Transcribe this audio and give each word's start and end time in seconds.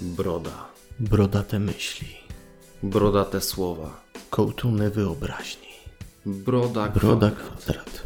Broda. 0.00 0.68
Brodate 1.00 1.58
myśli. 1.58 2.08
Brodate 2.82 3.40
słowa. 3.40 4.04
Kołtuny 4.30 4.90
wyobraźni. 4.90 5.68
Broda, 6.26 6.88
Broda 6.88 7.30
kwadrat. 7.30 7.58
kwadrat. 7.58 8.02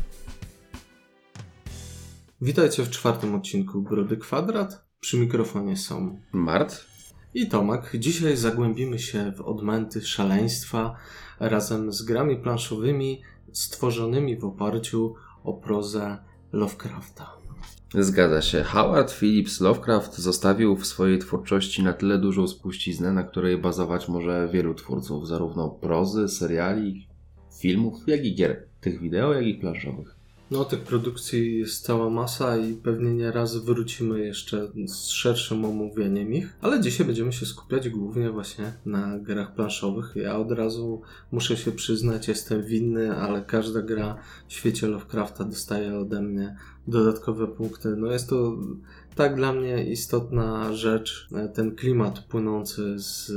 Witajcie 2.41 2.83
w 2.83 2.91
czwartym 2.91 3.35
odcinku 3.35 3.83
Brody 3.83 4.17
Kwadrat. 4.17 4.85
Przy 5.01 5.19
mikrofonie 5.19 5.77
są 5.77 6.21
Mart? 6.33 6.85
i 7.35 7.49
Tomek. 7.49 7.91
Dzisiaj 7.95 8.37
zagłębimy 8.37 8.99
się 8.99 9.33
w 9.37 9.41
odmęty 9.41 10.03
szaleństwa 10.03 10.97
razem 11.41 11.93
z 11.93 12.03
grami 12.03 12.37
planszowymi 12.37 13.23
stworzonymi 13.53 14.39
w 14.39 14.45
oparciu 14.45 15.15
o 15.45 15.53
prozę 15.53 16.19
Lovecrafta. 16.53 17.42
Zgadza 17.99 18.43
się. 18.43 18.63
Howard 18.63 19.13
Phillips 19.13 19.61
Lovecraft 19.61 20.19
zostawił 20.19 20.77
w 20.77 20.87
swojej 20.87 21.19
twórczości 21.19 21.83
na 21.83 21.93
tyle 21.93 22.19
dużą 22.19 22.49
spuściznę, 22.49 23.13
na 23.13 23.23
której 23.23 23.59
bazować 23.59 24.09
może 24.09 24.49
wielu 24.53 24.75
twórców, 24.75 25.29
zarówno 25.29 25.69
prozy, 25.69 26.29
seriali, 26.29 27.09
filmów, 27.61 27.95
jak 28.07 28.25
i 28.25 28.35
gier. 28.35 28.69
Tych 28.81 29.01
wideo, 29.01 29.33
jak 29.33 29.47
i 29.47 29.55
planszowych. 29.55 30.22
No, 30.53 30.65
tych 30.65 30.81
produkcji 30.81 31.59
jest 31.59 31.85
cała 31.85 32.11
masa 32.11 32.57
i 32.57 32.75
pewnie 32.75 33.15
nie 33.15 33.33
raz 33.33 33.57
wrócimy 33.57 34.21
jeszcze 34.21 34.69
z 34.87 35.07
szerszym 35.07 35.65
omówieniem 35.65 36.35
ich, 36.35 36.57
ale 36.61 36.81
dzisiaj 36.81 37.07
będziemy 37.07 37.33
się 37.33 37.47
skupiać 37.47 37.89
głównie 37.89 38.31
właśnie 38.31 38.73
na 38.87 39.19
grach 39.19 39.55
planszowych. 39.55 40.13
Ja 40.17 40.37
od 40.37 40.53
razu 40.53 41.03
muszę 41.31 41.57
się 41.57 41.73
przyznać, 41.73 42.29
jestem 42.29 42.63
winny, 42.63 43.17
ale 43.17 43.43
każda 43.43 43.83
gra 43.83 44.19
w 44.49 44.53
świecie 44.53 44.87
Lovecrafta 44.87 45.45
dostaje 45.45 45.99
ode 45.99 46.23
mnie 46.23 46.57
dodatkowe 46.89 47.47
punkty. 47.47 47.97
No 47.97 48.13
jest 48.13 48.29
to 48.29 48.57
tak 49.15 49.37
dla 49.37 49.53
mnie 49.53 49.85
istotna 49.85 50.73
rzecz, 50.73 51.29
ten 51.55 51.77
klimat 51.77 52.21
płynący 52.21 52.99
z 52.99 53.33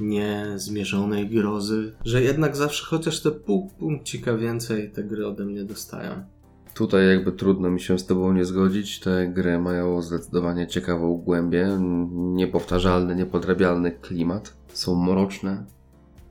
niezmierzonej 0.00 1.28
grozy, 1.28 1.92
że 2.04 2.22
jednak 2.22 2.56
zawsze 2.56 2.86
chociaż 2.86 3.20
te 3.20 3.30
pół 3.30 3.70
punkcika 3.78 4.36
więcej 4.36 4.90
te 4.90 5.04
gry 5.04 5.26
ode 5.26 5.44
mnie 5.44 5.64
dostają. 5.64 6.37
Tutaj 6.78 7.08
jakby 7.08 7.32
trudno 7.32 7.70
mi 7.70 7.80
się 7.80 7.98
z 7.98 8.06
Tobą 8.06 8.32
nie 8.32 8.44
zgodzić. 8.44 9.00
Te 9.00 9.28
gry 9.28 9.58
mają 9.58 10.02
zdecydowanie 10.02 10.66
ciekawą 10.66 11.16
głębię, 11.16 11.78
niepowtarzalny, 12.12 13.16
niepodrabialny 13.16 13.92
klimat. 13.92 14.54
Są 14.72 15.02
mroczne, 15.04 15.64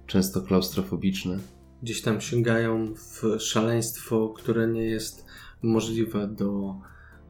często 0.06 0.42
klaustrofobiczne. 0.42 1.38
gdzieś 1.84 2.02
tam 2.02 2.22
sięgają 2.22 2.94
w 2.95 3.39
szaleństwo, 3.39 4.34
które 4.38 4.67
nie 4.67 4.86
jest 4.86 5.26
możliwe 5.62 6.28
do 6.28 6.76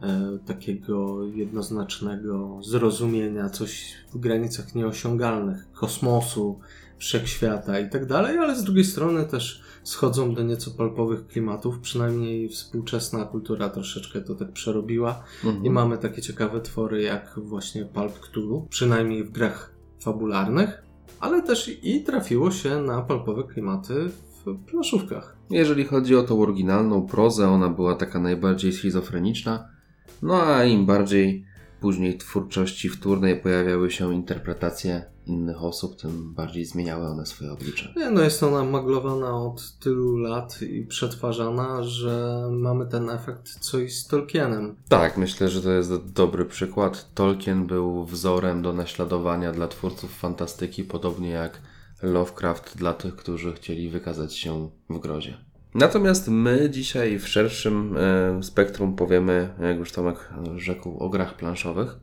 e, 0.01 0.39
takiego 0.45 1.25
jednoznacznego 1.27 2.59
zrozumienia, 2.63 3.49
coś 3.49 3.93
w 4.13 4.17
granicach 4.17 4.75
nieosiągalnych, 4.75 5.71
kosmosu, 5.71 6.59
wszechświata 6.97 7.79
i 7.79 7.89
tak 7.89 8.05
dalej, 8.05 8.37
ale 8.37 8.55
z 8.55 8.63
drugiej 8.63 8.85
strony 8.85 9.25
też 9.25 9.66
schodzą 9.87 10.33
do 10.33 10.43
nieco 10.43 10.71
palpowych 10.71 11.27
klimatów, 11.27 11.79
przynajmniej 11.79 12.49
współczesna 12.49 13.25
kultura 13.25 13.69
troszeczkę 13.69 14.21
to 14.21 14.35
tak 14.35 14.51
przerobiła 14.51 15.23
Mhm. 15.43 15.65
i 15.65 15.69
mamy 15.69 15.97
takie 15.97 16.21
ciekawe 16.21 16.61
twory 16.61 17.01
jak 17.01 17.33
właśnie 17.37 17.85
Pulp 17.85 18.19
Cthulhu, 18.19 18.67
przynajmniej 18.69 19.23
w 19.23 19.31
grach 19.31 19.71
fabularnych, 19.99 20.83
ale 21.19 21.41
też 21.41 21.71
i 21.83 22.03
trafiło 22.03 22.51
się 22.51 22.81
na 22.81 23.01
palpowe 23.01 23.43
klimaty 23.43 24.09
w 24.45 24.57
planszówkach. 24.65 25.37
Jeżeli 25.49 25.83
chodzi 25.85 26.15
o 26.15 26.23
tą 26.23 26.41
oryginalną 26.41 27.07
prozę, 27.07 27.49
ona 27.49 27.69
była 27.69 27.95
taka 27.95 28.19
najbardziej 28.19 28.73
schizofreniczna. 28.73 29.69
No 30.21 30.43
a 30.43 30.63
im 30.63 30.85
bardziej 30.85 31.45
później 31.81 32.13
w 32.13 32.17
twórczości 32.17 32.89
wtórnej 32.89 33.41
pojawiały 33.41 33.91
się 33.91 34.13
interpretacje 34.13 35.05
innych 35.27 35.63
osób, 35.63 35.95
tym 36.01 36.33
bardziej 36.33 36.65
zmieniały 36.65 37.07
one 37.07 37.25
swoje 37.25 37.51
oblicze. 37.51 37.93
Nie, 37.97 38.09
no 38.09 38.21
jest 38.21 38.43
ona 38.43 38.63
maglowana 38.63 39.41
od 39.41 39.79
tylu 39.79 40.17
lat 40.17 40.61
i 40.61 40.85
przetwarzana, 40.85 41.83
że 41.83 42.47
mamy 42.51 42.85
ten 42.87 43.09
efekt 43.09 43.59
co 43.59 43.79
i 43.79 43.89
z 43.89 44.07
Tolkienem. 44.07 44.75
Tak, 44.89 45.17
myślę, 45.17 45.49
że 45.49 45.61
to 45.61 45.71
jest 45.71 45.89
do- 45.89 45.97
dobry 45.99 46.45
przykład. 46.45 47.13
Tolkien 47.13 47.67
był 47.67 48.05
wzorem 48.05 48.61
do 48.61 48.73
naśladowania 48.73 49.51
dla 49.51 49.67
twórców 49.67 50.17
fantastyki, 50.17 50.83
podobnie 50.83 51.29
jak 51.29 51.61
Lovecraft 52.03 52.77
dla 52.77 52.93
tych, 52.93 53.15
którzy 53.15 53.53
chcieli 53.53 53.89
wykazać 53.89 54.37
się 54.37 54.69
w 54.89 54.99
grozie. 54.99 55.37
Natomiast 55.75 56.27
my 56.27 56.69
dzisiaj 56.69 57.19
w 57.19 57.27
szerszym 57.27 57.97
e, 57.97 58.43
spektrum 58.43 58.95
powiemy, 58.95 59.49
jak 59.61 59.77
już 59.77 59.91
Tomek 59.91 60.29
rzekł, 60.55 60.97
o 60.99 61.09
grach 61.09 61.37
planszowych. 61.37 61.99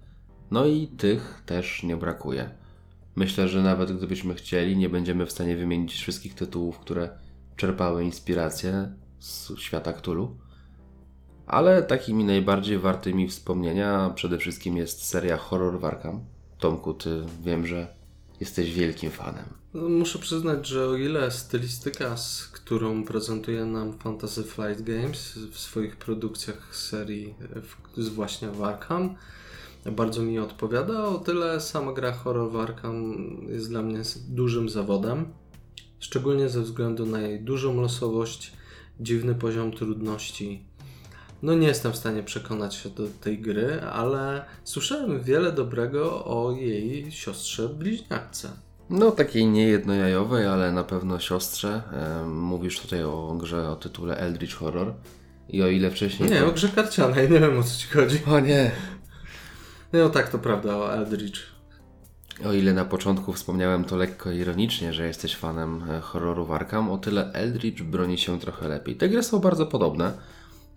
No 0.51 0.67
i 0.67 0.87
tych 0.89 1.43
też 1.47 1.83
nie 1.83 1.97
brakuje. 1.97 2.51
Myślę, 3.17 3.49
że 3.49 3.63
nawet 3.63 3.97
gdybyśmy 3.97 4.35
chcieli, 4.35 4.77
nie 4.77 4.89
będziemy 4.89 5.27
w 5.27 5.33
stanie 5.33 5.57
wymienić 5.57 5.95
wszystkich 5.95 6.35
tytułów, 6.35 6.79
które 6.79 7.19
czerpały 7.57 8.05
inspirację 8.05 8.93
z 9.19 9.59
świata 9.59 9.93
Cthulhu. 9.93 10.37
Ale 11.47 11.83
takimi 11.83 12.25
najbardziej 12.25 12.79
wartymi 12.79 13.29
wspomnienia 13.29 14.13
przede 14.15 14.39
wszystkim 14.39 14.77
jest 14.77 15.05
seria 15.05 15.37
Horror 15.37 15.81
w 15.81 15.85
Arkham. 15.85 16.25
Tomku, 16.59 16.95
ty 16.95 17.25
wiem, 17.43 17.67
że 17.67 17.95
jesteś 18.41 18.75
wielkim 18.75 19.11
fanem. 19.11 19.45
No, 19.75 19.89
Muszę 19.89 20.19
przyznać, 20.19 20.67
że 20.67 20.89
o 20.89 20.97
ile 20.97 21.31
stylistyka, 21.31 22.17
z 22.17 22.47
którą 22.47 23.05
prezentuje 23.05 23.65
nam 23.65 23.99
Fantasy 23.99 24.43
Flight 24.45 24.83
Games 24.83 25.39
w 25.53 25.59
swoich 25.59 25.97
produkcjach 25.97 26.77
serii 26.77 27.35
w, 27.41 28.03
z 28.03 28.09
właśnie 28.09 28.49
w 28.49 28.63
Arkham 28.63 29.17
bardzo 29.93 30.22
mi 30.22 30.39
odpowiada, 30.39 31.05
o 31.05 31.19
tyle 31.19 31.61
sama 31.61 31.93
gra 31.93 32.12
Horror 32.12 32.56
Arkham 32.56 33.15
jest 33.49 33.69
dla 33.69 33.83
mnie 33.83 34.03
dużym 34.28 34.69
zawodem. 34.69 35.27
Szczególnie 35.99 36.49
ze 36.49 36.61
względu 36.61 37.06
na 37.06 37.21
jej 37.21 37.41
dużą 37.41 37.81
losowość, 37.81 38.53
dziwny 39.00 39.34
poziom 39.34 39.72
trudności. 39.72 40.65
No 41.43 41.55
nie 41.55 41.67
jestem 41.67 41.93
w 41.93 41.97
stanie 41.97 42.22
przekonać 42.22 42.75
się 42.75 42.89
do 42.89 43.03
tej 43.21 43.39
gry, 43.39 43.81
ale 43.81 44.45
słyszałem 44.65 45.22
wiele 45.22 45.53
dobrego 45.53 46.25
o 46.25 46.53
jej 46.53 47.12
siostrze 47.12 47.69
bliźniaczce. 47.69 48.49
No, 48.91 49.11
takiej 49.11 49.47
nie 49.47 49.66
jednojajowej, 49.66 50.47
ale 50.47 50.72
na 50.72 50.84
pewno 50.84 51.19
siostrze. 51.21 51.83
Mówisz 52.27 52.81
tutaj 52.81 53.05
o 53.05 53.37
grze 53.41 53.71
o 53.71 53.77
tytule 53.77 54.16
Eldritch 54.16 54.55
Horror. 54.55 54.95
I 55.49 55.62
o 55.62 55.69
ile 55.69 55.91
wcześniej. 55.91 56.31
Nie, 56.31 56.45
o 56.45 56.53
grze 56.53 56.69
karcianej, 56.69 57.31
nie 57.31 57.41
wiem 57.41 57.59
o 57.59 57.62
co 57.62 57.78
ci 57.78 57.89
chodzi. 57.89 58.19
O 58.27 58.41
nie! 58.41 58.71
No 59.94 60.10
tak, 60.10 60.28
to 60.28 60.38
prawda, 60.38 60.77
o 60.77 60.94
Eldritch. 60.94 61.41
O 62.47 62.53
ile 62.53 62.72
na 62.72 62.84
początku 62.84 63.32
wspomniałem 63.32 63.84
to 63.84 63.97
lekko 63.97 64.31
ironicznie, 64.31 64.93
że 64.93 65.06
jesteś 65.06 65.37
fanem 65.37 65.91
e, 65.91 66.00
horroru 66.00 66.53
Arkham, 66.53 66.91
o 66.91 66.99
tyle 66.99 67.32
Eldritch 67.32 67.82
broni 67.82 68.19
się 68.19 68.41
trochę 68.41 68.69
lepiej. 68.69 68.97
Te 68.97 69.09
gry 69.09 69.22
są 69.22 69.38
bardzo 69.38 69.66
podobne. 69.66 70.12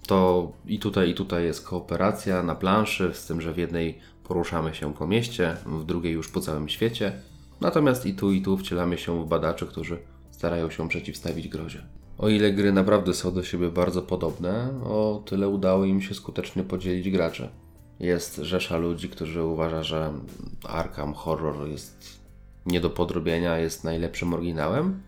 To 0.07 0.51
i 0.65 0.79
tutaj, 0.79 1.09
i 1.09 1.13
tutaj 1.13 1.43
jest 1.43 1.67
kooperacja 1.67 2.43
na 2.43 2.55
planszy, 2.55 3.11
z 3.13 3.25
tym, 3.25 3.41
że 3.41 3.53
w 3.53 3.57
jednej 3.57 3.99
poruszamy 4.23 4.75
się 4.75 4.93
po 4.93 5.07
mieście, 5.07 5.57
w 5.65 5.85
drugiej 5.85 6.13
już 6.13 6.29
po 6.29 6.41
całym 6.41 6.69
świecie. 6.69 7.11
Natomiast 7.61 8.05
i 8.05 8.13
tu, 8.13 8.31
i 8.31 8.41
tu 8.41 8.57
wcielamy 8.57 8.97
się 8.97 9.23
w 9.23 9.27
badaczy, 9.27 9.65
którzy 9.65 9.97
starają 10.31 10.69
się 10.69 10.89
przeciwstawić 10.89 11.47
grozie. 11.47 11.83
O 12.17 12.29
ile 12.29 12.51
gry 12.51 12.71
naprawdę 12.71 13.13
są 13.13 13.33
do 13.33 13.43
siebie 13.43 13.69
bardzo 13.69 14.01
podobne, 14.01 14.81
o 14.83 15.23
tyle 15.25 15.49
udało 15.49 15.85
im 15.85 16.01
się 16.01 16.15
skutecznie 16.15 16.63
podzielić 16.63 17.09
gracze. 17.09 17.49
Jest 17.99 18.35
rzesza 18.35 18.77
ludzi, 18.77 19.09
którzy 19.09 19.43
uważa, 19.43 19.83
że 19.83 20.13
Arkham 20.63 21.13
Horror 21.13 21.67
jest 21.67 22.19
nie 22.65 22.81
do 22.81 22.89
podrobienia, 22.89 23.59
jest 23.59 23.83
najlepszym 23.83 24.33
oryginałem. 24.33 25.01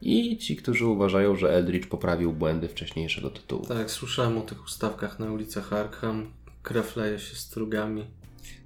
I 0.00 0.38
ci, 0.38 0.56
którzy 0.56 0.86
uważają, 0.86 1.36
że 1.36 1.50
Eldritch 1.50 1.88
poprawił 1.88 2.32
błędy 2.32 2.68
wcześniejszego 2.68 3.30
tytułu. 3.30 3.66
Tak, 3.66 3.90
słyszałem 3.90 4.38
o 4.38 4.40
tych 4.40 4.64
ustawkach 4.64 5.18
na 5.18 5.32
ulicach 5.32 5.72
Arkham. 5.72 6.32
Krew 6.62 6.96
leje 6.96 7.18
się 7.18 7.36
strugami. 7.36 8.06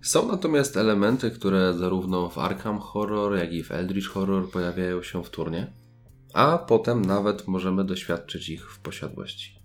Są 0.02 0.28
natomiast 0.28 0.76
elementy, 0.76 1.30
które 1.30 1.74
zarówno 1.74 2.28
w 2.28 2.38
Arkham 2.38 2.78
Horror, 2.78 3.36
jak 3.36 3.52
i 3.52 3.62
w 3.62 3.72
Eldritch 3.72 4.08
Horror 4.08 4.50
pojawiają 4.50 5.02
się 5.02 5.24
wtórnie, 5.24 5.72
a 6.34 6.58
potem 6.58 7.04
nawet 7.04 7.48
możemy 7.48 7.84
doświadczyć 7.84 8.48
ich 8.48 8.70
w 8.70 8.78
posiadłości. 8.78 9.57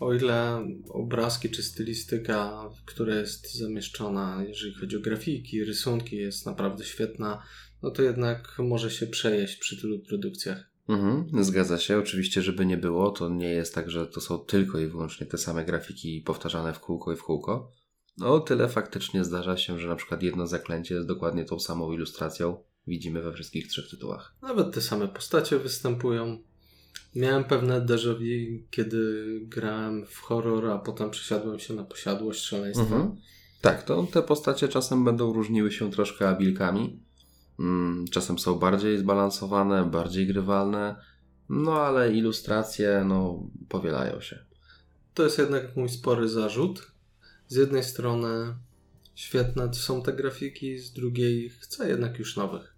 O 0.00 0.14
ile 0.14 0.66
obrazki 0.88 1.50
czy 1.50 1.62
stylistyka, 1.62 2.70
która 2.84 3.14
jest 3.14 3.54
zamieszczona, 3.54 4.44
jeżeli 4.48 4.74
chodzi 4.74 4.96
o 4.96 5.00
grafiki, 5.00 5.64
rysunki, 5.64 6.16
jest 6.16 6.46
naprawdę 6.46 6.84
świetna, 6.84 7.42
no 7.82 7.90
to 7.90 8.02
jednak 8.02 8.56
może 8.58 8.90
się 8.90 9.06
przejeść 9.06 9.56
przy 9.56 9.80
tylu 9.80 9.98
produkcjach. 9.98 10.70
Mhm, 10.88 11.44
zgadza 11.44 11.78
się. 11.78 11.98
Oczywiście, 11.98 12.42
żeby 12.42 12.66
nie 12.66 12.76
było, 12.76 13.10
to 13.10 13.28
nie 13.28 13.50
jest 13.50 13.74
tak, 13.74 13.90
że 13.90 14.06
to 14.06 14.20
są 14.20 14.38
tylko 14.38 14.78
i 14.78 14.86
wyłącznie 14.86 15.26
te 15.26 15.38
same 15.38 15.64
grafiki 15.64 16.22
powtarzane 16.26 16.74
w 16.74 16.80
kółko 16.80 17.12
i 17.12 17.16
w 17.16 17.22
kółko. 17.22 17.72
No, 18.18 18.40
tyle 18.40 18.68
faktycznie 18.68 19.24
zdarza 19.24 19.56
się, 19.56 19.78
że 19.78 19.88
na 19.88 19.96
przykład 19.96 20.22
jedno 20.22 20.46
zaklęcie 20.46 20.94
jest 20.94 21.06
dokładnie 21.06 21.44
tą 21.44 21.60
samą 21.60 21.92
ilustracją. 21.92 22.56
Widzimy 22.86 23.22
we 23.22 23.32
wszystkich 23.32 23.68
trzech 23.68 23.90
tytułach. 23.90 24.36
Nawet 24.42 24.74
te 24.74 24.80
same 24.80 25.08
postacie 25.08 25.58
występują. 25.58 26.38
Miałem 27.14 27.44
pewne 27.44 27.80
déjà 27.80 28.14
vu, 28.14 28.62
kiedy 28.70 29.24
grałem 29.42 30.06
w 30.06 30.18
horror, 30.20 30.66
a 30.70 30.78
potem 30.78 31.10
przesiadłem 31.10 31.58
się 31.58 31.74
na 31.74 31.84
posiadłość 31.84 32.44
szaleństwa. 32.44 32.82
Mhm. 32.84 33.16
Tak, 33.60 33.82
to 33.82 34.06
te 34.12 34.22
postacie 34.22 34.68
czasem 34.68 35.04
będą 35.04 35.32
różniły 35.32 35.72
się 35.72 35.90
troszkę 35.90 36.28
abilkami. 36.28 37.00
Mm, 37.58 38.04
Czasem 38.10 38.38
są 38.38 38.54
bardziej 38.58 38.98
zbalansowane, 38.98 39.90
bardziej 39.90 40.26
grywalne, 40.26 40.96
no 41.48 41.80
ale 41.80 42.12
ilustracje 42.12 43.04
no, 43.06 43.42
powielają 43.68 44.20
się. 44.20 44.38
To 45.14 45.22
jest 45.22 45.38
jednak 45.38 45.76
mój 45.76 45.88
spory 45.88 46.28
zarzut. 46.28 46.92
Z 47.48 47.56
jednej 47.56 47.84
strony 47.84 48.54
świetne 49.14 49.74
są 49.74 50.02
te 50.02 50.12
grafiki, 50.12 50.78
z 50.78 50.92
drugiej 50.92 51.50
chcę 51.50 51.88
jednak 51.88 52.18
już 52.18 52.36
nowych. 52.36 52.75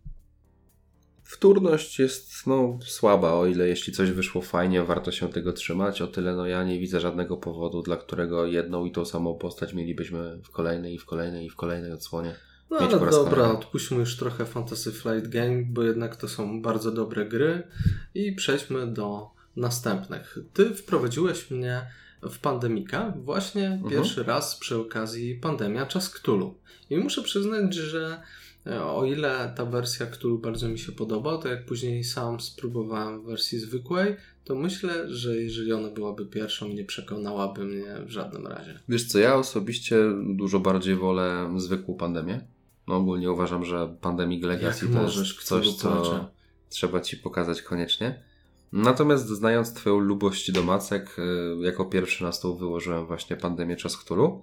Wtórność 1.28 1.98
jest 1.98 2.46
no, 2.46 2.78
słaba, 2.82 3.32
o 3.34 3.46
ile 3.46 3.68
jeśli 3.68 3.92
coś 3.92 4.10
wyszło 4.10 4.42
fajnie, 4.42 4.82
warto 4.84 5.12
się 5.12 5.28
tego 5.28 5.52
trzymać. 5.52 6.02
O 6.02 6.06
tyle 6.06 6.36
no, 6.36 6.46
ja 6.46 6.64
nie 6.64 6.78
widzę 6.78 7.00
żadnego 7.00 7.36
powodu, 7.36 7.82
dla 7.82 7.96
którego 7.96 8.46
jedną 8.46 8.84
i 8.84 8.92
tą 8.92 9.04
samą 9.04 9.34
postać 9.34 9.74
mielibyśmy 9.74 10.40
w 10.44 10.50
kolejnej 10.50 10.94
i 10.94 10.98
w 10.98 11.04
kolejnej 11.04 11.46
i 11.46 11.50
w 11.50 11.56
kolejnej 11.56 11.92
odsłonie. 11.92 12.34
No 12.70 12.76
ale 12.78 12.88
dobra, 12.90 13.10
kolejny. 13.10 13.52
odpuśćmy 13.58 13.96
już 13.96 14.16
trochę 14.16 14.46
Fantasy 14.46 14.92
Flight 14.92 15.28
Game, 15.28 15.62
bo 15.66 15.82
jednak 15.82 16.16
to 16.16 16.28
są 16.28 16.62
bardzo 16.62 16.90
dobre 16.90 17.26
gry 17.26 17.62
i 18.14 18.32
przejdźmy 18.32 18.86
do 18.86 19.30
następnych. 19.56 20.38
Ty 20.52 20.74
wprowadziłeś 20.74 21.50
mnie 21.50 21.86
w 22.22 22.38
Pandemika 22.38 23.12
właśnie 23.16 23.66
Mhm. 23.66 23.90
pierwszy 23.90 24.22
raz 24.22 24.56
przy 24.56 24.76
okazji 24.78 25.34
Pandemia 25.34 25.86
Czas 25.86 26.10
Cthulhu. 26.10 26.54
I 26.90 26.96
muszę 26.96 27.22
przyznać, 27.22 27.74
że 27.74 28.22
o 28.66 29.04
ile 29.04 29.52
ta 29.56 29.64
wersja 29.64 30.06
Cthulhu 30.06 30.38
bardzo 30.38 30.68
mi 30.68 30.78
się 30.78 30.92
podoba, 30.92 31.38
to 31.38 31.48
jak 31.48 31.66
później 31.66 32.04
sam 32.04 32.40
spróbowałem 32.40 33.24
wersji 33.24 33.58
zwykłej, 33.58 34.16
to 34.44 34.54
myślę, 34.54 35.14
że 35.14 35.36
jeżeli 35.36 35.72
ona 35.72 35.90
byłaby 35.90 36.26
pierwszą, 36.26 36.68
nie 36.68 36.84
przekonałaby 36.84 37.64
mnie 37.64 37.94
w 38.06 38.10
żadnym 38.10 38.46
razie. 38.46 38.78
Wiesz 38.88 39.04
co, 39.06 39.18
ja 39.18 39.34
osobiście 39.34 39.96
dużo 40.36 40.60
bardziej 40.60 40.96
wolę 40.96 41.54
zwykłą 41.56 41.94
pandemię. 41.94 42.40
No 42.88 42.96
ogólnie 42.96 43.32
uważam, 43.32 43.64
że 43.64 43.96
Pandemic 44.00 44.44
Legacy 44.44 44.86
Jak 44.86 44.94
to 44.94 45.20
jest 45.20 45.42
coś, 45.42 45.74
co 45.74 46.30
trzeba 46.68 47.00
Ci 47.00 47.16
pokazać 47.16 47.62
koniecznie. 47.62 48.22
Natomiast 48.72 49.28
znając 49.28 49.74
Twoją 49.74 49.98
lubość 49.98 50.52
do 50.52 50.62
macek, 50.62 51.16
y, 51.18 51.64
jako 51.64 51.84
pierwszy 51.84 52.24
na 52.24 52.32
stół 52.32 52.56
wyłożyłem 52.56 53.06
właśnie 53.06 53.36
Pandemię 53.36 53.76
Czas 53.76 53.96
Cthulhu. 53.96 54.42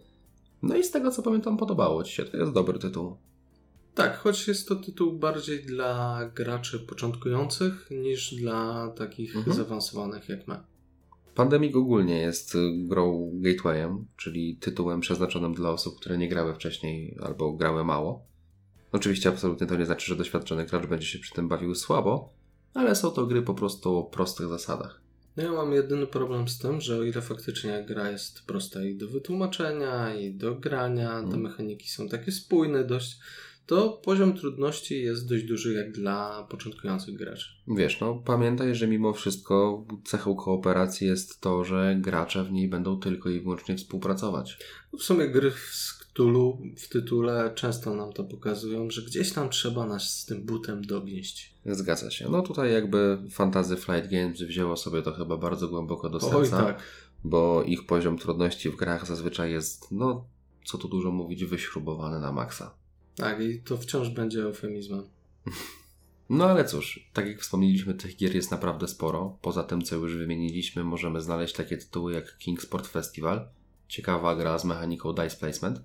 No 0.61 0.75
i 0.75 0.83
z 0.83 0.91
tego 0.91 1.11
co 1.11 1.23
pamiętam 1.23 1.57
podobało 1.57 2.03
Ci 2.03 2.15
się, 2.15 2.25
to 2.25 2.37
jest 2.37 2.51
dobry 2.51 2.79
tytuł. 2.79 3.17
Tak, 3.95 4.17
choć 4.17 4.47
jest 4.47 4.67
to 4.67 4.75
tytuł 4.75 5.13
bardziej 5.13 5.65
dla 5.65 6.21
graczy 6.35 6.79
początkujących 6.79 7.87
niż 7.91 8.35
dla 8.35 8.89
takich 8.97 9.35
Mhm. 9.35 9.55
zaawansowanych 9.57 10.29
jak 10.29 10.47
my. 10.47 10.55
Pandemic 11.35 11.75
ogólnie 11.75 12.17
jest 12.21 12.55
y, 12.55 12.57
grą 12.87 13.31
gatewayem, 13.33 14.05
czyli 14.17 14.57
tytułem 14.57 14.99
przeznaczonym 14.99 15.53
dla 15.53 15.69
osób, 15.69 15.99
które 15.99 16.17
nie 16.17 16.29
grały 16.29 16.55
wcześniej 16.55 17.17
albo 17.23 17.53
grały 17.53 17.83
mało. 17.83 18.25
Oczywiście 18.91 19.29
absolutnie 19.29 19.67
to 19.67 19.75
nie 19.77 19.85
znaczy, 19.85 20.05
że 20.07 20.15
doświadczony 20.15 20.65
gracz 20.65 20.85
będzie 20.85 21.07
się 21.07 21.19
przy 21.19 21.33
tym 21.33 21.47
bawił 21.47 21.75
słabo, 21.75 22.33
ale 22.73 22.95
są 22.95 23.11
to 23.11 23.25
gry 23.25 23.41
po 23.41 23.53
prostu 23.53 23.97
o 23.97 24.03
prostych 24.03 24.47
zasadach. 24.47 25.01
Ja 25.37 25.51
mam 25.51 25.73
jedyny 25.73 26.07
problem 26.07 26.47
z 26.47 26.59
tym, 26.59 26.81
że 26.81 26.97
o 26.97 27.03
ile 27.03 27.21
faktycznie 27.21 27.85
gra 27.87 28.11
jest 28.11 28.45
prosta 28.45 28.83
i 28.83 28.95
do 28.95 29.07
wytłumaczenia, 29.07 30.15
i 30.15 30.33
do 30.33 30.55
grania, 30.55 31.09
te 31.09 31.17
Mhm. 31.19 31.41
mechaniki 31.41 31.89
są 31.89 32.09
takie 32.09 32.31
spójne 32.31 32.83
dość, 32.83 33.19
to 33.65 33.89
poziom 33.89 34.37
trudności 34.37 35.01
jest 35.01 35.29
dość 35.29 35.43
duży 35.43 35.73
jak 35.73 35.91
dla 35.91 36.47
początkujących 36.49 37.15
graczy. 37.15 37.45
Wiesz, 37.67 37.99
no 38.01 38.15
pamiętaj, 38.25 38.75
że 38.75 38.87
mimo 38.87 39.13
wszystko 39.13 39.85
cechą 40.03 40.35
kooperacji 40.35 41.07
jest 41.07 41.41
to, 41.41 41.63
że 41.63 41.97
gracze 41.99 42.43
w 42.43 42.51
niej 42.51 42.67
będą 42.69 42.99
tylko 42.99 43.29
i 43.29 43.39
wyłącznie 43.39 43.77
współpracować. 43.77 44.57
W 44.99 45.03
sumie 45.03 45.29
gry 45.29 45.51
z 45.51 45.93
Cthulhu 45.93 46.61
w 46.77 46.89
tytule 46.89 47.51
często 47.55 47.95
nam 47.95 48.13
to 48.13 48.23
pokazują, 48.23 48.89
że 48.89 49.01
gdzieś 49.01 49.33
tam 49.33 49.49
trzeba 49.49 49.85
nas 49.85 50.19
z 50.19 50.25
tym 50.25 50.45
butem 50.45 50.81
dognieść. 50.81 51.53
Zgadza 51.65 52.11
się. 52.11 52.29
No 52.29 52.41
tutaj 52.41 52.73
jakby 52.73 53.17
Fantasy 53.31 53.77
Flight 53.77 54.11
Games 54.11 54.41
wzięło 54.41 54.77
sobie 54.77 55.01
to 55.01 55.13
chyba 55.13 55.37
bardzo 55.37 55.67
głęboko 55.67 56.09
do 56.09 56.17
Oj 56.17 56.47
serca. 56.47 56.65
tak. 56.65 56.79
bo 57.23 57.63
ich 57.63 57.85
poziom 57.85 58.17
trudności 58.17 58.69
w 58.69 58.75
grach 58.75 59.07
zazwyczaj 59.07 59.51
jest, 59.51 59.91
no, 59.91 60.25
co 60.65 60.77
tu 60.77 60.87
dużo 60.87 61.11
mówić, 61.11 61.45
wyśrubowany 61.45 62.19
na 62.19 62.31
maksa. 62.31 62.75
Tak, 63.15 63.41
i 63.41 63.61
to 63.61 63.77
wciąż 63.77 64.09
będzie 64.09 64.43
eufemizmem. 64.43 65.03
No 66.29 66.45
ale 66.45 66.65
cóż, 66.65 67.09
tak 67.13 67.27
jak 67.27 67.41
wspomnieliśmy, 67.41 67.93
tych 67.93 68.15
gier 68.15 68.35
jest 68.35 68.51
naprawdę 68.51 68.87
sporo. 68.87 69.37
Poza 69.41 69.63
tym, 69.63 69.81
co 69.81 69.95
już 69.95 70.15
wymieniliśmy, 70.15 70.83
możemy 70.83 71.21
znaleźć 71.21 71.53
takie 71.53 71.77
tytuły 71.77 72.13
jak 72.13 72.37
Kingsport 72.37 72.87
Festival, 72.87 73.47
ciekawa 73.87 74.35
gra 74.35 74.59
z 74.59 74.65
mechaniką 74.65 75.13
Dice 75.13 75.37
Placement. 75.37 75.81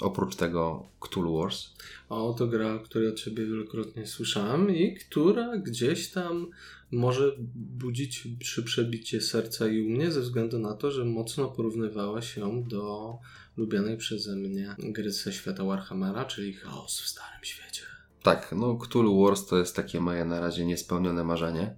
Oprócz 0.00 0.36
tego 0.36 0.86
Cthulhu 1.00 1.38
Wars. 1.38 1.66
O, 2.08 2.34
to 2.38 2.46
gra, 2.46 2.74
o 2.74 2.78
której 2.78 3.08
od 3.08 3.14
Ciebie 3.14 3.46
wielokrotnie 3.46 4.06
słyszałem 4.06 4.76
i 4.76 4.94
która 4.94 5.56
gdzieś 5.56 6.10
tam 6.10 6.50
może 6.92 7.36
budzić 7.54 8.28
przy 8.38 8.62
przebicie 8.62 9.20
serca 9.20 9.68
i 9.68 9.82
u 9.82 9.90
mnie 9.90 10.12
ze 10.12 10.20
względu 10.20 10.58
na 10.58 10.74
to, 10.74 10.90
że 10.90 11.04
mocno 11.04 11.48
porównywała 11.48 12.22
się 12.22 12.64
do 12.68 13.18
lubianej 13.56 13.96
przeze 13.96 14.36
mnie 14.36 14.76
gry 14.78 15.12
ze 15.12 15.32
świata 15.32 15.64
Warhammera, 15.64 16.24
czyli 16.24 16.52
Chaos 16.52 17.00
w 17.00 17.08
Starym 17.08 17.44
Świecie. 17.44 17.82
Tak, 18.22 18.54
no 18.56 18.78
Cthulhu 18.78 19.24
Wars 19.24 19.46
to 19.46 19.58
jest 19.58 19.76
takie 19.76 20.00
moje 20.00 20.24
na 20.24 20.40
razie 20.40 20.66
niespełnione 20.66 21.24
marzenie. 21.24 21.76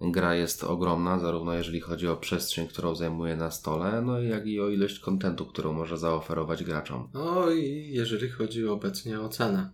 Gra 0.00 0.34
jest 0.34 0.64
ogromna, 0.64 1.18
zarówno 1.18 1.54
jeżeli 1.54 1.80
chodzi 1.80 2.08
o 2.08 2.16
przestrzeń, 2.16 2.68
którą 2.68 2.94
zajmuje 2.94 3.36
na 3.36 3.50
stole, 3.50 4.02
no 4.02 4.20
jak 4.20 4.46
i 4.46 4.60
o 4.60 4.68
ilość 4.68 4.98
kontentu, 4.98 5.46
którą 5.46 5.72
może 5.72 5.98
zaoferować 5.98 6.64
graczom. 6.64 7.08
No 7.14 7.50
i 7.50 7.88
jeżeli 7.92 8.28
chodzi 8.28 8.66
obecnie 8.66 9.20
o 9.20 9.28
cenę. 9.28 9.70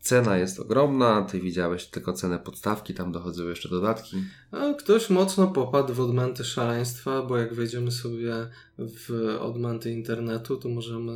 Cena 0.00 0.36
jest 0.36 0.60
ogromna, 0.60 1.22
ty 1.22 1.40
widziałeś 1.40 1.86
tylko 1.86 2.12
cenę 2.12 2.38
podstawki, 2.38 2.94
tam 2.94 3.12
dochodzą 3.12 3.48
jeszcze 3.48 3.68
dodatki. 3.68 4.16
A 4.50 4.74
ktoś 4.74 5.10
mocno 5.10 5.46
popadł 5.46 5.94
w 5.94 6.00
odmęty 6.00 6.44
szaleństwa, 6.44 7.22
bo 7.22 7.36
jak 7.36 7.54
wejdziemy 7.54 7.90
sobie 7.90 8.34
w 8.78 9.36
odmęty 9.40 9.92
internetu, 9.92 10.56
to 10.56 10.68
możemy 10.68 11.12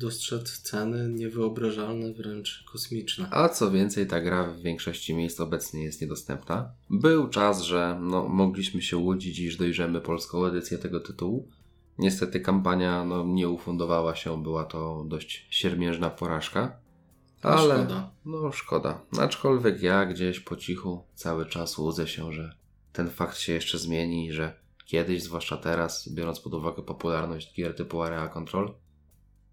dostrzec 0.00 0.58
ceny 0.58 1.08
niewyobrażalne, 1.08 2.12
wręcz 2.12 2.64
kosmiczne. 2.72 3.28
A 3.30 3.48
co 3.48 3.70
więcej, 3.70 4.06
ta 4.06 4.20
gra 4.20 4.44
w 4.44 4.62
większości 4.62 5.14
miejsc 5.14 5.40
obecnie 5.40 5.84
jest 5.84 6.00
niedostępna. 6.00 6.72
Był 6.90 7.28
czas, 7.28 7.62
że 7.62 7.98
no, 8.02 8.28
mogliśmy 8.28 8.82
się 8.82 8.96
łudzić, 8.96 9.38
iż 9.38 9.56
dojrzymy 9.56 10.00
polską 10.00 10.46
edycję 10.46 10.78
tego 10.78 11.00
tytułu. 11.00 11.48
Niestety 11.98 12.40
kampania 12.40 13.04
no, 13.04 13.24
nie 13.24 13.48
ufundowała 13.48 14.14
się, 14.14 14.42
była 14.42 14.64
to 14.64 15.04
dość 15.08 15.46
siermiężna 15.50 16.10
porażka. 16.10 16.80
Ale 17.42 17.74
Szkoda. 17.74 18.10
no 18.24 18.52
szkoda. 18.52 19.00
Aczkolwiek 19.18 19.82
ja 19.82 20.06
gdzieś 20.06 20.40
po 20.40 20.56
cichu 20.56 21.04
cały 21.14 21.46
czas 21.46 21.78
łudzę 21.78 22.08
się, 22.08 22.32
że 22.32 22.54
ten 22.92 23.10
fakt 23.10 23.38
się 23.38 23.52
jeszcze 23.52 23.78
zmieni 23.78 24.26
i 24.26 24.32
że 24.32 24.60
kiedyś, 24.84 25.22
zwłaszcza 25.22 25.56
teraz, 25.56 26.08
biorąc 26.08 26.40
pod 26.40 26.54
uwagę 26.54 26.82
popularność 26.82 27.54
gier 27.54 27.76
typu 27.76 28.02
Area 28.02 28.28
Control, 28.28 28.74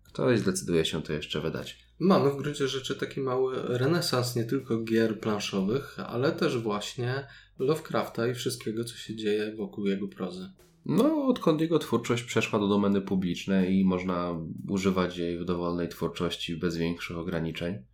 ktoś 0.03 0.39
zdecyduje 0.39 0.85
się 0.85 1.03
to 1.03 1.13
jeszcze 1.13 1.41
wydać. 1.41 1.87
Mamy 1.99 2.31
w 2.31 2.37
gruncie 2.37 2.67
rzeczy 2.67 2.95
taki 2.95 3.21
mały 3.21 3.77
renesans 3.77 4.35
nie 4.35 4.43
tylko 4.43 4.77
gier 4.77 5.19
planszowych, 5.19 5.99
ale 5.99 6.31
też 6.31 6.57
właśnie 6.57 7.27
Lovecrafta 7.59 8.27
i 8.27 8.33
wszystkiego, 8.33 8.83
co 8.83 8.95
się 8.95 9.15
dzieje 9.15 9.55
wokół 9.55 9.85
jego 9.85 10.07
prozy. 10.07 10.49
No, 10.87 11.27
odkąd 11.27 11.61
jego 11.61 11.79
twórczość 11.79 12.23
przeszła 12.23 12.59
do 12.59 12.67
domeny 12.67 13.01
publicznej 13.01 13.75
i 13.75 13.85
można 13.85 14.35
używać 14.69 15.17
jej 15.17 15.39
w 15.39 15.45
dowolnej 15.45 15.89
twórczości 15.89 16.57
bez 16.57 16.77
większych 16.77 17.17
ograniczeń, 17.17 17.85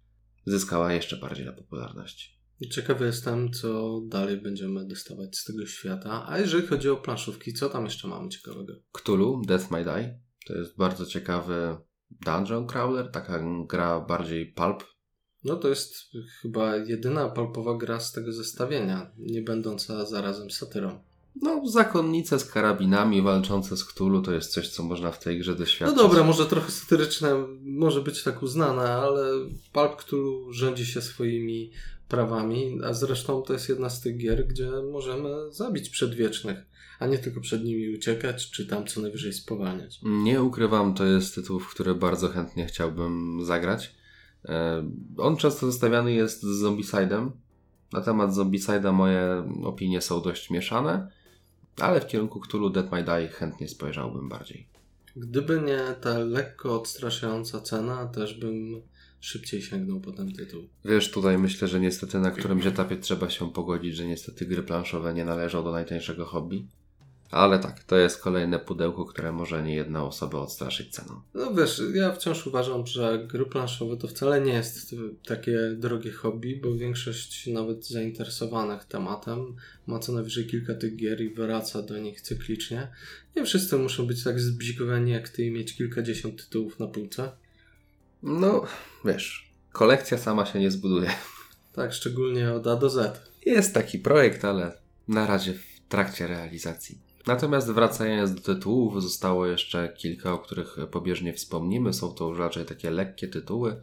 zyskała 0.46 0.94
jeszcze 0.94 1.18
bardziej 1.18 1.46
na 1.46 1.54
popularności. 1.54 2.40
I 2.60 2.70
Ciekawy 2.70 3.06
jestem, 3.06 3.52
co 3.52 4.02
dalej 4.08 4.38
będziemy 4.38 4.88
dostawać 4.88 5.38
z 5.38 5.44
tego 5.44 5.66
świata. 5.66 6.26
A 6.28 6.40
jeżeli 6.40 6.68
chodzi 6.68 6.90
o 6.90 6.96
planszówki, 6.96 7.54
co 7.54 7.70
tam 7.70 7.86
jeszcze 7.86 8.08
mamy 8.08 8.30
ciekawego? 8.30 8.74
Cthulhu, 8.92 9.42
Death 9.48 9.72
May 9.72 9.84
Die, 9.84 10.20
to 10.48 10.58
jest 10.58 10.78
bardzo 10.78 11.06
ciekawy 11.06 11.78
dungeon 12.26 12.68
crawler, 12.68 13.12
taka 13.12 13.44
gra 13.70 14.00
bardziej 14.00 14.54
pulp. 14.54 14.84
No 15.44 15.56
to 15.56 15.70
jest 15.70 15.96
chyba 16.42 16.76
jedyna 16.76 17.30
palpowa 17.30 17.78
gra 17.78 18.00
z 18.00 18.12
tego 18.12 18.32
zestawienia, 18.32 19.12
nie 19.18 19.42
będąca 19.42 20.06
zarazem 20.06 20.52
satyrą. 20.52 21.13
No, 21.42 21.68
zakonnice 21.68 22.40
z 22.40 22.46
karabinami 22.46 23.22
walczące 23.22 23.78
z 23.78 23.86
Cthulhu 23.86 24.22
to 24.22 24.32
jest 24.34 24.52
coś, 24.52 24.70
co 24.70 24.84
można 24.84 25.12
w 25.12 25.20
tej 25.20 25.40
grze 25.40 25.52
No 25.52 25.58
doświadczyć. 25.58 25.98
dobra, 25.98 26.24
może 26.24 26.46
trochę 26.46 26.72
satyryczne, 26.72 27.46
może 27.62 28.02
być 28.02 28.24
tak 28.24 28.44
uznane, 28.44 28.82
ale 28.82 29.26
Pulp 29.74 29.96
Cthulhu 29.96 30.54
rządzi 30.54 30.86
się 30.86 31.02
swoimi 31.02 31.72
prawami, 32.08 32.80
a 32.86 32.94
zresztą 32.94 33.42
to 33.42 33.54
jest 33.54 33.70
jedna 33.70 33.90
z 33.90 34.02
tych 34.02 34.18
gier, 34.18 34.48
gdzie 34.48 34.70
możemy 34.92 35.30
zabić 35.52 35.90
przedwiecznych, 35.90 36.58
a 37.00 37.08
nie 37.08 37.18
tylko 37.18 37.42
przed 37.42 37.64
nimi 37.64 37.96
uciekać, 37.96 38.52
czy 38.52 38.68
tam 38.68 38.88
co 38.88 39.02
najwyżej 39.02 39.34
spowalniać. 39.34 40.00
Nie 40.04 40.42
ukrywam, 40.44 40.94
to 40.94 41.06
jest 41.06 41.36
tytuł, 41.36 41.60
w 41.60 41.70
który 41.70 41.96
bardzo 41.96 42.30
chętnie 42.30 42.66
chciałbym 42.66 43.46
zagrać. 43.46 43.96
E, 44.46 44.84
On 45.18 45.38
często 45.38 45.72
zestawiany 45.72 46.14
jest 46.14 46.42
z 46.44 46.64
Zombicide'em. 46.64 47.30
Na 47.94 48.02
temat 48.02 48.32
Zombicide'a 48.32 48.94
moje 48.94 49.52
opinie 49.64 50.02
są 50.02 50.22
dość 50.22 50.50
mieszane, 50.50 51.08
ale 51.80 52.02
w 52.02 52.08
kierunku 52.08 52.40
Cthulhu 52.40 52.70
Death 52.70 52.92
My 52.92 53.04
Die 53.04 53.28
chętnie 53.28 53.68
spojrzałbym 53.68 54.30
bardziej. 54.30 54.68
Gdyby 55.16 55.62
nie 55.62 55.96
ta 56.02 56.18
lekko 56.18 56.76
odstraszająca 56.76 57.62
cena, 57.62 58.06
też 58.06 58.34
bym 58.34 58.82
szybciej 59.20 59.62
sięgnął 59.62 60.00
po 60.00 60.12
ten 60.12 60.34
tytuł. 60.34 60.68
Wiesz, 60.86 61.12
tutaj 61.12 61.38
myślę, 61.38 61.68
że 61.68 61.80
niestety 61.80 62.20
na 62.20 62.32
którymś 62.32 62.66
etapie 62.66 62.98
trzeba 62.98 63.30
się 63.30 63.52
pogodzić, 63.52 63.96
że 63.96 64.08
niestety 64.08 64.46
gry 64.46 64.64
planszowe 64.64 65.14
nie 65.14 65.26
należą 65.26 65.64
do 65.64 65.72
najtańszego 65.72 66.26
hobby. 66.26 66.68
Ale 67.34 67.60
tak, 67.60 67.84
to 67.84 67.98
jest 67.98 68.22
kolejne 68.22 68.60
pudełko, 68.60 69.06
które 69.06 69.32
może 69.32 69.64
nie 69.64 69.76
jedna 69.76 70.04
osoba 70.04 70.40
odstraszyć 70.40 70.90
ceną. 70.92 71.22
No 71.34 71.54
wiesz, 71.54 71.82
ja 71.94 72.12
wciąż 72.12 72.48
uważam, 72.48 72.88
że 72.88 73.26
gry 73.28 73.46
planszowe 73.46 73.98
to 73.98 74.08
wcale 74.08 74.42
nie 74.42 74.54
jest 74.54 74.96
takie 75.26 75.60
drogie 75.78 76.12
hobby, 76.12 76.60
bo 76.64 76.76
większość 76.76 77.48
nawet 77.48 77.88
zainteresowanych 77.88 78.84
tematem 78.84 79.56
ma 79.88 80.00
co 80.00 80.12
najwyżej 80.12 80.48
kilka 80.48 80.76
tych 80.76 80.96
gier 80.96 81.22
i 81.22 81.34
wraca 81.34 81.82
do 81.82 81.98
nich 81.98 82.22
cyklicznie. 82.22 82.88
Nie 83.36 83.46
wszyscy 83.46 83.78
muszą 83.78 84.08
być 84.08 84.24
tak 84.24 84.40
zbzikowani 84.40 85.12
jak 85.12 85.30
ty 85.30 85.46
i 85.46 85.52
mieć 85.52 85.76
kilkadziesiąt 85.76 86.46
tytułów 86.46 86.80
na 86.80 86.88
półce. 86.88 87.32
No, 88.24 88.66
wiesz, 89.06 89.54
kolekcja 89.72 90.18
sama 90.18 90.46
się 90.46 90.60
nie 90.60 90.72
zbuduje. 90.72 91.10
Tak, 91.74 91.94
szczególnie 91.94 92.52
od 92.52 92.68
A 92.68 92.76
do 92.76 92.90
Z. 92.90 93.30
Jest 93.46 93.74
taki 93.74 94.00
projekt, 94.00 94.46
ale 94.46 94.78
na 95.08 95.28
razie 95.28 95.54
w 95.54 95.80
trakcie 95.90 96.28
realizacji. 96.28 97.13
Natomiast 97.28 97.72
wracając 97.72 98.36
do 98.36 98.42
tytułów, 98.42 99.04
zostało 99.04 99.46
jeszcze 99.46 99.94
kilka, 99.98 100.34
o 100.34 100.38
których 100.38 100.78
pobieżnie 100.92 101.34
wspomnimy. 101.34 101.94
Są 101.94 102.12
to 102.12 102.30
już 102.30 102.40
raczej 102.40 102.66
takie 102.66 102.92
lekkie 102.92 103.28
tytuły. 103.28 103.76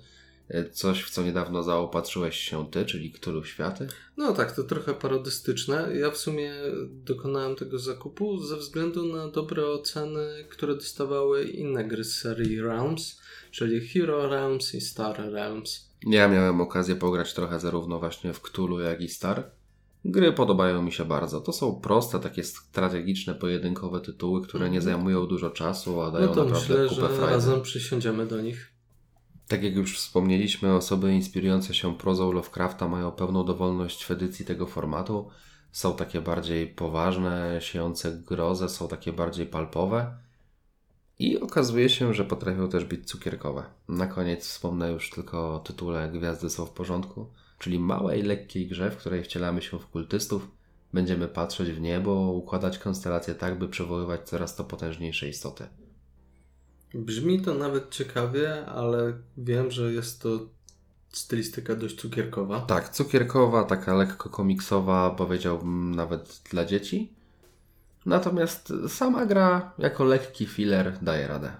Coś, 0.72 1.04
w 1.04 1.10
co 1.10 1.22
niedawno 1.22 1.62
zaopatrzyłeś 1.62 2.36
się 2.36 2.70
ty, 2.70 2.84
czyli 2.84 3.12
Cthulhu 3.12 3.44
Światy. 3.44 3.88
No 4.16 4.32
tak, 4.32 4.56
to 4.56 4.64
trochę 4.64 4.94
parodystyczne. 4.94 5.88
Ja 5.96 6.10
w 6.10 6.16
sumie 6.16 6.52
dokonałem 7.04 7.56
tego 7.56 7.78
zakupu 7.78 8.38
ze 8.38 8.56
względu 8.56 9.06
na 9.06 9.28
dobre 9.28 9.66
oceny, 9.66 10.44
które 10.48 10.74
dostawały 10.74 11.44
inne 11.44 11.84
gry 11.84 12.04
z 12.04 12.16
serii 12.16 12.60
Realms, 12.60 13.20
czyli 13.50 13.88
Hero 13.88 14.28
Realms 14.28 14.74
i 14.74 14.80
Star 14.80 15.32
Realms. 15.32 15.90
Ja 16.06 16.28
miałem 16.28 16.60
okazję 16.60 16.96
pograć 16.96 17.34
trochę 17.34 17.60
zarówno 17.60 17.98
właśnie 17.98 18.32
w 18.32 18.40
Cthulhu, 18.40 18.80
jak 18.80 19.00
i 19.00 19.08
Star. 19.08 19.50
Gry 20.04 20.32
podobają 20.32 20.82
mi 20.82 20.92
się 20.92 21.04
bardzo. 21.04 21.40
To 21.40 21.52
są 21.52 21.80
proste, 21.80 22.20
takie 22.20 22.44
strategiczne, 22.44 23.34
pojedynkowe 23.34 24.00
tytuły, 24.00 24.42
które 24.42 24.70
nie 24.70 24.78
Mhm. 24.78 24.82
zajmują 24.84 25.26
dużo 25.26 25.50
czasu, 25.50 26.00
a 26.00 26.10
dają 26.10 26.26
No 26.26 26.34
to 26.34 26.44
naprawdę 26.44 26.68
myślę, 26.74 26.88
kupę 26.88 27.00
że 27.00 27.08
frajdy. 27.08 27.34
razem 27.34 27.62
przysiądziemy 27.62 28.26
do 28.26 28.40
nich. 28.40 28.72
Tak 29.48 29.62
jak 29.62 29.74
już 29.76 29.98
wspomnieliśmy, 29.98 30.74
osoby 30.74 31.14
inspirujące 31.14 31.74
się 31.74 31.96
prozą 31.96 32.32
Lovecrafta 32.32 32.88
mają 32.88 33.12
pełną 33.12 33.44
dowolność 33.44 34.04
w 34.04 34.10
edycji 34.10 34.44
tego 34.46 34.66
formatu. 34.66 35.28
Są 35.72 35.96
takie 35.96 36.20
bardziej 36.20 36.66
poważne, 36.66 37.58
siejące 37.62 38.12
grozę, 38.26 38.68
są 38.68 38.88
takie 38.88 39.12
bardziej 39.12 39.46
palpowe. 39.46 40.14
I 41.18 41.40
okazuje 41.40 41.88
się, 41.88 42.14
że 42.14 42.24
potrafią 42.24 42.68
też 42.68 42.84
być 42.84 43.08
cukierkowe. 43.08 43.62
Na 43.88 44.06
koniec 44.06 44.46
wspomnę 44.48 44.90
już 44.92 45.10
tylko 45.10 45.54
o 45.54 45.58
tytule 45.58 46.08
Gwiazdy 46.12 46.50
są 46.50 46.66
w 46.66 46.70
porządku, 46.70 47.26
czyli 47.60 47.78
małej, 47.78 48.22
lekkiej 48.22 48.66
grze, 48.66 48.90
w 48.90 48.96
której 48.96 49.24
wcielamy 49.24 49.62
się 49.62 49.78
w 49.78 49.86
kultystów. 49.86 50.50
Będziemy 50.92 51.28
patrzeć 51.28 51.70
w 51.70 51.80
niebo, 51.80 52.12
układać 52.32 52.78
konstelacje 52.78 53.34
tak, 53.34 53.58
by 53.58 53.68
przywoływać 53.68 54.20
coraz 54.28 54.56
to 54.56 54.64
potężniejsze 54.64 55.28
istoty. 55.28 55.66
Brzmi 56.94 57.40
to 57.40 57.54
nawet 57.54 57.90
ciekawie, 57.90 58.66
ale 58.66 59.12
wiem, 59.36 59.70
że 59.70 59.92
jest 59.92 60.22
to 60.22 60.48
stylistyka 61.08 61.74
dość 61.74 61.96
cukierkowa. 61.96 62.60
Tak, 62.60 62.88
cukierkowa, 62.88 63.64
taka 63.64 63.94
lekko 63.94 64.30
komiksowa, 64.30 65.10
powiedziałbym 65.10 65.94
nawet 65.94 66.40
dla 66.50 66.64
dzieci. 66.64 67.12
Natomiast 68.06 68.72
sama 68.88 69.26
gra 69.26 69.72
jako 69.78 70.04
lekki 70.04 70.46
filler 70.46 70.98
daje 71.02 71.26
radę. 71.26 71.52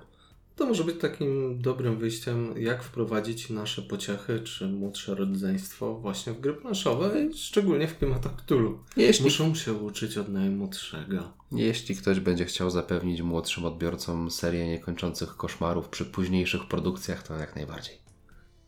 To 0.57 0.67
może 0.67 0.85
być 0.85 1.01
takim 1.01 1.63
dobrym 1.63 1.99
wyjściem, 1.99 2.55
jak 2.63 2.83
wprowadzić 2.83 3.51
nasze 3.51 3.83
pociechy 3.83 4.41
czy 4.41 4.67
młodsze 4.69 5.15
rodzeństwo 5.15 5.95
właśnie 5.95 6.33
w 6.33 6.41
gry 6.41 6.55
planszowe, 6.55 7.13
szczególnie 7.35 7.89
w 7.89 7.99
klimatach 7.99 8.33
Cthulhu. 8.37 8.79
Jeśli, 8.97 9.25
Muszą 9.25 9.55
się 9.55 9.73
uczyć 9.73 10.19
od 10.19 10.29
najmłodszego. 10.29 11.33
jeśli 11.53 11.97
ktoś 11.97 12.21
będzie 12.21 12.45
chciał 12.45 12.71
zapewnić 12.71 13.23
młodszym 13.23 13.65
odbiorcom 13.65 14.31
serię 14.31 14.69
niekończących 14.69 15.37
koszmarów 15.37 15.89
przy 15.89 16.05
późniejszych 16.05 16.69
produkcjach, 16.69 17.23
to 17.23 17.35
jak 17.35 17.57
najbardziej. 17.57 17.99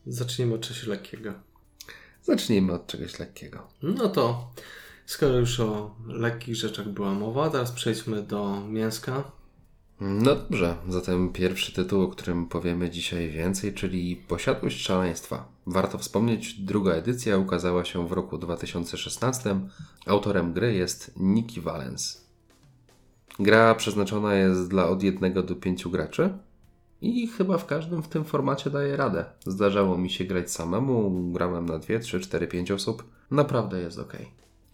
Zacznijmy 0.07 0.55
od 0.55 0.61
czegoś 0.61 0.87
lekkiego. 0.87 1.33
Zacznijmy 2.23 2.73
od 2.73 2.87
czegoś 2.87 3.19
lekkiego. 3.19 3.69
No 3.83 4.09
to, 4.09 4.53
skoro 5.07 5.39
już 5.39 5.61
o 5.61 5.95
lekkich 6.07 6.57
rzeczach 6.57 6.89
była 6.89 7.13
mowa, 7.15 7.51
teraz 7.51 7.73
przejdźmy 7.73 8.23
do 8.23 8.61
mięska. 8.69 9.31
No 10.01 10.35
dobrze, 10.35 10.77
zatem 10.89 11.33
pierwszy 11.33 11.73
tytuł, 11.73 12.03
o 12.03 12.09
którym 12.09 12.47
powiemy 12.47 12.91
dzisiaj 12.91 13.31
więcej, 13.31 13.75
czyli 13.75 14.17
Posiadłość 14.17 14.83
Szaleństwa. 14.83 15.49
Warto 15.67 15.99
wspomnieć, 15.99 16.55
druga 16.55 16.93
edycja 16.93 17.39
ukazała 17.39 17.85
się 17.85 18.09
w 18.09 18.13
roku 18.13 18.39
2016. 18.39 19.61
Autorem 20.07 20.53
gry 20.53 20.75
jest 20.75 21.13
Nicky 21.17 21.61
Valens. 21.61 22.27
Gra 23.39 23.75
przeznaczona 23.75 24.35
jest 24.35 24.71
dla 24.71 24.89
od 24.89 25.03
1 25.03 25.35
do 25.35 25.57
5 25.57 25.89
graczy 25.89 26.39
i 27.01 27.27
chyba 27.27 27.59
w 27.59 27.67
każdym 27.67 28.03
w 28.03 28.09
tym 28.09 28.25
formacie 28.25 28.71
daje 28.71 28.97
radę. 28.97 29.25
Zdarzało 29.47 29.99
mi 29.99 30.11
się 30.11 30.25
grać 30.25 30.51
samemu, 30.51 31.11
grałem 31.33 31.67
na 31.67 31.79
2, 31.79 31.99
3, 31.99 32.21
4, 32.21 32.47
5 32.47 32.71
osób. 32.71 33.05
Naprawdę 33.31 33.81
jest 33.81 33.99
ok. 33.99 34.13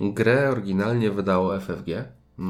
Grę 0.01 0.51
oryginalnie 0.51 1.11
wydało 1.11 1.61
FFG. 1.61 1.89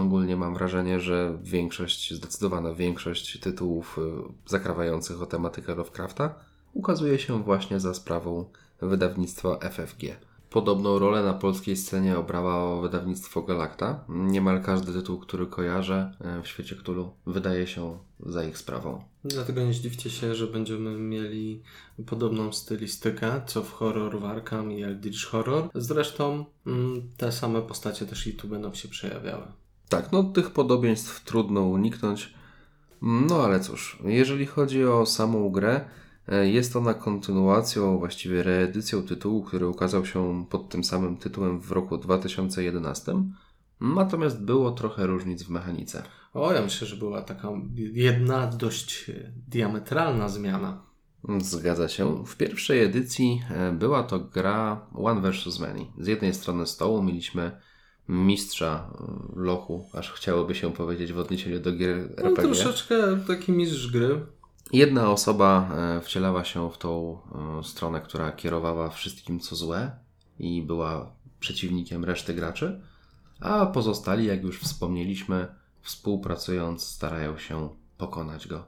Ogólnie 0.00 0.36
mam 0.36 0.54
wrażenie, 0.54 1.00
że 1.00 1.38
większość, 1.42 2.14
zdecydowana 2.14 2.74
większość 2.74 3.40
tytułów 3.40 3.98
y, 3.98 4.50
zakrawających 4.50 5.22
o 5.22 5.26
tematykę 5.26 5.74
Lovecrafta 5.74 6.34
ukazuje 6.72 7.18
się 7.18 7.42
właśnie 7.42 7.80
za 7.80 7.94
sprawą 7.94 8.44
wydawnictwa 8.82 9.58
FFG. 9.58 10.02
Podobną 10.50 10.98
rolę 10.98 11.22
na 11.22 11.34
polskiej 11.34 11.76
scenie 11.76 12.18
obrało 12.18 12.80
wydawnictwo 12.82 13.42
Galacta. 13.42 14.04
Niemal 14.08 14.62
każdy 14.62 14.92
tytuł, 14.92 15.18
który 15.18 15.46
kojarzę 15.46 16.12
y, 16.38 16.42
w 16.42 16.48
świecie 16.48 16.76
Cthulhu, 16.76 17.10
wydaje 17.26 17.66
się 17.66 17.98
za 18.20 18.44
ich 18.44 18.58
sprawą. 18.58 19.04
Dlatego 19.24 19.60
nie 19.62 19.72
zdziwcie 19.72 20.10
się, 20.10 20.34
że 20.34 20.46
będziemy 20.46 20.98
mieli 20.98 21.62
podobną 22.06 22.52
stylistykę, 22.52 23.42
co 23.46 23.62
w 23.62 23.72
Horror 23.72 24.20
Warkam 24.20 24.72
i 24.72 24.82
Eldritch 24.82 25.24
Horror. 25.24 25.68
Zresztą 25.74 26.44
mm, 26.66 27.02
te 27.16 27.32
same 27.32 27.62
postacie 27.62 28.06
też 28.06 28.26
i 28.26 28.34
tu 28.34 28.48
będą 28.48 28.74
się 28.74 28.88
przejawiały. 28.88 29.44
Tak, 29.88 30.12
no 30.12 30.22
tych 30.22 30.50
podobieństw 30.50 31.24
trudno 31.24 31.60
uniknąć. 31.60 32.34
No 33.02 33.42
ale 33.44 33.60
cóż, 33.60 33.98
jeżeli 34.04 34.46
chodzi 34.46 34.84
o 34.84 35.06
samą 35.06 35.50
grę, 35.50 35.80
e, 36.28 36.48
jest 36.48 36.76
ona 36.76 36.94
kontynuacją, 36.94 37.98
właściwie 37.98 38.42
reedycją 38.42 39.02
tytułu, 39.02 39.44
który 39.44 39.68
ukazał 39.68 40.06
się 40.06 40.46
pod 40.50 40.68
tym 40.68 40.84
samym 40.84 41.16
tytułem 41.16 41.60
w 41.60 41.72
roku 41.72 41.98
2011. 41.98 43.14
Natomiast 43.80 44.42
było 44.42 44.72
trochę 44.72 45.06
różnic 45.06 45.42
w 45.42 45.50
mechanice. 45.50 46.02
O, 46.34 46.52
ja 46.52 46.62
myślę, 46.62 46.86
że 46.86 46.96
była 46.96 47.22
taka 47.22 47.48
jedna 47.92 48.46
dość 48.46 49.10
diametralna 49.48 50.28
zmiana. 50.28 50.82
Zgadza 51.38 51.88
się. 51.88 52.24
W 52.24 52.36
pierwszej 52.36 52.84
edycji 52.84 53.42
e, 53.50 53.72
była 53.72 54.02
to 54.02 54.20
gra 54.20 54.86
One 54.94 55.20
vs 55.20 55.60
Many. 55.60 55.86
Z 55.98 56.06
jednej 56.06 56.34
strony 56.34 56.66
stołu 56.66 57.02
mieliśmy 57.02 57.60
mistrza 58.08 58.90
e, 58.94 59.40
lochu, 59.40 59.88
aż 59.92 60.12
chciałoby 60.12 60.54
się 60.54 60.72
powiedzieć 60.72 61.12
w 61.12 61.18
odniesieniu 61.18 61.60
do 61.60 61.72
gier 61.72 61.96
No, 62.16 62.24
RPG. 62.24 62.42
troszeczkę 62.42 63.20
taki 63.26 63.52
mistrz 63.52 63.90
gry. 63.92 64.26
Jedna 64.72 65.10
osoba 65.10 65.70
e, 65.76 66.00
wcielała 66.00 66.44
się 66.44 66.70
w 66.70 66.78
tą 66.78 67.18
e, 67.60 67.64
stronę, 67.64 68.00
która 68.00 68.32
kierowała 68.32 68.88
wszystkim 68.90 69.40
co 69.40 69.56
złe 69.56 69.90
i 70.38 70.62
była 70.62 71.12
przeciwnikiem 71.40 72.04
reszty 72.04 72.34
graczy, 72.34 72.80
a 73.40 73.66
pozostali, 73.66 74.26
jak 74.26 74.42
już 74.42 74.60
wspomnieliśmy, 74.60 75.46
współpracując 75.80 76.82
starają 76.82 77.38
się 77.38 77.68
pokonać 77.98 78.48
go, 78.48 78.64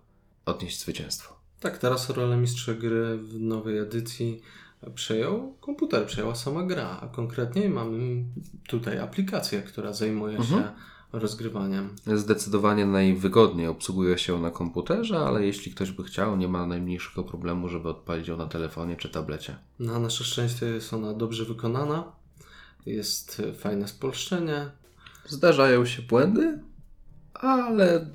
odnieść 0.46 0.80
zwycięstwo. 0.80 1.40
Tak, 1.60 1.78
teraz 1.78 2.10
rolę 2.10 2.36
mistrza 2.36 2.74
gry 2.74 3.18
w 3.18 3.40
nowej 3.40 3.78
edycji 3.78 4.42
przejął 4.94 5.54
komputer, 5.60 6.06
przejęła 6.06 6.34
sama 6.34 6.62
gra, 6.62 6.98
a 7.02 7.06
konkretnie 7.08 7.68
mamy 7.68 8.24
tutaj 8.68 8.98
aplikację, 8.98 9.62
która 9.62 9.92
zajmuje 9.92 10.36
się 10.36 10.54
Mhm. 10.56 10.74
rozgrywaniem. 11.12 11.96
Zdecydowanie 12.06 12.86
najwygodniej 12.86 13.66
obsługuje 13.68 14.18
się 14.18 14.40
na 14.40 14.50
komputerze, 14.50 15.18
ale 15.18 15.46
jeśli 15.46 15.72
ktoś 15.72 15.90
by 15.90 16.04
chciał, 16.04 16.36
nie 16.36 16.48
ma 16.48 16.66
najmniejszego 16.66 17.24
problemu, 17.24 17.68
żeby 17.68 17.88
odpalić 17.88 18.28
ją 18.28 18.36
na 18.36 18.46
telefonie 18.46 18.96
czy 18.96 19.08
tablecie. 19.08 19.56
Na 19.78 19.98
nasze 19.98 20.24
szczęście 20.24 20.66
jest 20.66 20.92
ona 20.94 21.14
dobrze 21.14 21.44
wykonana, 21.44 22.12
jest 22.86 23.42
fajne 23.58 23.88
spolszczenie, 23.88 24.70
Zdarzają 25.26 25.86
się 25.86 26.02
błędy, 26.02 26.58
ale 27.34 28.06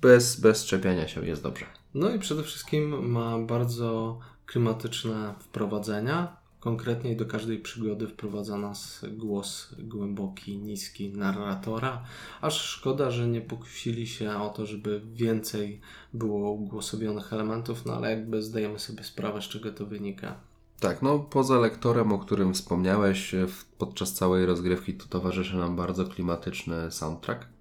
bez, 0.00 0.40
bez 0.40 0.64
czepiania 0.64 1.08
się 1.08 1.26
jest 1.26 1.42
dobrze. 1.42 1.66
no 1.94 2.10
i 2.10 2.18
przede 2.18 2.42
wszystkim 2.42 3.10
ma 3.12 3.38
bardzo 3.38 4.18
klimatyczne 4.54 5.34
wprowadzenia, 5.38 6.44
Konkretniej 6.60 7.16
do 7.16 7.26
każdej 7.26 7.58
przygody 7.58 8.08
wprowadza 8.08 8.58
nas 8.58 9.04
głos 9.12 9.74
głęboki, 9.78 10.58
niski 10.58 11.12
narratora. 11.12 12.04
Aż 12.40 12.60
szkoda, 12.60 13.10
że 13.10 13.28
nie 13.28 13.40
pokusili 13.40 14.06
się 14.06 14.42
o 14.42 14.48
to, 14.48 14.66
żeby 14.66 15.00
więcej 15.12 15.80
było 16.12 16.50
ugłosowionych 16.50 17.32
elementów, 17.32 17.86
no 17.86 17.96
ale 17.96 18.10
jakby 18.10 18.42
zdajemy 18.42 18.78
sobie 18.78 19.04
sprawę, 19.04 19.42
z 19.42 19.44
czego 19.44 19.72
to 19.72 19.86
wynika. 19.86 20.34
Tak, 20.80 21.02
no 21.02 21.18
poza 21.18 21.58
lektorem, 21.58 22.12
o 22.12 22.18
którym 22.18 22.54
wspomniałeś, 22.54 23.34
podczas 23.78 24.12
całej 24.12 24.46
rozgrywki 24.46 24.94
to 24.94 25.06
towarzyszy 25.06 25.56
nam 25.56 25.76
bardzo 25.76 26.04
klimatyczny 26.04 26.90
soundtrack. 26.90 27.53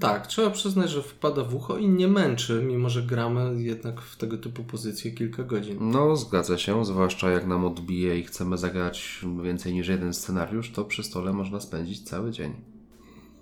Tak, 0.00 0.26
trzeba 0.26 0.50
przyznać, 0.50 0.90
że 0.90 1.02
wpada 1.02 1.44
w 1.44 1.54
ucho 1.54 1.78
i 1.78 1.88
nie 1.88 2.08
męczy, 2.08 2.62
mimo 2.66 2.88
że 2.90 3.02
gramy 3.02 3.62
jednak 3.62 4.00
w 4.00 4.16
tego 4.16 4.38
typu 4.38 4.64
pozycje 4.64 5.10
kilka 5.10 5.42
godzin. 5.42 5.78
No, 5.80 6.16
zgadza 6.16 6.58
się, 6.58 6.84
zwłaszcza 6.84 7.30
jak 7.30 7.46
nam 7.46 7.64
odbije 7.64 8.18
i 8.18 8.24
chcemy 8.24 8.58
zagrać 8.58 9.24
więcej 9.42 9.72
niż 9.74 9.88
jeden 9.88 10.14
scenariusz, 10.14 10.72
to 10.72 10.84
przy 10.84 11.02
stole 11.02 11.32
można 11.32 11.60
spędzić 11.60 12.02
cały 12.02 12.30
dzień. 12.30 12.54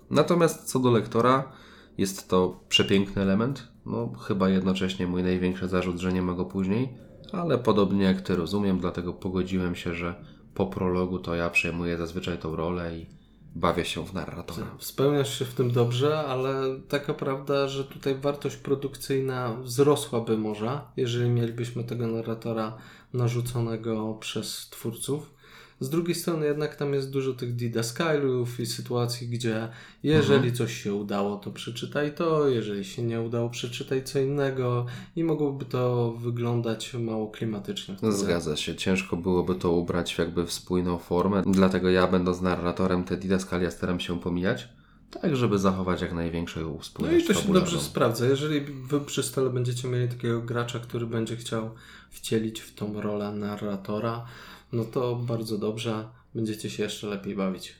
Natomiast 0.09 0.63
co 0.63 0.79
do 0.79 0.91
lektora, 0.91 1.51
jest 1.97 2.29
to 2.29 2.59
przepiękny 2.69 3.21
element. 3.21 3.67
No, 3.85 4.13
chyba 4.13 4.49
jednocześnie 4.49 5.07
mój 5.07 5.23
największy 5.23 5.67
zarzut, 5.67 5.99
że 5.99 6.13
nie 6.13 6.21
ma 6.21 6.33
go 6.33 6.45
później, 6.45 6.93
ale 7.31 7.57
podobnie 7.57 8.03
jak 8.03 8.21
ty 8.21 8.35
rozumiem, 8.35 8.79
dlatego 8.79 9.13
pogodziłem 9.13 9.75
się, 9.75 9.93
że 9.93 10.15
po 10.53 10.65
prologu 10.65 11.19
to 11.19 11.35
ja 11.35 11.49
przejmuję 11.49 11.97
zazwyczaj 11.97 12.37
tą 12.37 12.55
rolę 12.55 12.97
i 12.97 13.16
bawię 13.57 13.85
się 13.85 14.05
w 14.05 14.13
narratora. 14.13 14.67
Spełniasz 14.79 15.39
się 15.39 15.45
w 15.45 15.53
tym 15.53 15.71
dobrze, 15.71 16.19
ale 16.19 16.79
taka 16.87 17.13
prawda, 17.13 17.67
że 17.67 17.83
tutaj 17.83 18.15
wartość 18.15 18.55
produkcyjna 18.55 19.53
wzrosłaby 19.53 20.37
może, 20.37 20.81
jeżeli 20.97 21.29
mielibyśmy 21.29 21.83
tego 21.83 22.07
narratora 22.07 22.77
narzuconego 23.13 24.13
przez 24.13 24.69
twórców. 24.69 25.36
Z 25.79 25.89
drugiej 25.89 26.15
strony 26.15 26.45
jednak 26.45 26.75
tam 26.75 26.93
jest 26.93 27.11
dużo 27.11 27.33
tych 27.33 27.55
didaskaliów 27.55 28.59
i 28.59 28.65
sytuacji, 28.65 29.27
gdzie 29.27 29.67
jeżeli 30.03 30.53
coś 30.53 30.83
się 30.83 30.93
udało, 30.93 31.37
to 31.37 31.51
przeczytaj 31.51 32.15
to, 32.15 32.47
jeżeli 32.47 32.85
się 32.85 33.01
nie 33.01 33.21
udało, 33.21 33.49
przeczytaj 33.49 34.03
co 34.03 34.19
innego 34.19 34.85
i 35.15 35.23
mogłoby 35.23 35.65
to 35.65 36.11
wyglądać 36.11 36.93
mało 36.93 37.27
klimatycznie. 37.31 37.95
wtedy. 37.95 38.13
Zgadza 38.13 38.55
się, 38.55 38.75
ciężko 38.75 39.17
byłoby 39.17 39.55
to 39.55 39.71
ubrać 39.71 40.15
w 40.15 40.19
jakby 40.19 40.45
w 40.45 40.51
spójną 40.51 40.97
formę, 40.97 41.43
dlatego 41.45 41.89
ja 41.89 42.07
będąc 42.07 42.41
narratorem 42.41 43.03
te 43.03 43.17
didaskalia 43.17 43.71
staram 43.71 43.99
się 43.99 44.19
pomijać, 44.19 44.69
tak 45.11 45.35
żeby 45.35 45.59
zachować 45.59 46.01
jak 46.01 46.13
największą 46.13 46.59
No 46.59 46.83
spójność 46.83 47.25
i 47.25 47.27
to 47.27 47.33
się 47.33 47.53
dobrze 47.53 47.79
sprawdza. 47.79 48.25
Jeżeli 48.25 48.61
wy 48.61 49.01
przy 49.01 49.23
stole 49.23 49.49
będziecie 49.49 49.87
mieli 49.87 50.07
takiego 50.07 50.41
gracza, 50.41 50.79
który 50.79 51.05
będzie 51.05 51.37
chciał 51.37 51.69
wcielić 52.09 52.61
w 52.61 52.73
tą 52.73 53.01
rolę 53.01 53.31
narratora, 53.31 54.25
no 54.71 54.85
to 54.85 55.15
bardzo 55.15 55.57
dobrze, 55.57 56.07
będziecie 56.35 56.69
się 56.69 56.83
jeszcze 56.83 57.07
lepiej 57.07 57.35
bawić. 57.35 57.75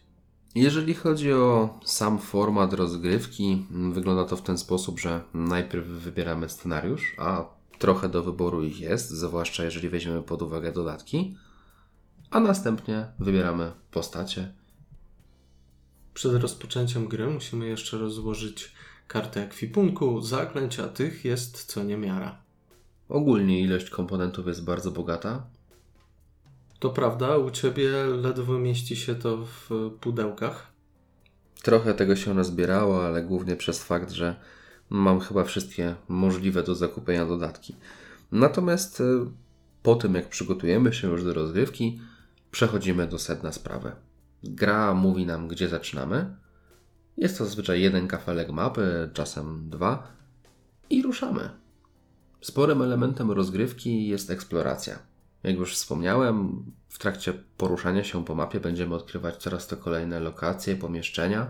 Jeżeli 0.56 0.94
chodzi 0.94 1.34
o 1.34 1.80
sam 1.86 2.20
format 2.20 2.74
rozgrywki, 2.74 3.66
wygląda 3.92 4.26
to 4.26 4.38
w 4.38 4.42
ten 4.42 4.58
sposób, 4.58 5.00
że 5.00 5.22
najpierw 5.34 5.88
wybieramy 5.88 6.50
scenariusz, 6.50 7.16
a 7.18 7.46
trochę 7.80 8.10
do 8.10 8.24
wyboru 8.24 8.64
ich 8.64 8.80
jest, 8.80 9.10
zwłaszcza 9.10 9.64
jeżeli 9.64 9.90
weźmiemy 9.90 10.24
pod 10.24 10.42
uwagę 10.42 10.72
dodatki, 10.72 11.38
a 12.30 12.40
następnie 12.40 13.06
wybieramy 13.20 13.72
postacie. 13.92 14.54
Przed 16.14 16.34
rozpoczęciem 16.34 17.08
gry 17.08 17.28
musimy 17.28 17.68
jeszcze 17.68 17.98
rozłożyć 17.98 18.72
kartę 19.08 19.44
ekwipunku, 19.44 20.22
zaklęć, 20.22 20.80
a 20.80 20.88
tych 20.88 21.26
jest 21.26 21.66
co 21.66 21.84
niemiara. 21.84 22.38
Ogólnie 23.10 23.62
ilość 23.62 23.90
komponentów 23.90 24.48
jest 24.48 24.64
bardzo 24.64 24.92
bogata, 24.92 25.48
To 26.80 26.90
prawda, 26.90 27.38
u 27.38 27.52
Ciebie 27.52 27.92
ledwo 28.22 28.60
mieści 28.60 28.96
się 28.96 29.16
to 29.16 29.38
w 29.38 29.70
pudełkach. 30.00 30.72
Trochę 31.64 31.94
tego 31.94 32.16
się 32.16 32.34
nazbierało, 32.34 33.06
ale 33.06 33.24
głównie 33.24 33.56
przez 33.56 33.84
fakt, 33.84 34.12
że 34.12 34.36
mam 34.90 35.20
chyba 35.20 35.44
wszystkie 35.44 35.96
możliwe 36.08 36.64
do 36.64 36.76
zakupienia 36.76 37.26
dodatki. 37.26 37.76
Natomiast 38.32 39.00
y, 39.00 39.04
po 39.84 39.96
tym, 39.96 40.16
jak 40.16 40.30
przygotujemy 40.30 40.94
się 40.94 41.08
już 41.08 41.24
do 41.24 41.34
rozgrywki, 41.34 42.02
przechodzimy 42.52 43.08
do 43.08 43.20
sedna 43.20 43.52
sprawy. 43.52 43.92
Gra 44.44 44.94
mówi 44.94 45.26
nam, 45.26 45.48
gdzie 45.48 45.68
zaczynamy. 45.68 46.36
Jest 47.18 47.38
to 47.38 47.46
zazwyczaj 47.46 47.82
jeden 47.82 48.08
kafelek 48.08 48.52
mapy, 48.52 49.10
czasem 49.14 49.70
dwa, 49.70 50.08
i 50.90 51.02
ruszamy. 51.02 51.50
Sporym 52.42 52.82
elementem 52.82 53.32
rozgrywki 53.32 54.08
jest 54.08 54.32
eksploracja. 54.32 55.00
Jak 55.44 55.56
już 55.56 55.74
wspomniałem, 55.74 56.66
w 56.90 57.00
trakcie 57.00 57.34
poruszania 57.58 58.04
się 58.04 58.26
po 58.26 58.36
mapie 58.36 58.60
będziemy 58.60 58.96
odkrywać 58.96 59.38
coraz 59.38 59.68
to 59.68 59.78
kolejne 59.78 60.20
lokacje, 60.20 60.76
pomieszczenia 60.76 61.48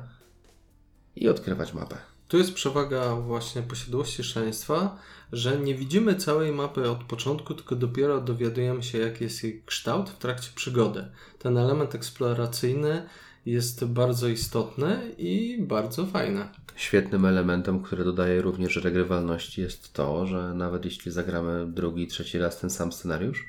i 1.16 1.30
odkrywać 1.30 1.74
mapę. 1.74 1.98
Tu 2.28 2.38
jest 2.38 2.54
przewaga 2.54 3.16
właśnie 3.16 3.62
posiadłości 3.62 4.24
szaleństwa, 4.24 4.98
że 5.32 5.60
nie 5.60 5.76
widzimy 5.76 6.16
całej 6.16 6.52
mapy 6.52 6.90
od 6.90 7.04
początku, 7.04 7.54
tylko 7.54 7.76
dopiero 7.76 8.22
dowiadujemy 8.22 8.84
się, 8.84 8.98
jaki 8.98 9.24
jest 9.24 9.44
jej 9.44 9.64
kształt 9.66 10.10
w 10.10 10.18
trakcie 10.18 10.50
przygody. 10.56 11.06
Ten 11.40 11.58
element 11.58 11.96
eksploracyjny 11.96 13.10
jest 13.46 13.86
bardzo 13.86 14.28
istotny 14.28 15.16
i 15.18 15.58
bardzo 15.62 16.06
fajny. 16.06 16.48
Świetnym 16.76 17.26
elementem, 17.26 17.84
który 17.84 18.04
dodaje 18.04 18.42
również 18.42 18.76
regrywalności, 18.76 19.62
jest 19.62 19.94
to, 19.94 20.26
że 20.26 20.54
nawet 20.54 20.86
jeśli 20.86 21.12
zagramy 21.12 21.68
drugi, 21.68 22.08
trzeci 22.08 22.40
raz 22.40 22.60
ten 22.60 22.70
sam 22.70 22.92
scenariusz, 22.92 23.46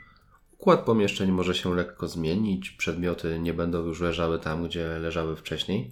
układ 0.69 0.87
pomieszczeń 0.87 1.31
może 1.31 1.55
się 1.55 1.75
lekko 1.75 2.09
zmienić, 2.09 2.71
przedmioty 2.71 3.39
nie 3.39 3.55
będą 3.55 3.87
już 3.87 4.01
leżały 4.01 4.39
tam, 4.39 4.67
gdzie 4.67 4.99
leżały 4.99 5.37
wcześniej. 5.37 5.91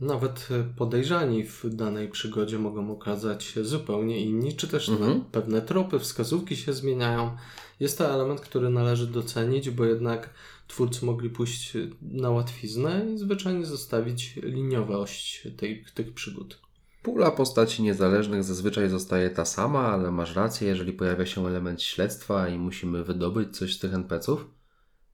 Nawet 0.00 0.48
e, 0.50 0.64
podejrzani 0.76 1.44
w 1.44 1.64
danej 1.64 2.08
przygodzie 2.08 2.58
mogą 2.58 2.90
okazać 2.90 3.44
się 3.44 3.64
zupełnie 3.64 4.20
inni, 4.20 4.56
czy 4.56 4.68
też 4.68 4.88
Mhm. 4.88 5.24
pewne 5.24 5.62
tropy, 5.62 5.98
wskazówki 5.98 6.56
się 6.56 6.72
zmieniają. 6.72 7.36
Jest 7.80 7.98
to 7.98 8.14
element, 8.14 8.40
który 8.40 8.70
należy 8.70 9.06
docenić, 9.06 9.70
bo 9.70 9.84
jednak 9.84 10.30
twórcy 10.68 11.04
mogli 11.04 11.30
pójść 11.30 11.72
na 12.02 12.30
łatwiznę 12.30 13.06
i 13.14 13.18
zwyczajnie 13.18 13.66
zostawić 13.66 14.36
liniowość 14.42 15.48
tej, 15.56 15.84
tych 15.94 16.14
przygód. 16.14 16.67
Pula 17.08 17.30
postaci 17.30 17.82
niezależnych 17.82 18.44
zazwyczaj 18.44 18.88
zostaje 18.88 19.30
ta 19.30 19.44
sama, 19.44 19.88
ale 19.88 20.10
masz 20.10 20.36
rację, 20.36 20.68
jeżeli 20.68 20.92
pojawia 20.92 21.26
się 21.26 21.46
element 21.46 21.82
śledztwa 21.82 22.48
i 22.48 22.58
musimy 22.58 23.04
wydobyć 23.04 23.56
coś 23.56 23.76
z 23.76 23.78
tych 23.78 23.94
NPC-ów, 23.94 24.46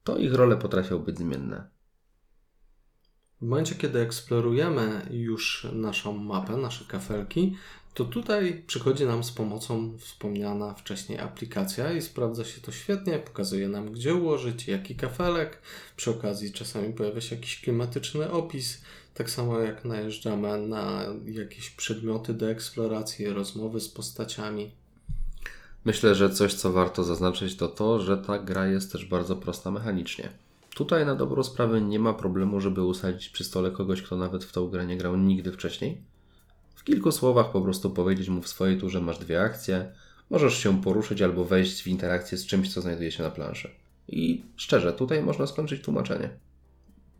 to 0.03 0.17
ich 0.17 0.33
role 0.33 0.57
potrafią 0.57 0.99
być 0.99 1.17
zmienne. 1.17 1.69
W 3.41 3.45
momencie, 3.45 3.75
kiedy 3.75 3.99
eksplorujemy 3.99 5.07
już 5.11 5.67
naszą 5.73 6.17
mapę, 6.17 6.57
nasze 6.57 6.85
kafelki, 6.85 7.55
to 7.93 8.05
tutaj 8.05 8.63
przychodzi 8.67 9.05
nam 9.05 9.23
z 9.23 9.31
pomocą 9.31 9.97
wspomniana 9.97 10.73
wcześniej 10.73 11.19
aplikacja 11.19 11.93
i 11.93 12.01
sprawdza 12.01 12.45
się 12.45 12.61
to 12.61 12.71
świetnie, 12.71 13.19
pokazuje 13.19 13.67
nam 13.67 13.91
gdzie 13.91 14.15
ułożyć, 14.15 14.67
jaki 14.67 14.95
kafelek. 14.95 15.61
Przy 15.95 16.11
okazji 16.11 16.51
czasami 16.51 16.93
pojawia 16.93 17.21
się 17.21 17.35
jakiś 17.35 17.61
klimatyczny 17.61 18.31
opis, 18.31 18.81
tak 19.15 19.29
samo 19.29 19.59
jak 19.59 19.85
najeżdżamy 19.85 20.57
na 20.57 21.05
jakieś 21.25 21.69
przedmioty 21.69 22.33
do 22.33 22.49
eksploracji, 22.49 23.29
rozmowy 23.29 23.79
z 23.79 23.89
postaciami. 23.89 24.71
Myślę, 25.85 26.15
że 26.15 26.29
coś, 26.29 26.53
co 26.53 26.71
warto 26.71 27.03
zaznaczyć, 27.03 27.55
to 27.57 27.67
to, 27.67 27.99
że 27.99 28.17
ta 28.17 28.39
gra 28.39 28.67
jest 28.67 28.91
też 28.91 29.05
bardzo 29.05 29.35
prosta 29.35 29.71
mechanicznie. 29.71 30.29
Tutaj 30.75 31.05
na 31.05 31.15
dobrą 31.15 31.43
sprawę 31.43 31.81
nie 31.81 31.99
ma 31.99 32.13
problemu, 32.13 32.61
żeby 32.61 32.83
usadzić 32.83 33.29
przy 33.29 33.43
stole 33.43 33.71
kogoś, 33.71 34.01
kto 34.01 34.17
nawet 34.17 34.43
w 34.43 34.51
tą 34.51 34.67
grę 34.67 34.85
nie 34.85 34.97
grał 34.97 35.17
nigdy 35.17 35.51
wcześniej. 35.51 35.97
W 36.75 36.83
kilku 36.83 37.11
słowach 37.11 37.51
po 37.51 37.61
prostu 37.61 37.89
powiedzieć 37.89 38.29
mu 38.29 38.41
w 38.41 38.47
swojej 38.47 38.79
turze 38.79 39.01
masz 39.01 39.19
dwie 39.19 39.41
akcje, 39.41 39.91
możesz 40.29 40.57
się 40.57 40.81
poruszyć 40.81 41.21
albo 41.21 41.45
wejść 41.45 41.83
w 41.83 41.87
interakcję 41.87 42.37
z 42.37 42.45
czymś, 42.45 42.73
co 42.73 42.81
znajduje 42.81 43.11
się 43.11 43.23
na 43.23 43.31
planszy. 43.31 43.69
I 44.07 44.43
szczerze, 44.55 44.93
tutaj 44.93 45.23
można 45.23 45.47
skończyć 45.47 45.81
tłumaczenie. 45.81 46.29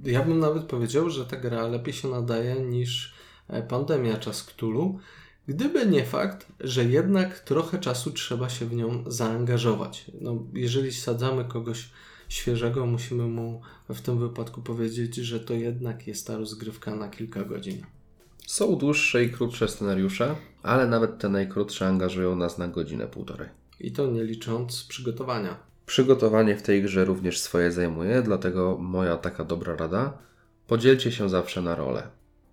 Ja 0.04 0.24
bym 0.24 0.40
nawet 0.40 0.64
powiedział, 0.64 1.10
że 1.10 1.26
ta 1.26 1.38
gra 1.38 1.68
lepiej 1.68 1.94
się 1.94 2.08
nadaje 2.08 2.56
niż 2.56 3.14
e, 3.48 3.64
Pandemia 3.64 4.18
Czas 4.18 4.44
Cthulhu, 4.44 5.00
gdyby 5.48 5.86
nie 5.86 6.06
fakt, 6.06 6.48
że 6.60 6.86
jednak 6.86 7.40
trochę 7.40 7.80
czasu 7.80 8.12
trzeba 8.12 8.50
się 8.50 8.66
w 8.66 8.74
nią 8.74 9.04
zaangażować. 9.08 10.12
No, 10.22 10.44
jeżeli 10.54 10.94
sadzamy 10.94 11.46
kogoś 11.46 11.90
świeżego, 12.30 12.86
musimy 12.86 13.28
mu 13.28 13.62
w 13.90 14.02
tym 14.02 14.20
wypadku 14.20 14.62
powiedzieć, 14.62 15.16
że 15.16 15.40
to 15.40 15.54
jednak 15.54 16.08
jest 16.08 16.28
ta 16.28 16.38
rozgrywka 16.38 16.96
na 16.96 17.10
kilka 17.10 17.44
godzin. 17.44 17.86
Są 18.48 18.76
dłuższe 18.76 19.24
i 19.24 19.32
krótsze 19.32 19.68
scenariusze, 19.68 20.36
ale 20.64 20.88
nawet 20.88 21.20
te 21.20 21.30
najkrótsze 21.30 21.88
angażują 21.88 22.36
nas 22.36 22.58
na 22.58 22.68
godzinę, 22.68 23.08
półtorej. 23.08 23.50
I 23.80 23.92
to 23.92 24.08
nie 24.08 24.24
licząc 24.24 24.84
przygotowania. 24.84 25.58
Przygotowanie 25.86 26.56
w 26.56 26.62
tej 26.62 26.84
grze 26.84 27.06
również 27.06 27.40
swoje 27.40 27.72
zajmuje, 27.72 28.22
dlatego 28.22 28.78
moja 28.78 29.18
taka 29.18 29.44
dobra 29.44 29.76
rada: 29.76 30.18
podzielcie 30.68 31.12
się 31.12 31.30
zawsze 31.30 31.62
na 31.62 31.76
role. 31.76 32.08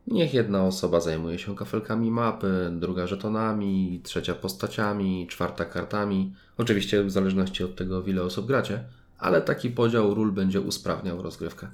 Niech 0.06 0.34
jedna 0.34 0.64
osoba 0.64 1.00
zajmuje 1.00 1.38
się 1.38 1.56
kafelkami 1.56 2.10
mapy, 2.10 2.70
druga 2.72 3.06
żetonami, 3.06 4.00
trzecia 4.04 4.34
postaciami, 4.34 5.26
czwarta 5.30 5.64
kartami. 5.64 6.34
Oczywiście 6.58 7.04
w 7.04 7.10
zależności 7.10 7.64
od 7.64 7.76
tego, 7.76 8.02
w 8.02 8.08
ile 8.08 8.22
osób 8.22 8.46
gracie, 8.46 8.84
ale 9.18 9.42
taki 9.42 9.70
podział 9.70 10.14
ról 10.14 10.32
będzie 10.32 10.60
usprawniał 10.60 11.22
rozgrywkę. 11.22 11.68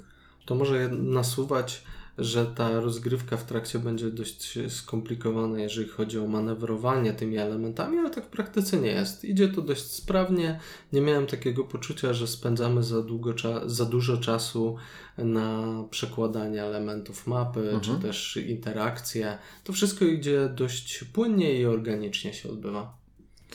To 0.47 0.55
może 0.55 0.89
nasuwać, 0.89 1.85
że 2.19 2.47
ta 2.47 2.81
rozgrywka 2.81 3.37
w 3.37 3.45
trakcie 3.45 3.79
będzie 3.79 4.11
dość 4.11 4.59
skomplikowana, 4.69 5.59
jeżeli 5.59 5.89
chodzi 5.89 6.19
o 6.19 6.27
manewrowanie 6.27 7.13
tymi 7.13 7.37
elementami, 7.37 7.99
ale 7.99 8.11
tak 8.11 8.25
w 8.25 8.29
praktyce 8.29 8.77
nie 8.77 8.91
jest. 8.91 9.25
Idzie 9.25 9.49
to 9.49 9.63
dość 9.63 9.85
sprawnie. 9.85 10.61
Nie 10.93 11.01
miałem 11.01 11.27
takiego 11.27 11.65
poczucia, 11.65 12.13
że 12.15 12.27
spędzamy 12.27 12.83
za, 12.83 13.03
długo 13.03 13.35
za 13.67 13.85
dużo 13.85 14.17
czasu 14.17 14.77
na 15.19 15.65
przekładanie 15.91 16.63
elementów 16.63 17.27
mapy, 17.27 17.61
Mhm. 17.61 17.81
czy 17.81 18.07
też 18.07 18.37
interakcje. 18.37 19.39
To 19.65 19.73
wszystko 19.73 20.05
idzie 20.05 20.49
dość 20.55 21.05
płynnie 21.05 21.61
i 21.61 21.67
organicznie 21.67 22.33
się 22.35 22.51
odbywa. 22.51 22.99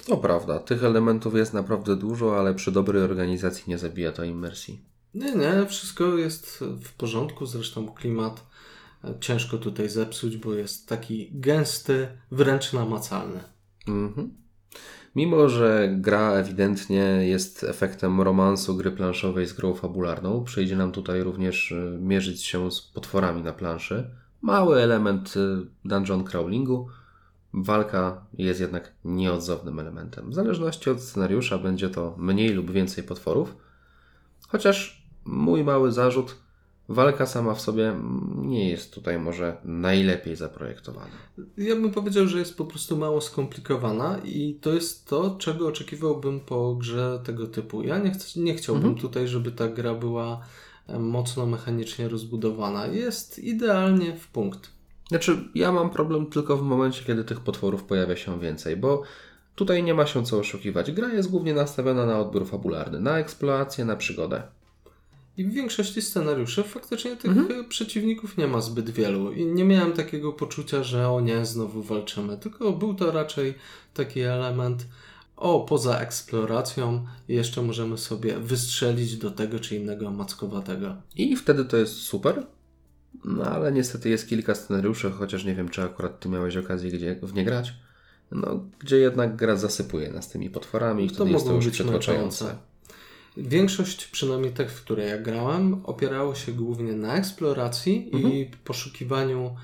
To 0.06 0.18
prawda, 0.18 0.60
tych 0.60 0.84
elementów 0.84 1.36
jest 1.36 1.54
naprawdę 1.54 1.96
dużo, 1.96 2.40
ale 2.40 2.54
przy 2.54 2.72
dobrej 2.72 3.04
organizacji 3.04 3.64
nie 3.68 3.78
zabija 3.78 4.12
to 4.12 4.24
imersji. 4.24 4.82
Nie, 5.14 5.36
nie, 5.36 5.66
wszystko 5.70 6.18
jest 6.18 6.64
w 6.84 6.94
porządku, 6.94 7.46
zresztą 7.46 7.88
klimat 7.88 8.46
ciężko 9.20 9.58
tutaj 9.58 9.90
zepsuć, 9.90 10.38
bo 10.38 10.54
jest 10.54 10.90
taki 10.90 11.30
gęsty, 11.32 12.08
wręcz 12.32 12.74
namacalny. 12.74 13.40
Mhm. 13.88 14.44
Mimo, 15.16 15.50
że 15.50 15.90
gra 15.98 16.32
ewidentnie 16.32 17.04
jest 17.04 17.64
efektem 17.64 18.22
romansu 18.22 18.76
gry 18.76 18.92
planszowej 18.92 19.48
z 19.48 19.54
grą 19.54 19.74
fabularną, 19.74 20.44
przyjdzie 20.44 20.76
nam 20.76 20.92
tutaj 20.92 21.24
również 21.24 21.72
y, 21.72 21.98
mierzyć 22.02 22.44
się 22.44 22.72
z 22.72 22.82
potworami 22.82 23.42
na 23.42 23.54
planszy. 23.54 24.10
Mały 24.42 24.82
element 24.82 25.34
y, 25.38 25.66
dungeon 25.86 26.24
crawlingu. 26.24 26.88
Walka 27.54 28.26
jest 28.38 28.60
jednak 28.60 28.94
nieodzownym 29.06 29.80
elementem. 29.80 30.32
W 30.32 30.34
zależności 30.34 30.90
od 30.90 31.02
scenariusza 31.02 31.58
będzie 31.58 31.90
to 31.90 32.16
mniej 32.18 32.50
lub 32.50 32.72
więcej 32.72 33.04
potworów. 33.04 33.56
Chociaż 34.48 35.08
mój 35.26 35.64
mały 35.64 35.92
zarzut, 35.92 36.36
walka 36.94 37.26
sama 37.26 37.54
w 37.54 37.62
sobie 37.62 37.94
nie 38.36 38.70
jest 38.70 38.94
tutaj 38.94 39.20
może 39.20 39.58
najlepiej 39.64 40.36
zaprojektowana. 40.36 41.12
Ja 41.58 41.76
bym 41.76 41.92
powiedział, 41.92 42.28
że 42.28 42.40
jest 42.40 42.58
po 42.58 42.66
prostu 42.66 42.98
mało 42.98 43.22
skomplikowana 43.22 44.20
i 44.24 44.58
to 44.62 44.74
jest 44.74 45.08
to, 45.08 45.36
czego 45.40 45.68
oczekiwałbym 45.68 46.40
po 46.40 46.76
grze 46.76 47.20
tego 47.26 47.48
typu. 47.48 47.84
Ja 47.84 47.98
nie, 47.98 48.12
chcę, 48.12 48.40
nie 48.40 48.56
chciałbym 48.56 48.86
Mhm. 48.86 49.02
tutaj, 49.02 49.28
żeby 49.28 49.52
ta 49.52 49.68
gra 49.68 49.94
była 49.94 50.40
e, 50.88 51.00
mocno 51.00 51.46
mechanicznie 51.46 52.10
rozbudowana. 52.10 52.88
Jest 52.88 53.40
idealnie 53.40 54.18
w 54.18 54.28
punkt. 54.28 54.70
Znaczy, 55.08 55.38
ja 55.56 55.72
mam 55.72 55.90
problem 55.90 56.26
tylko 56.26 56.58
w 56.58 56.62
momencie, 56.62 57.04
kiedy 57.06 57.24
tych 57.24 57.40
potworów 57.40 57.84
pojawia 57.84 58.16
się 58.16 58.40
więcej, 58.40 58.78
bo 58.78 59.04
tutaj 59.56 59.84
nie 59.84 59.94
ma 59.94 60.06
się 60.06 60.26
co 60.26 60.40
oszukiwać. 60.40 60.92
Gra 60.92 61.14
jest 61.14 61.30
głównie 61.30 61.54
nastawiona 61.54 62.06
na 62.06 62.20
odbiór 62.20 62.48
fabularny, 62.48 63.00
na 63.00 63.20
eksplorację, 63.20 63.86
na 63.86 63.96
przygodę. 63.96 64.44
I 65.38 65.46
w 65.46 65.54
większości 65.54 66.02
scenariuszy 66.02 66.64
faktycznie 66.64 67.16
tych 67.16 67.32
Mhm. 67.32 67.60
e, 67.62 67.64
przeciwników 67.64 68.38
nie 68.38 68.48
ma 68.48 68.62
zbyt 68.62 68.90
wielu. 68.90 69.32
I 69.32 69.46
nie 69.46 69.64
miałem 69.66 69.94
takiego 69.94 70.34
poczucia, 70.34 70.84
że 70.84 71.10
o 71.10 71.22
nie, 71.22 71.46
znowu 71.46 71.84
walczymy. 71.84 72.38
Tylko 72.38 72.72
był 72.74 72.94
to 72.94 73.12
raczej 73.12 73.54
taki 73.94 74.22
element, 74.22 74.88
o, 75.36 75.60
poza 75.70 76.00
eksploracją 76.00 77.06
jeszcze 77.28 77.62
możemy 77.62 77.98
sobie 77.98 78.38
wystrzelić 78.40 79.18
do 79.18 79.32
tego 79.32 79.60
czy 79.60 79.76
innego 79.76 80.12
mackowatego. 80.12 80.96
I 81.16 81.36
wtedy 81.36 81.66
to 81.66 81.78
jest 81.78 81.94
super. 81.96 82.46
No 83.26 83.44
ale 83.46 83.72
niestety 83.72 84.10
jest 84.10 84.28
kilka 84.30 84.56
scenariuszy, 84.56 85.12
chociaż 85.12 85.46
nie 85.46 85.56
wiem, 85.56 85.70
czy 85.70 85.84
akurat 85.84 86.20
ty 86.20 86.30
miałeś 86.30 86.58
okazję 86.58 86.92
gdzie, 86.92 87.20
w 87.24 87.34
nie 87.34 87.46
grać. 87.46 87.74
No, 88.32 88.64
gdzie 88.80 88.98
jednak 88.98 89.36
gra 89.36 89.56
zasypuje 89.56 90.12
nas 90.12 90.30
tymi 90.30 90.50
potworami 90.50 91.06
i 91.06 91.10
To 91.10 91.16
wtedy 91.16 91.32
jest 91.32 91.46
to 91.46 91.54
już 91.54 91.70
przytłaczające. 91.70 92.56
Większość, 93.38 94.08
przynajmniej 94.08 94.52
tych, 94.52 94.72
w 94.72 94.82
które 94.84 95.06
ja 95.06 95.18
grałem, 95.18 95.82
opierało 95.86 96.36
się 96.36 96.52
głównie 96.52 96.94
na 96.94 97.16
eksploracji 97.16 98.10
Mhm. 98.14 98.34
i 98.34 98.52
poszukiwaniu 98.64 99.56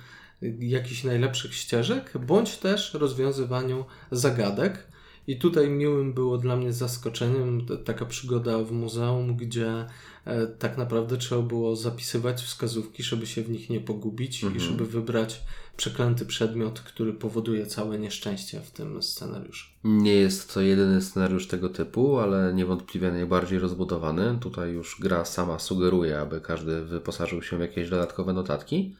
jakichś 0.60 1.04
najlepszych 1.04 1.56
ścieżek, 1.56 2.14
bądź 2.26 2.58
też 2.58 2.94
rozwiązywaniu 2.94 3.86
zagadek. 4.12 4.88
I 5.28 5.38
tutaj 5.40 5.70
miłym 5.70 6.14
było 6.14 6.38
dla 6.38 6.56
mnie 6.56 6.74
zaskoczeniem 6.74 7.66
taka 7.86 8.06
przygoda 8.06 8.58
w 8.64 8.72
muzeum, 8.72 9.36
gdzie 9.38 9.86
e, 10.26 10.48
tak 10.48 10.78
naprawdę 10.78 11.18
trzeba 11.18 11.42
było 11.42 11.76
zapisywać 11.76 12.42
wskazówki, 12.42 13.04
żeby 13.04 13.28
się 13.28 13.42
w 13.44 13.50
nich 13.50 13.70
nie 13.70 13.80
pogubić 13.80 14.44
i 14.44 14.46
Mhm. 14.46 14.66
żeby 14.66 14.86
wybrać 14.86 15.42
przeklęty 15.80 16.26
przedmiot, 16.26 16.80
który 16.80 17.14
powoduje 17.14 17.66
całe 17.66 18.00
nieszczęście 18.00 18.62
w 18.62 18.72
tym 18.72 19.04
scenariuszu. 19.04 19.70
Nie 19.84 20.14
jest 20.14 20.54
to 20.54 20.62
jedyny 20.62 21.02
scenariusz 21.02 21.48
tego 21.48 21.70
typu, 21.70 22.20
ale 22.20 22.54
niewątpliwie 22.54 23.12
najbardziej 23.12 23.60
rozbudowany. 23.60 24.38
Tutaj 24.42 24.72
już 24.72 24.98
gra 25.02 25.26
sama 25.26 25.60
sugeruje, 25.60 26.20
aby 26.20 26.42
każdy 26.42 26.86
wyposażył 26.86 27.42
się 27.42 27.58
w 27.58 27.62
jakieś 27.62 27.90
dodatkowe 27.90 28.34
notatki. 28.34 28.96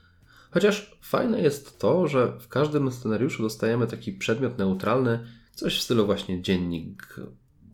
Chociaż 0.52 0.98
fajne 1.02 1.42
jest 1.42 1.80
to, 1.80 2.08
że 2.08 2.40
w 2.40 2.48
każdym 2.48 2.92
scenariuszu 2.92 3.44
dostajemy 3.44 3.88
taki 3.88 4.14
przedmiot 4.14 4.58
neutralny, 4.58 5.20
coś 5.56 5.80
w 5.80 5.82
stylu 5.82 6.06
właśnie 6.06 6.42
dziennik, 6.42 7.16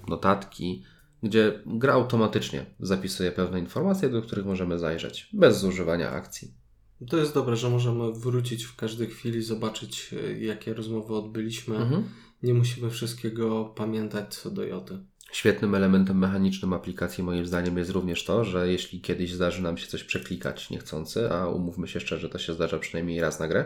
notatki, 0.08 0.84
gdzie 1.24 1.64
gra 1.66 1.94
automatycznie 1.94 2.66
zapisuje 2.80 3.32
pewne 3.32 3.60
informacje, 3.60 4.10
do 4.10 4.22
których 4.22 4.46
możemy 4.46 4.80
zajrzeć, 4.80 5.30
bez 5.34 5.60
zużywania 5.60 6.12
akcji. 6.12 6.65
To 7.10 7.18
jest 7.18 7.34
dobre, 7.34 7.56
że 7.56 7.70
możemy 7.70 8.12
wrócić 8.14 8.64
w 8.64 8.76
każdej 8.76 9.08
chwili, 9.08 9.42
zobaczyć 9.42 10.14
e, 10.14 10.40
jakie 10.40 10.74
rozmowy 10.74 11.16
odbyliśmy. 11.16 11.78
Mhm. 11.78 12.04
Nie 12.44 12.54
musimy 12.54 12.90
wszystkiego 12.90 13.66
pamiętać 13.66 14.36
co 14.36 14.52
do 14.52 14.64
joty. 14.64 15.00
Świetnym 15.32 15.76
elementem 15.76 16.18
mechanicznym 16.18 16.74
aplikacji 16.74 17.24
moim 17.24 17.46
zdaniem 17.46 17.78
jest 17.78 17.92
również 17.92 18.26
to, 18.26 18.44
że 18.44 18.72
jeśli 18.72 19.02
kiedyś 19.02 19.34
zdarzy 19.34 19.62
nam 19.62 19.78
się 19.78 19.88
coś 19.88 20.04
przeklikać 20.04 20.70
niechcący, 20.70 21.32
a 21.32 21.48
umówmy 21.48 21.88
się 21.88 22.00
szczerze, 22.00 22.30
to 22.30 22.40
się 22.40 22.54
zdarza 22.54 22.80
przynajmniej 22.80 23.22
raz 23.22 23.40
na 23.40 23.48
grę, 23.48 23.66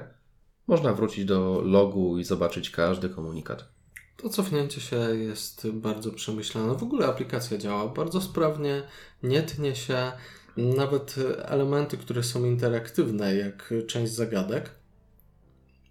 można 0.68 0.94
wrócić 0.94 1.26
do 1.26 1.62
logu 1.66 2.18
i 2.18 2.24
zobaczyć 2.24 2.70
każdy 2.70 3.10
komunikat. 3.10 3.70
To 4.18 4.30
cofnięcie 4.30 4.82
się 4.82 4.96
jest 4.96 5.70
bardzo 5.70 6.12
przemyślane. 6.12 6.76
W 6.76 6.84
ogóle 6.84 7.08
aplikacja 7.08 7.58
działa 7.58 7.88
bardzo 7.88 8.22
sprawnie, 8.22 8.84
nie 9.24 9.42
tnie 9.42 9.76
się. 9.76 10.12
Nawet 10.58 11.16
elementy, 11.44 11.98
które 11.98 12.24
są 12.24 12.46
interaktywne, 12.46 13.36
jak 13.36 13.74
część 13.88 14.12
zagadek, 14.12 14.72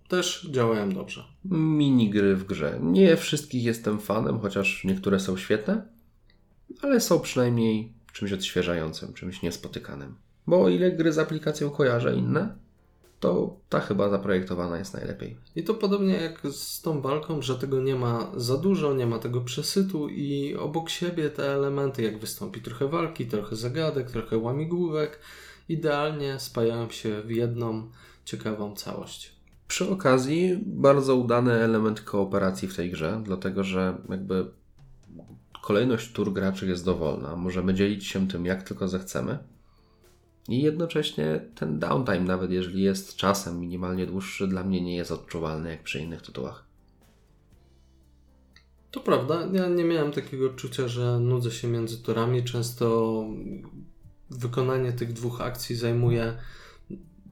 też 0.09 0.49
działają 0.51 0.92
dobrze. 0.92 1.25
Minigry 1.44 2.37
w 2.37 2.44
grze. 2.44 2.79
Nie 2.83 3.16
wszystkich 3.16 3.64
jestem 3.64 4.01
fanem, 4.01 4.40
chociaż 4.40 4.85
niektóre 4.85 5.21
są 5.21 5.37
świetne, 5.37 5.88
ale 6.83 7.01
są 7.01 7.21
przynajmniej 7.21 7.92
czymś 8.12 8.33
odświeżającym, 8.33 9.12
czymś 9.12 9.42
niespotykanym. 9.42 10.14
Bo 10.47 10.62
o 10.62 10.68
ile 10.68 10.92
gry 10.92 11.12
z 11.12 11.18
aplikacją 11.18 11.71
kojarzę 11.71 12.16
inne, 12.16 12.59
to 13.21 13.57
ta 13.69 13.81
chyba 13.81 14.09
zaprojektowana 14.09 14.79
jest 14.79 14.95
najlepiej. 14.95 15.37
I 15.57 15.63
to 15.63 15.75
podobnie 15.75 16.15
jak 16.15 16.41
z 16.53 16.83
tą 16.83 17.01
walką, 17.01 17.43
że 17.43 17.59
tego 17.59 17.81
nie 17.81 17.95
ma 17.95 18.33
za 18.37 18.57
dużo, 18.57 18.95
nie 18.95 19.07
ma 19.07 19.19
tego 19.19 19.41
przesytu 19.41 20.09
i 20.09 20.57
obok 20.57 20.91
siebie 20.91 21.31
te 21.31 21.55
elementy, 21.55 22.03
jak 22.03 22.19
wystąpi 22.19 22.61
trochę 22.61 22.89
walki, 22.89 23.27
trochę 23.27 23.57
zagadek, 23.57 24.11
trochę 24.11 24.39
łamigłówek, 24.39 25.19
idealnie 25.69 26.39
spajają 26.39 26.91
się 26.91 27.23
w 27.23 27.31
jedną 27.31 27.91
ciekawą 28.25 28.75
całość. 28.75 29.39
Przy 29.69 29.91
okazji 29.91 30.59
bardzo 30.67 31.17
udany 31.17 31.53
element 31.53 32.01
kooperacji 32.01 32.69
w 32.69 32.77
tej 32.77 32.91
grze, 32.91 33.21
dlatego 33.25 33.65
że 33.65 33.99
jakby 34.09 34.51
kolejność 35.63 36.13
tur 36.13 36.33
graczy 36.33 36.67
jest 36.67 36.85
dowolna. 36.85 37.37
Możemy 37.37 37.75
dzielić 37.75 38.07
się 38.07 38.29
tym 38.29 38.47
jak 38.47 38.63
tylko 38.63 38.89
zechcemy. 38.89 39.39
I 40.49 40.63
jednocześnie 40.63 41.41
ten 41.55 41.79
downtime, 41.79 42.21
nawet 42.21 42.51
jeżeli 42.51 42.83
jest 42.83 43.17
czasem 43.17 43.61
minimalnie 43.61 44.07
dłuższy, 44.07 44.49
dla 44.49 44.65
mnie 44.65 44.81
nie 44.81 44.97
jest 44.97 45.13
odczuwalny 45.13 45.71
jak 45.71 45.83
przy 45.83 46.01
innych 46.01 46.23
tytułach. 46.23 46.65
To 48.91 49.01
prawda, 49.01 49.49
ja 49.53 49.69
nie 49.69 49.85
miałem 49.85 50.13
takiego 50.13 50.47
odczucia, 50.47 50.89
że 50.89 51.21
nudzę 51.21 51.51
się 51.51 51.69
między 51.69 52.03
turami. 52.03 52.45
Często 52.45 53.25
wykonanie 54.31 54.93
tych 54.93 55.13
dwóch 55.13 55.41
akcji 55.41 55.77
zajmuje 55.77 56.35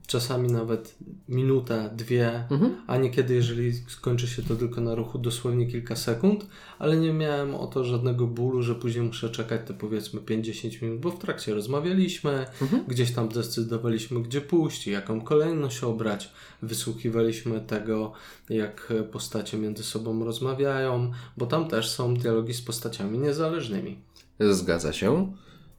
czasami 0.07 0.47
nawet 0.51 0.95
minutę, 1.29 1.89
dwie, 1.95 2.43
Mhm. 2.51 2.75
a 2.87 2.97
niekiedy, 2.97 3.33
jeżeli 3.35 3.73
skończy 3.73 4.27
się 4.27 4.43
to 4.43 4.55
tylko 4.55 4.81
na 4.81 4.95
ruchu, 4.95 5.19
dosłownie 5.19 5.67
kilka 5.67 5.95
sekund, 5.95 6.45
ale 6.79 6.97
nie 6.97 7.13
miałem 7.13 7.55
o 7.55 7.67
to 7.67 7.83
żadnego 7.83 8.27
bólu, 8.27 8.63
że 8.63 8.75
później 8.75 9.05
muszę 9.05 9.29
czekać 9.29 9.61
te 9.67 9.73
powiedzmy 9.73 10.21
5-10 10.21 10.81
minut, 10.81 10.99
bo 10.99 11.11
w 11.11 11.19
trakcie 11.19 11.53
rozmawialiśmy, 11.53 12.45
Mhm. 12.61 12.83
gdzieś 12.87 13.11
tam 13.11 13.31
zdecydowaliśmy, 13.31 14.21
gdzie 14.23 14.41
pójść, 14.41 14.87
jaką 14.87 15.21
kolejność 15.21 15.83
obrać, 15.83 16.31
wysłuchiwaliśmy 16.61 17.61
tego, 17.61 18.11
jak 18.49 18.93
postacie 19.11 19.57
między 19.57 19.83
sobą 19.83 20.25
rozmawiają, 20.25 21.11
bo 21.37 21.45
tam 21.45 21.67
też 21.67 21.89
są 21.89 22.13
dialogi 22.13 22.53
z 22.53 22.61
postaciami 22.61 23.19
niezależnymi. 23.19 23.97
Zgadza 24.39 24.93
się. 24.93 25.33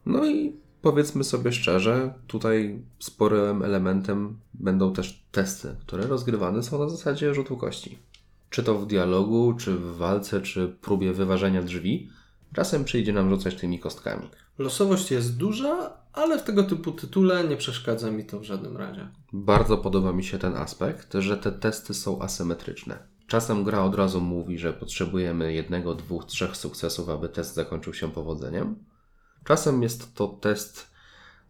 No 0.06 0.26
i 0.30 0.52
powiedzmy 0.82 1.24
sobie 1.24 1.52
szczerze, 1.52 2.14
tutaj 2.26 2.82
sporym 2.98 3.62
elementem 3.62 4.38
będą 4.54 4.92
też 4.92 5.24
testy, 5.32 5.76
które 5.80 6.06
rozgrywane 6.06 6.62
są 6.62 6.78
na 6.78 6.88
zasadzie 6.88 7.34
rzutu 7.34 7.56
kości. 7.56 7.98
Czy 8.50 8.62
to 8.62 8.78
w 8.78 8.86
dialogu, 8.86 9.54
czy 9.58 9.74
w 9.74 9.96
walce, 9.96 10.40
czy 10.40 10.76
próbie 10.80 11.12
wyważenia 11.12 11.62
drzwi, 11.62 12.10
czasem 12.54 12.84
przyjdzie 12.84 13.12
nam 13.12 13.30
rzucać 13.30 13.54
tymi 13.54 13.78
kostkami. 13.78 14.28
Losowość 14.58 15.10
jest 15.10 15.36
duża, 15.36 15.92
ale 16.12 16.38
w 16.38 16.42
tego 16.42 16.62
typu 16.62 16.92
tytule 16.92 17.44
nie 17.48 17.56
przeszkadza 17.56 18.10
mi 18.10 18.24
to 18.24 18.40
w 18.40 18.44
żadnym 18.44 18.76
razie. 18.76 19.08
Bardzo 19.32 19.78
podoba 19.78 20.12
mi 20.12 20.24
się 20.24 20.38
ten 20.38 20.56
aspekt, 20.56 21.14
że 21.14 21.36
te 21.36 21.52
testy 21.52 21.94
są 21.94 22.22
asymetryczne. 22.22 22.98
Czasem 23.26 23.64
gra 23.64 23.84
od 23.84 23.94
razu 23.94 24.20
mówi, 24.20 24.58
że 24.58 24.72
potrzebujemy 24.72 25.52
jednego, 25.52 25.94
dwóch, 25.94 26.24
trzech 26.24 26.56
sukcesów, 26.56 27.08
aby 27.08 27.28
test 27.28 27.54
zakończył 27.54 27.94
się 27.94 28.10
powodzeniem. 28.10 28.76
Czasem 29.48 29.82
jest 29.82 30.14
to 30.14 30.28
test 30.28 30.90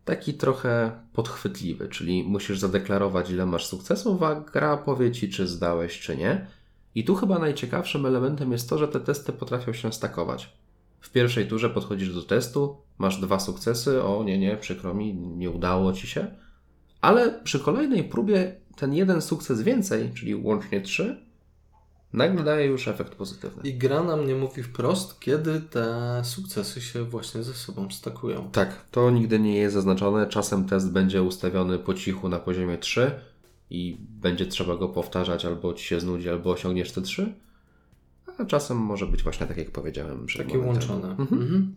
taki 0.04 0.34
trochę 0.34 0.92
podchwytliwy, 1.12 1.88
czyli 1.88 2.24
musisz 2.24 2.58
zadeklarować, 2.58 3.30
ile 3.30 3.46
masz 3.46 3.66
sukcesów, 3.66 4.22
a 4.22 4.40
gra 4.40 4.76
powie 4.76 5.12
ci, 5.12 5.30
czy 5.30 5.46
zdałeś, 5.46 6.00
czy 6.00 6.16
nie. 6.16 6.46
I 6.94 7.04
tu 7.04 7.14
chyba 7.14 7.38
najciekawszym 7.38 8.06
elementem 8.06 8.52
jest 8.52 8.68
to, 8.68 8.78
że 8.78 8.88
te 8.88 9.00
testy 9.00 9.32
potrafią 9.32 9.72
się 9.72 9.92
stakować. 9.92 10.52
W 11.00 11.10
pierwszej 11.10 11.48
turze 11.48 11.70
podchodzisz 11.70 12.14
do 12.14 12.22
testu, 12.22 12.76
masz 12.98 13.20
dwa 13.20 13.40
sukcesy, 13.40 14.02
o 14.02 14.24
nie, 14.24 14.38
nie, 14.38 14.56
przykro 14.56 14.94
mi, 14.94 15.14
nie 15.14 15.50
udało 15.50 15.92
ci 15.92 16.06
się. 16.06 16.26
Ale 17.00 17.40
przy 17.44 17.60
kolejnej 17.60 18.04
próbie 18.04 18.56
ten 18.76 18.94
jeden 18.94 19.22
sukces 19.22 19.62
więcej, 19.62 20.10
czyli 20.14 20.34
łącznie 20.34 20.80
trzy, 20.80 21.27
nagle 22.12 22.44
daje 22.44 22.66
już 22.66 22.88
efekt 22.88 23.14
pozytywny. 23.14 23.62
I 23.62 23.74
gra 23.74 24.02
nam 24.02 24.26
nie 24.26 24.34
mówi 24.34 24.62
wprost, 24.62 25.20
kiedy 25.20 25.60
te 25.60 26.20
sukcesy 26.24 26.80
się 26.80 27.04
właśnie 27.04 27.42
ze 27.42 27.54
sobą 27.54 27.90
stakują. 27.90 28.50
Tak, 28.50 28.84
to 28.90 29.10
nigdy 29.10 29.38
nie 29.38 29.56
jest 29.56 29.74
zaznaczone. 29.74 30.26
Czasem 30.26 30.64
test 30.64 30.92
będzie 30.92 31.22
ustawiony 31.22 31.78
po 31.78 31.94
cichu 31.94 32.28
na 32.28 32.38
poziomie 32.38 32.78
3 32.78 33.10
i 33.70 33.96
będzie 34.00 34.46
trzeba 34.46 34.76
go 34.76 34.88
powtarzać, 34.88 35.44
albo 35.44 35.74
ci 35.74 35.84
się 35.84 36.00
znudzi, 36.00 36.28
albo 36.28 36.50
osiągniesz 36.50 36.92
te 36.92 37.02
3. 37.02 37.34
A 38.38 38.44
czasem 38.44 38.76
może 38.76 39.06
być 39.06 39.22
właśnie 39.22 39.46
tak, 39.46 39.56
jak 39.56 39.70
powiedziałem. 39.70 40.26
Takie 40.38 40.58
łączone. 40.58 41.10
Mhm. 41.10 41.42
Mhm. 41.42 41.74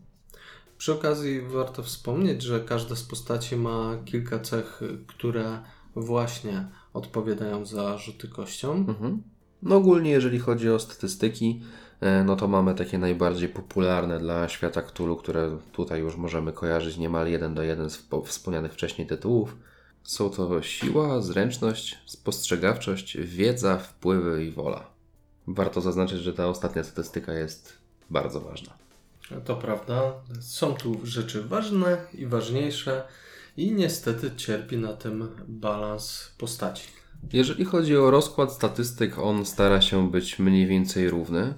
Przy 0.78 0.94
okazji 0.94 1.42
warto 1.42 1.84
wspomnieć, 1.84 2.42
że 2.42 2.60
każda 2.60 2.96
z 2.96 3.04
postaci 3.04 3.56
ma 3.56 3.98
kilka 4.06 4.40
cech, 4.40 4.82
które 5.08 5.60
właśnie 5.96 6.68
odpowiadają 6.94 7.66
za 7.66 7.98
rzuty 7.98 8.28
kością. 8.28 8.74
Mhm. 8.74 9.24
No 9.64 9.76
ogólnie 9.76 10.12
jeżeli 10.12 10.40
chodzi 10.40 10.70
o 10.70 10.80
statystyki, 10.80 11.62
e, 12.02 12.24
no 12.24 12.36
to 12.36 12.48
mamy 12.48 12.76
takie 12.76 12.98
najbardziej 12.98 13.50
popularne 13.50 14.20
dla 14.20 14.50
świata 14.50 14.82
Cthulhu, 14.82 15.16
które 15.16 15.58
tutaj 15.72 16.00
już 16.00 16.16
możemy 16.16 16.54
kojarzyć 16.54 16.98
niemal 16.98 17.28
jeden 17.28 17.54
do 17.54 17.64
jeden 17.64 17.90
z 17.90 17.98
po- 17.98 18.22
wspomnianych 18.22 18.74
wcześniej 18.74 19.08
tytułów. 19.08 19.56
Są 20.04 20.30
to 20.30 20.62
siła, 20.62 21.22
zręczność, 21.22 21.98
spostrzegawczość, 22.06 23.18
wiedza, 23.18 23.78
wpływy 23.78 24.46
i 24.46 24.52
wola. 24.52 24.88
Warto 25.48 25.82
zaznaczyć, 25.82 26.20
że 26.20 26.34
ta 26.34 26.48
ostatnia 26.48 26.84
statystyka 26.84 27.34
jest 27.34 27.74
bardzo 28.10 28.42
ważna. 28.42 28.74
To 29.46 29.56
prawda. 29.56 30.02
Są 30.40 30.74
tu 30.74 31.00
rzeczy 31.04 31.44
ważne 31.44 31.98
i 32.14 32.26
ważniejsze 32.26 33.04
i 33.58 33.72
niestety 33.72 34.32
cierpi 34.36 34.78
na 34.78 34.94
tym 34.94 35.28
balans 35.48 36.32
postaci. 36.38 36.88
Jeżeli 37.34 37.66
chodzi 37.66 37.98
o 37.98 38.12
rozkład 38.12 38.54
statystyk, 38.54 39.20
on 39.20 39.46
stara 39.46 39.82
się 39.82 40.12
być 40.12 40.40
mniej 40.40 40.68
więcej 40.68 41.10
równy. 41.10 41.54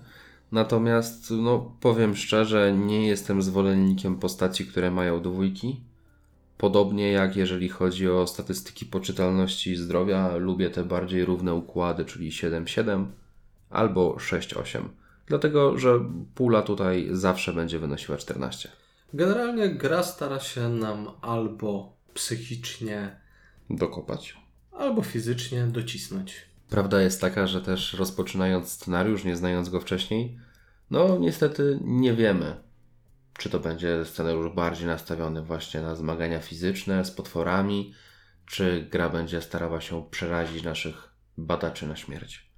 Natomiast, 0.51 1.31
no, 1.31 1.71
powiem 1.79 2.15
szczerze, 2.15 2.73
nie 2.77 3.07
jestem 3.07 3.41
zwolennikiem 3.41 4.15
postaci, 4.19 4.65
które 4.65 4.91
mają 4.91 5.21
dwójki. 5.21 5.81
Podobnie 6.57 7.11
jak 7.11 7.35
jeżeli 7.35 7.69
chodzi 7.69 8.09
o 8.09 8.27
statystyki 8.27 8.85
poczytalności 8.85 9.71
i 9.71 9.75
zdrowia, 9.75 10.35
lubię 10.35 10.69
te 10.69 10.83
bardziej 10.83 11.25
równe 11.25 11.53
układy, 11.53 12.05
czyli 12.05 12.31
7-7 12.31 13.05
albo 13.69 14.13
6-8. 14.13 14.81
Dlatego, 15.27 15.77
że 15.77 15.99
pula 16.35 16.61
tutaj 16.61 17.07
zawsze 17.11 17.53
będzie 17.53 17.79
wynosiła 17.79 18.17
14. 18.17 18.69
Generalnie 19.13 19.69
gra 19.69 20.03
stara 20.03 20.39
się 20.39 20.69
nam 20.69 21.09
albo 21.21 21.93
psychicznie, 22.13 23.23
Dokopać. 23.69 24.42
Albo 24.77 25.01
fizycznie 25.01 25.63
docisnąć. 25.63 26.35
Prawda 26.69 27.01
jest 27.01 27.21
taka, 27.21 27.47
że 27.47 27.61
też 27.61 27.93
rozpoczynając 27.93 28.69
scenariusz, 28.71 29.23
nie 29.23 29.35
znając 29.35 29.69
go 29.69 29.79
wcześniej, 29.79 30.39
no 30.91 31.17
niestety 31.17 31.79
nie 31.81 32.13
wiemy, 32.13 32.55
czy 33.37 33.49
to 33.49 33.59
będzie 33.59 34.05
scenariusz 34.05 34.55
bardziej 34.55 34.87
nastawiony 34.87 35.41
właśnie 35.41 35.81
na 35.81 35.95
zmagania 35.95 36.39
fizyczne 36.39 37.05
z 37.05 37.11
potworami, 37.11 37.93
czy 38.45 38.87
gra 38.91 39.09
będzie 39.09 39.41
starała 39.41 39.81
się 39.81 40.05
przerazić 40.11 40.63
naszych 40.63 41.13
badaczy 41.37 41.87
na 41.87 41.95
śmierć. 41.95 42.53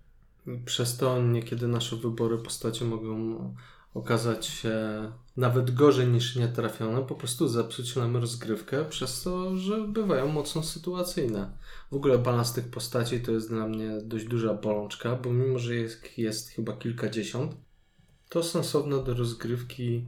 Przez 0.65 0.97
to 0.97 1.21
niekiedy 1.21 1.67
nasze 1.67 1.95
wybory 1.95 2.37
postaci 2.37 2.83
mogą 2.83 3.55
okazać 3.93 4.45
się 4.45 4.71
nawet 5.37 5.71
gorzej 5.71 6.07
niż 6.07 6.35
nietrafione, 6.35 7.01
po 7.01 7.15
prostu 7.15 7.47
zepsuć 7.47 7.95
nam 7.95 8.17
rozgrywkę, 8.17 8.85
przez 8.85 9.23
to, 9.23 9.57
że 9.57 9.87
bywają 9.87 10.27
mocno 10.27 10.63
sytuacyjne. 10.63 11.51
W 11.91 11.95
ogóle 11.95 12.17
balans 12.17 12.53
tych 12.53 12.67
postaci 12.67 13.19
to 13.19 13.31
jest 13.31 13.49
dla 13.49 13.67
mnie 13.67 13.97
dość 14.03 14.25
duża 14.25 14.53
bolączka, 14.53 15.15
bo 15.15 15.33
mimo, 15.33 15.59
że 15.59 15.75
jest, 15.75 16.17
jest 16.17 16.49
chyba 16.49 16.73
kilkadziesiąt, 16.73 17.55
to 18.29 18.43
sensowne 18.43 19.03
do 19.03 19.13
rozgrywki 19.13 20.05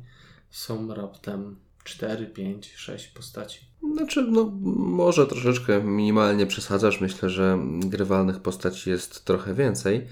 są 0.49 0.93
raptem 0.93 1.55
4, 1.83 2.27
5, 2.27 2.73
6 2.75 3.07
postaci. 3.07 3.59
Znaczy, 3.93 4.27
no 4.31 4.51
może 4.75 5.27
troszeczkę 5.27 5.83
minimalnie 5.83 6.45
przesadzasz. 6.45 7.01
Myślę, 7.01 7.29
że 7.29 7.59
grywalnych 7.79 8.39
postaci 8.39 8.89
jest 8.89 9.25
trochę 9.25 9.53
więcej, 9.53 10.07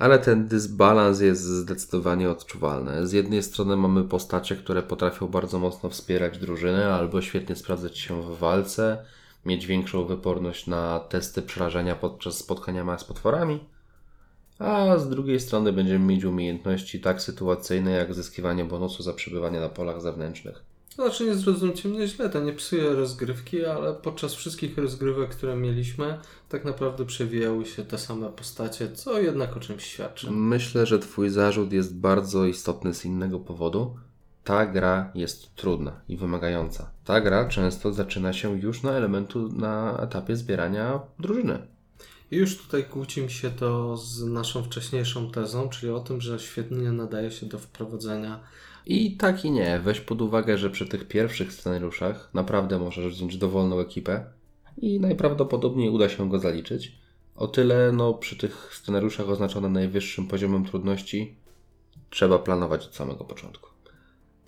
ale 0.00 0.18
ten 0.18 0.48
dysbalans 0.48 1.20
jest 1.20 1.42
zdecydowanie 1.42 2.30
odczuwalny. 2.30 3.06
Z 3.06 3.12
jednej 3.12 3.42
strony 3.42 3.76
mamy 3.76 4.04
postacie, 4.04 4.56
które 4.56 4.82
potrafią 4.82 5.28
bardzo 5.28 5.58
mocno 5.58 5.90
wspierać 5.90 6.38
drużynę 6.38 6.94
albo 6.94 7.22
świetnie 7.22 7.56
sprawdzać 7.56 7.98
się 7.98 8.22
w 8.22 8.38
walce, 8.38 9.04
mieć 9.46 9.66
większą 9.66 10.04
wyporność 10.04 10.66
na 10.66 11.00
testy 11.00 11.42
przerażenia 11.42 11.96
podczas 11.96 12.38
spotkania 12.38 12.98
z 12.98 13.04
potworami, 13.04 13.60
a 14.58 14.98
z 14.98 15.08
drugiej 15.08 15.40
strony 15.40 15.72
będziemy 15.72 16.04
mieć 16.06 16.24
umiejętności 16.24 17.00
tak 17.00 17.22
sytuacyjne 17.22 17.90
jak 17.90 18.14
zyskiwanie 18.14 18.64
bonusu 18.64 19.02
za 19.02 19.12
przebywanie 19.12 19.60
na 19.60 19.68
polach 19.68 20.00
zewnętrznych. 20.00 20.69
To 20.96 21.02
znaczy 21.02 21.24
nie 21.24 21.34
zrozumcie 21.34 21.88
mnie 21.88 22.08
źle, 22.08 22.30
to 22.30 22.40
nie 22.40 22.52
psuje 22.52 22.90
rozgrywki, 22.90 23.64
ale 23.64 23.94
podczas 23.94 24.34
wszystkich 24.34 24.78
rozgrywek, 24.78 25.30
które 25.30 25.56
mieliśmy, 25.56 26.18
tak 26.48 26.64
naprawdę 26.64 27.06
przewijały 27.06 27.66
się 27.66 27.84
te 27.84 27.98
same 27.98 28.28
postacie, 28.28 28.92
co 28.92 29.20
jednak 29.20 29.56
o 29.56 29.60
czymś 29.60 29.84
świadczy. 29.84 30.30
Myślę, 30.30 30.86
że 30.86 30.98
Twój 30.98 31.30
zarzut 31.30 31.72
jest 31.72 31.94
bardzo 31.96 32.44
istotny 32.44 32.94
z 32.94 33.04
innego 33.04 33.40
powodu. 33.40 33.96
Ta 34.44 34.66
gra 34.66 35.12
jest 35.14 35.54
trudna 35.54 36.00
i 36.08 36.16
wymagająca. 36.16 36.90
Ta 37.04 37.20
gra 37.20 37.48
często 37.48 37.92
zaczyna 37.92 38.32
się 38.32 38.60
już 38.60 38.82
na 38.82 38.92
elementu 38.92 39.48
na 39.48 39.98
etapie 39.98 40.36
zbierania 40.36 41.00
drużyny. 41.18 41.58
I 42.30 42.36
już 42.36 42.58
tutaj 42.58 42.84
kłóci 42.84 43.22
mi 43.22 43.30
się 43.30 43.50
to 43.50 43.96
z 43.96 44.24
naszą 44.24 44.62
wcześniejszą 44.62 45.30
tezą, 45.30 45.68
czyli 45.68 45.92
o 45.92 46.00
tym, 46.00 46.20
że 46.20 46.38
świetnie 46.38 46.92
nadaje 46.92 47.30
się 47.30 47.46
do 47.46 47.58
wprowadzenia. 47.58 48.40
I 48.90 49.16
tak 49.16 49.44
i 49.44 49.50
nie. 49.50 49.80
Weź 49.84 50.00
pod 50.00 50.22
uwagę, 50.22 50.58
że 50.58 50.70
przy 50.70 50.86
tych 50.86 51.08
pierwszych 51.08 51.52
scenariuszach 51.52 52.30
naprawdę 52.34 52.78
możesz 52.78 53.14
wziąć 53.14 53.36
dowolną 53.36 53.80
ekipę 53.80 54.24
i 54.78 55.00
najprawdopodobniej 55.00 55.90
uda 55.90 56.08
się 56.08 56.28
go 56.28 56.38
zaliczyć. 56.38 56.92
O 57.36 57.48
tyle, 57.48 57.92
no, 57.92 58.14
przy 58.14 58.36
tych 58.36 58.74
scenariuszach 58.74 59.28
oznaczonych 59.28 59.70
najwyższym 59.70 60.26
poziomem 60.26 60.64
trudności 60.64 61.34
trzeba 62.10 62.38
planować 62.38 62.86
od 62.86 62.94
samego 62.94 63.24
początku. 63.24 63.69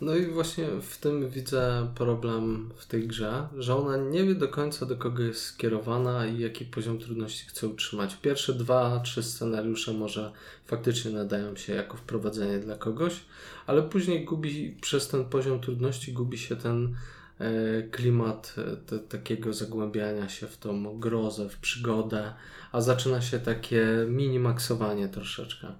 No 0.02 0.16
i 0.16 0.26
właśnie 0.26 0.66
w 0.80 0.98
tym 0.98 1.30
widzę 1.30 1.88
problem 1.94 2.70
w 2.76 2.86
tej 2.86 3.08
grze, 3.08 3.48
że 3.58 3.76
ona 3.76 3.96
nie 3.96 4.24
wie 4.24 4.34
do 4.34 4.48
końca 4.48 4.86
do 4.86 4.96
kogo 4.96 5.22
jest 5.22 5.44
skierowana 5.44 6.26
i 6.26 6.38
jaki 6.38 6.64
poziom 6.64 6.98
trudności 6.98 7.46
chce 7.48 7.68
utrzymać. 7.68 8.16
Pierwsze 8.16 8.54
dwa, 8.54 9.00
trzy 9.00 9.22
scenariusze 9.22 9.92
może 9.92 10.32
faktycznie 10.66 11.10
nadają 11.10 11.56
się 11.56 11.74
jako 11.74 11.96
wprowadzenie 11.96 12.58
dla 12.58 12.76
kogoś, 12.76 13.20
ale 13.66 13.82
później 13.82 14.24
gubi 14.24 14.76
przez 14.80 15.08
ten 15.08 15.24
poziom 15.24 15.60
trudności 15.60 16.12
gubi 16.12 16.38
się 16.38 16.56
ten 16.56 16.94
e, 17.38 17.82
klimat 17.82 18.54
e, 18.58 18.76
te, 18.76 18.98
takiego 18.98 19.52
zagłębiania 19.52 20.28
się 20.28 20.46
w 20.46 20.56
tą 20.56 20.98
grozę, 20.98 21.48
w 21.48 21.58
przygodę, 21.58 22.34
a 22.72 22.80
zaczyna 22.80 23.20
się 23.20 23.38
takie 23.38 23.86
minimaksowanie 24.08 25.08
troszeczkę. 25.08 25.72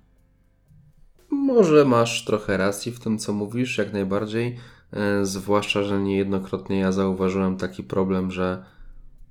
Może 1.32 1.84
masz 1.84 2.24
trochę 2.24 2.56
racji 2.56 2.92
w 2.92 3.00
tym, 3.00 3.18
co 3.18 3.32
mówisz, 3.32 3.78
jak 3.78 3.92
najbardziej. 3.92 4.56
E, 4.92 5.26
zwłaszcza, 5.26 5.82
że 5.82 6.00
niejednokrotnie 6.00 6.78
ja 6.78 6.92
zauważyłem 6.92 7.56
taki 7.56 7.82
problem, 7.82 8.30
że 8.30 8.64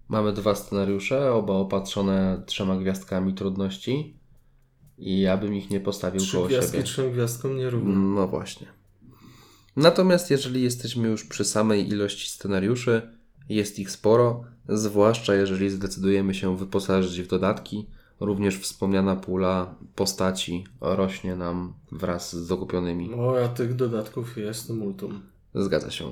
mamy 0.10 0.34
dwa 0.34 0.56
scenariusze, 0.56 1.34
oba 1.34 1.54
opatrzone 1.54 2.44
trzema 2.46 2.78
gwiazdkami 2.78 3.34
trudności 3.34 4.20
i 4.98 5.20
ja 5.20 5.38
bym 5.38 5.54
ich 5.54 5.70
nie 5.70 5.80
postawił 5.80 6.22
Trzy 6.22 6.32
koło 6.32 6.48
gwiazdki 6.48 6.72
siebie. 6.72 6.84
trzem 6.84 7.12
gwiazdkom 7.12 7.58
nierówno. 7.58 8.00
No 8.00 8.28
właśnie. 8.28 8.68
Natomiast 9.76 10.32
jeżeli 10.32 10.64
jesteśmy 10.64 11.08
już 11.08 11.26
przy 11.26 11.46
samej 11.46 11.90
ilości 11.90 12.30
scenariuszy, 12.30 13.02
jest 13.50 13.80
ich 13.80 13.92
sporo, 13.92 14.44
zwłaszcza 14.70 15.36
jeżeli 15.36 15.70
zdecydujemy 15.70 16.34
się 16.34 16.58
wyposażyć 16.58 17.22
w 17.22 17.28
dodatki. 17.28 17.88
Również 18.22 18.60
wspomniana 18.60 19.16
pula 19.16 19.76
postaci 19.96 20.64
rośnie 20.82 21.36
nam 21.36 21.74
wraz 21.92 22.36
z 22.36 22.48
dokupionymi. 22.48 23.14
O, 23.14 23.44
a 23.44 23.48
tych 23.48 23.76
dodatków 23.76 24.38
jest 24.38 24.70
multum. 24.70 25.22
Zgadza 25.56 25.92
się. 25.92 26.12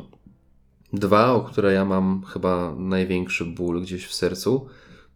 Dwa, 0.94 1.34
o 1.34 1.42
które 1.42 1.74
ja 1.74 1.86
mam 1.86 2.24
chyba 2.24 2.76
największy 2.78 3.46
ból 3.46 3.82
gdzieś 3.82 4.06
w 4.06 4.14
sercu, 4.14 4.68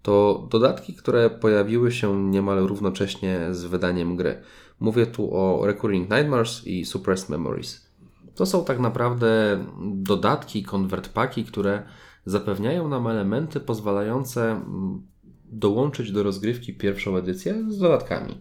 to 0.02 0.48
dodatki, 0.52 0.94
które 0.94 1.30
pojawiły 1.30 1.92
się 1.92 2.30
niemal 2.30 2.68
równocześnie 2.68 3.40
z 3.52 3.66
wydaniem 3.66 4.16
gry. 4.16 4.42
Mówię 4.80 5.06
tu 5.06 5.36
o 5.36 5.66
Recurring 5.66 6.10
Nightmares 6.10 6.68
i 6.68 6.86
Suppressed 6.86 7.30
Memories. 7.30 7.90
To 8.36 8.46
są 8.46 8.66
tak 8.66 8.80
naprawdę 8.80 9.60
dodatki, 9.94 10.64
convert 10.64 11.10
paki, 11.10 11.46
które 11.46 11.84
zapewniają 12.26 12.88
nam 12.88 13.08
elementy 13.08 13.60
pozwalające 13.60 14.52
mm, 14.52 15.13
dołączyć 15.54 16.12
do 16.12 16.24
rozgrywki 16.24 16.74
pierwszą 16.74 17.18
edycję 17.18 17.66
z 17.70 17.78
dodatkami. 17.78 18.38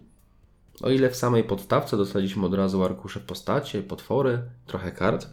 O 0.81 0.89
ile 0.89 1.09
w 1.09 1.15
samej 1.15 1.43
podstawce 1.43 1.97
dostaliśmy 1.97 2.45
od 2.45 2.53
razu 2.53 2.83
arkusze 2.83 3.19
postacie, 3.19 3.83
potwory, 3.83 4.41
trochę 4.65 4.91
kart, 4.91 5.27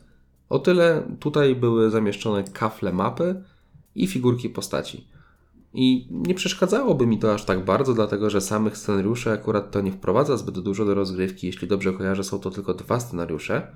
o 0.49 0.59
tyle 0.59 1.03
tutaj 1.21 1.57
były 1.57 1.91
zamieszczone 1.91 2.45
kafle 2.45 2.93
mapy 2.93 3.43
i 3.95 4.07
figurki 4.07 4.51
postaci. 4.51 5.07
I 5.75 6.09
nie 6.11 6.35
przeszkadzałoby 6.35 7.07
mi 7.07 7.19
to 7.19 7.35
aż 7.35 7.45
tak 7.45 7.65
bardzo, 7.65 7.95
dlatego 7.95 8.31
że 8.31 8.41
samych 8.41 8.77
scenariuszy 8.77 9.31
akurat 9.31 9.71
to 9.71 9.81
nie 9.81 9.93
wprowadza 9.93 10.37
zbyt 10.37 10.59
dużo 10.59 10.85
do 10.85 10.95
rozgrywki. 10.95 11.47
Jeśli 11.47 11.69
dobrze 11.69 11.93
kojarzę, 11.93 12.25
są 12.25 12.39
to 12.39 12.51
tylko 12.51 12.75
dwa 12.75 13.01
scenariusze. 13.01 13.73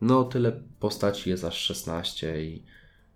No, 0.00 0.24
tyle 0.24 0.60
postaci 0.80 1.30
jest 1.30 1.44
aż 1.44 1.58
16 1.58 2.44
i 2.44 2.62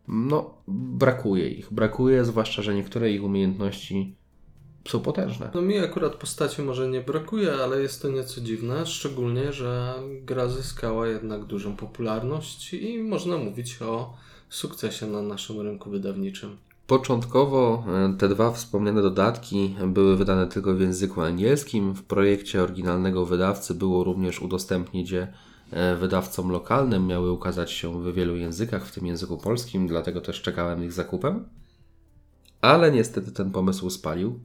no, 0.09 0.55
brakuje 0.69 1.49
ich. 1.49 1.73
Brakuje, 1.73 2.25
zwłaszcza, 2.25 2.63
że 2.63 2.75
niektóre 2.75 3.11
ich 3.11 3.25
umiejętności 3.25 4.17
są 4.89 5.01
potężne. 5.01 5.51
No 5.55 5.63
mi 5.63 5.79
akurat 5.79 6.15
postaci 6.15 6.63
może 6.63 6.89
nie 6.89 7.01
brakuje, 7.01 7.53
ale 7.53 7.83
jest 7.83 8.03
to 8.03 8.09
nieco 8.09 8.41
dziwne, 8.41 8.87
szczególnie, 8.87 9.53
że 9.53 9.95
gra 10.23 10.49
zyskała 10.49 11.09
jednak 11.09 11.45
dużą 11.45 11.77
popularność 11.77 12.75
i 12.75 12.99
można 12.99 13.37
mówić 13.37 13.83
o 13.83 14.15
sukcesie 14.49 15.07
na 15.07 15.23
naszym 15.23 15.61
rynku 15.61 15.91
wydawniczym. 15.91 16.57
Początkowo 16.87 17.85
e, 17.89 18.15
te 18.19 18.29
dwa 18.29 18.53
wspomniane 18.53 19.03
dodatki 19.03 19.77
były 19.87 20.17
wydane 20.17 20.47
tylko 20.47 20.75
w 20.75 20.81
języku 20.81 21.21
angielskim. 21.21 21.95
W 21.95 22.03
projekcie 22.03 22.63
oryginalnego 22.63 23.27
wydawcy 23.27 23.75
było 23.75 24.05
również 24.05 24.43
udostępnić 24.43 25.11
je 25.11 25.33
wydawcom 26.01 26.51
lokalnym. 26.51 27.07
Miały 27.07 27.33
ukazać 27.33 27.73
się 27.73 28.03
w 28.03 28.15
wielu 28.15 28.37
językach, 28.37 28.87
w 28.87 28.93
tym 28.93 29.07
języku 29.07 29.39
polskim, 29.39 29.87
dlatego 29.87 30.21
też 30.21 30.43
czekałem 30.43 30.85
ich 30.85 30.93
zakupem. 30.93 31.49
Ale 32.61 32.93
niestety 32.93 33.33
ten 33.33 33.51
pomysł 33.51 33.91
spalił 33.91 34.41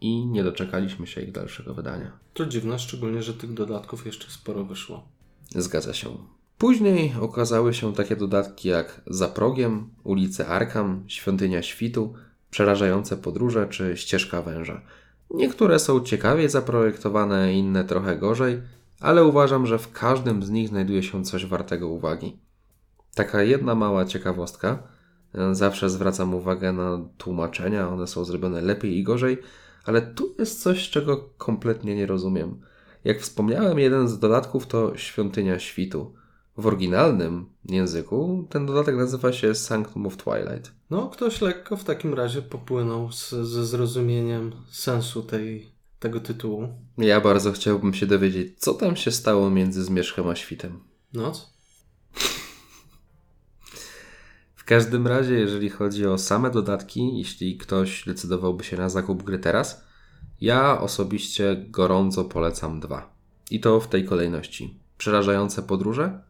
i 0.00 0.26
nie 0.26 0.44
doczekaliśmy 0.44 1.06
się 1.06 1.20
ich 1.20 1.32
dalszego 1.32 1.74
wydania. 1.74 2.12
To 2.34 2.46
dziwne, 2.46 2.78
szczególnie, 2.78 3.22
że 3.22 3.34
tych 3.34 3.54
dodatków 3.54 4.06
jeszcze 4.06 4.30
sporo 4.30 4.64
wyszło. 4.64 5.08
Zgadza 5.50 5.94
się. 5.94 6.08
Później 6.58 7.14
okazały 7.20 7.74
się 7.74 7.94
takie 7.94 8.16
dodatki 8.16 8.68
jak 8.68 9.00
Za 9.06 9.28
progiem, 9.28 9.88
ulice 10.04 10.46
Arkham, 10.46 11.04
Świątynia 11.06 11.62
Świtu, 11.62 12.14
Przerażające 12.50 13.16
podróże 13.16 13.66
czy 13.68 13.96
Ścieżka 13.96 14.42
Węża. 14.42 14.80
Niektóre 15.30 15.78
są 15.78 16.00
ciekawie 16.00 16.48
zaprojektowane, 16.48 17.54
inne 17.54 17.84
trochę 17.84 18.16
gorzej, 18.16 18.62
ale 19.00 19.24
uważam, 19.24 19.66
że 19.66 19.78
w 19.78 19.92
każdym 19.92 20.42
z 20.42 20.50
nich 20.50 20.68
znajduje 20.68 21.02
się 21.02 21.24
coś 21.24 21.46
wartego 21.46 21.88
uwagi. 21.88 22.38
Taka 23.14 23.42
jedna 23.42 23.74
mała 23.74 24.04
ciekawostka. 24.04 24.82
Zawsze 25.52 25.90
zwracam 25.90 26.34
uwagę 26.34 26.72
na 26.72 27.08
tłumaczenia, 27.18 27.88
one 27.88 28.06
są 28.06 28.24
zrobione 28.24 28.60
lepiej 28.60 28.98
i 28.98 29.02
gorzej, 29.02 29.38
ale 29.84 30.02
tu 30.02 30.34
jest 30.38 30.62
coś, 30.62 30.90
czego 30.90 31.30
kompletnie 31.38 31.94
nie 31.94 32.06
rozumiem. 32.06 32.60
Jak 33.04 33.20
wspomniałem, 33.20 33.78
jeden 33.78 34.08
z 34.08 34.18
dodatków 34.18 34.66
to 34.66 34.96
Świątynia 34.96 35.58
Świtu. 35.58 36.14
W 36.56 36.66
oryginalnym 36.66 37.46
języku 37.64 38.46
ten 38.50 38.66
dodatek 38.66 38.96
nazywa 38.96 39.32
się 39.32 39.54
Sanctum 39.54 40.06
of 40.06 40.16
Twilight. 40.16 40.72
No, 40.90 41.08
ktoś 41.08 41.40
lekko 41.40 41.76
w 41.76 41.84
takim 41.84 42.14
razie 42.14 42.42
popłynął 42.42 43.12
ze 43.42 43.66
zrozumieniem 43.66 44.52
sensu 44.70 45.22
tej, 45.22 45.70
tego 46.06 46.20
tytułu. 46.20 46.68
Ja 46.98 47.20
bardzo 47.20 47.52
chciałbym 47.52 47.94
się 47.94 48.06
dowiedzieć, 48.06 48.58
co 48.58 48.74
tam 48.74 48.96
się 48.96 49.10
stało 49.10 49.50
między 49.50 49.84
Zmierzchem 49.84 50.28
a 50.28 50.36
Świtem. 50.36 50.80
Noc? 51.12 51.56
W 54.54 54.64
każdym 54.64 55.06
razie, 55.06 55.34
jeżeli 55.34 55.68
chodzi 55.68 56.06
o 56.06 56.18
same 56.18 56.50
dodatki, 56.50 57.18
jeśli 57.18 57.56
ktoś 57.56 58.04
decydowałby 58.04 58.64
się 58.64 58.76
na 58.76 58.88
zakup 58.88 59.22
gry 59.22 59.38
teraz, 59.38 59.84
ja 60.40 60.80
osobiście 60.80 61.64
gorąco 61.68 62.24
polecam 62.24 62.80
dwa. 62.80 63.16
I 63.50 63.60
to 63.60 63.80
w 63.80 63.88
tej 63.88 64.04
kolejności. 64.04 64.80
Przerażające 64.98 65.62
podróże 65.62 66.22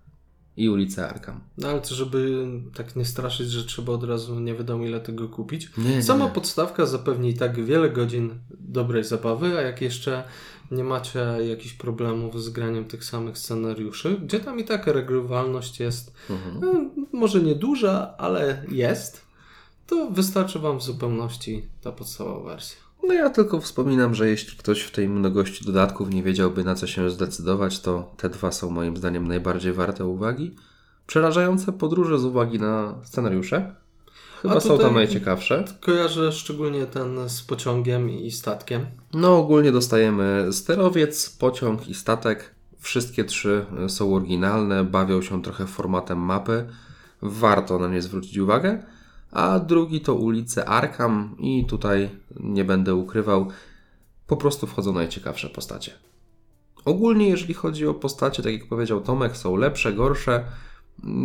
i 0.57 0.69
ulice 0.69 1.09
Arkham. 1.09 1.41
No 1.59 1.69
ale 1.69 1.81
to, 1.81 1.95
żeby 1.95 2.47
tak 2.75 2.97
nie 2.97 3.05
straszyć, 3.05 3.51
że 3.51 3.65
trzeba 3.65 3.93
od 3.93 4.05
razu 4.05 4.41
nie 4.41 4.55
wiadomo 4.55 4.85
ile 4.85 5.01
tego 5.01 5.29
kupić. 5.29 5.71
Nie, 5.79 6.03
Sama 6.03 6.25
nie. 6.25 6.31
podstawka 6.31 6.87
zapewni 6.87 7.35
tak 7.35 7.65
wiele 7.65 7.91
godzin 7.91 8.31
dobrej 8.51 9.05
zabawy, 9.05 9.59
a 9.59 9.61
jak 9.61 9.83
jeszcze 9.83 10.25
nie 10.71 10.85
macie 10.85 11.19
jakichś 11.49 11.75
problemów 11.75 12.43
z 12.43 12.49
graniem 12.49 12.85
tych 12.85 13.05
samych 13.05 13.39
scenariuszy, 13.39 14.21
gdzie 14.25 14.41
tam 14.41 14.59
i 14.61 14.65
tak 14.65 14.87
regrywalność 14.87 15.81
jest 15.81 16.13
Mhm. 16.31 16.61
no, 16.61 16.91
może 17.13 17.41
nie 17.43 17.55
duża, 17.55 18.15
ale 18.19 18.65
jest, 18.71 19.21
to 19.87 20.11
wystarczy 20.11 20.59
Wam 20.59 20.79
w 20.79 20.83
zupełności 20.83 21.63
ta 21.81 21.93
podstawowa 21.93 22.49
wersja. 22.51 22.86
No 23.03 23.15
ja 23.15 23.31
tylko 23.31 23.61
wspominam, 23.61 24.15
że 24.15 24.29
jeśli 24.29 24.59
ktoś 24.59 24.83
w 24.83 24.91
tej 24.91 25.09
mnogości 25.09 25.65
dodatków 25.65 26.11
nie 26.11 26.23
wiedziałby 26.23 26.65
na 26.65 26.75
co 26.75 26.87
się 26.87 27.11
zdecydować, 27.11 27.81
to 27.81 28.13
te 28.17 28.29
dwa 28.29 28.53
są 28.53 28.71
moim 28.71 28.97
zdaniem 28.97 29.29
najbardziej 29.29 29.73
warte 29.73 30.07
uwagi. 30.07 30.57
Przerażające 31.07 31.73
podróże 31.73 32.19
z 32.19 32.25
uwagi 32.25 32.59
na 32.59 32.95
scenariusze. 33.05 33.75
Chyba 34.43 34.55
A 34.55 34.61
są 34.61 34.79
tam 34.79 34.95
najciekawsze. 34.95 35.65
Kojarzę 35.81 36.33
szczególnie 36.33 36.87
ten 36.87 37.29
z 37.29 37.43
pociągiem 37.43 38.11
i 38.11 38.31
statkiem. 38.31 38.87
No 39.15 39.39
ogólnie 39.39 39.73
dostajemy 39.73 40.49
sterowiec, 40.53 41.31
pociąg 41.31 41.89
i 41.89 41.95
statek. 41.95 42.55
Wszystkie 42.79 43.25
trzy 43.25 43.67
są 43.89 44.15
oryginalne, 44.15 44.85
bawią 44.85 45.23
się 45.23 45.43
trochę 45.43 45.67
formatem 45.67 46.19
mapy. 46.19 46.67
Warto 47.23 47.79
na 47.79 47.89
nie 47.89 48.03
zwrócić 48.03 48.39
uwagę. 48.39 48.83
A 49.33 49.59
drugi 49.59 50.01
to 50.01 50.15
ulice 50.15 50.65
Arkham 50.65 51.37
i 51.39 51.65
tutaj 51.65 52.11
nie 52.41 52.65
będę 52.65 52.95
ukrywał, 52.95 53.49
po 54.27 54.37
prostu 54.37 54.67
wchodzą 54.67 54.93
najciekawsze 54.93 55.49
postacie. 55.49 55.93
Ogólnie 56.85 57.29
jeżeli 57.29 57.55
chodzi 57.55 57.87
o 57.87 57.95
postacie, 57.95 58.43
tak 58.43 58.53
jak 58.53 58.69
powiedział 58.69 59.01
Tomek, 59.01 59.37
są 59.37 59.57
lepsze, 59.57 59.93
gorsze. 59.93 60.45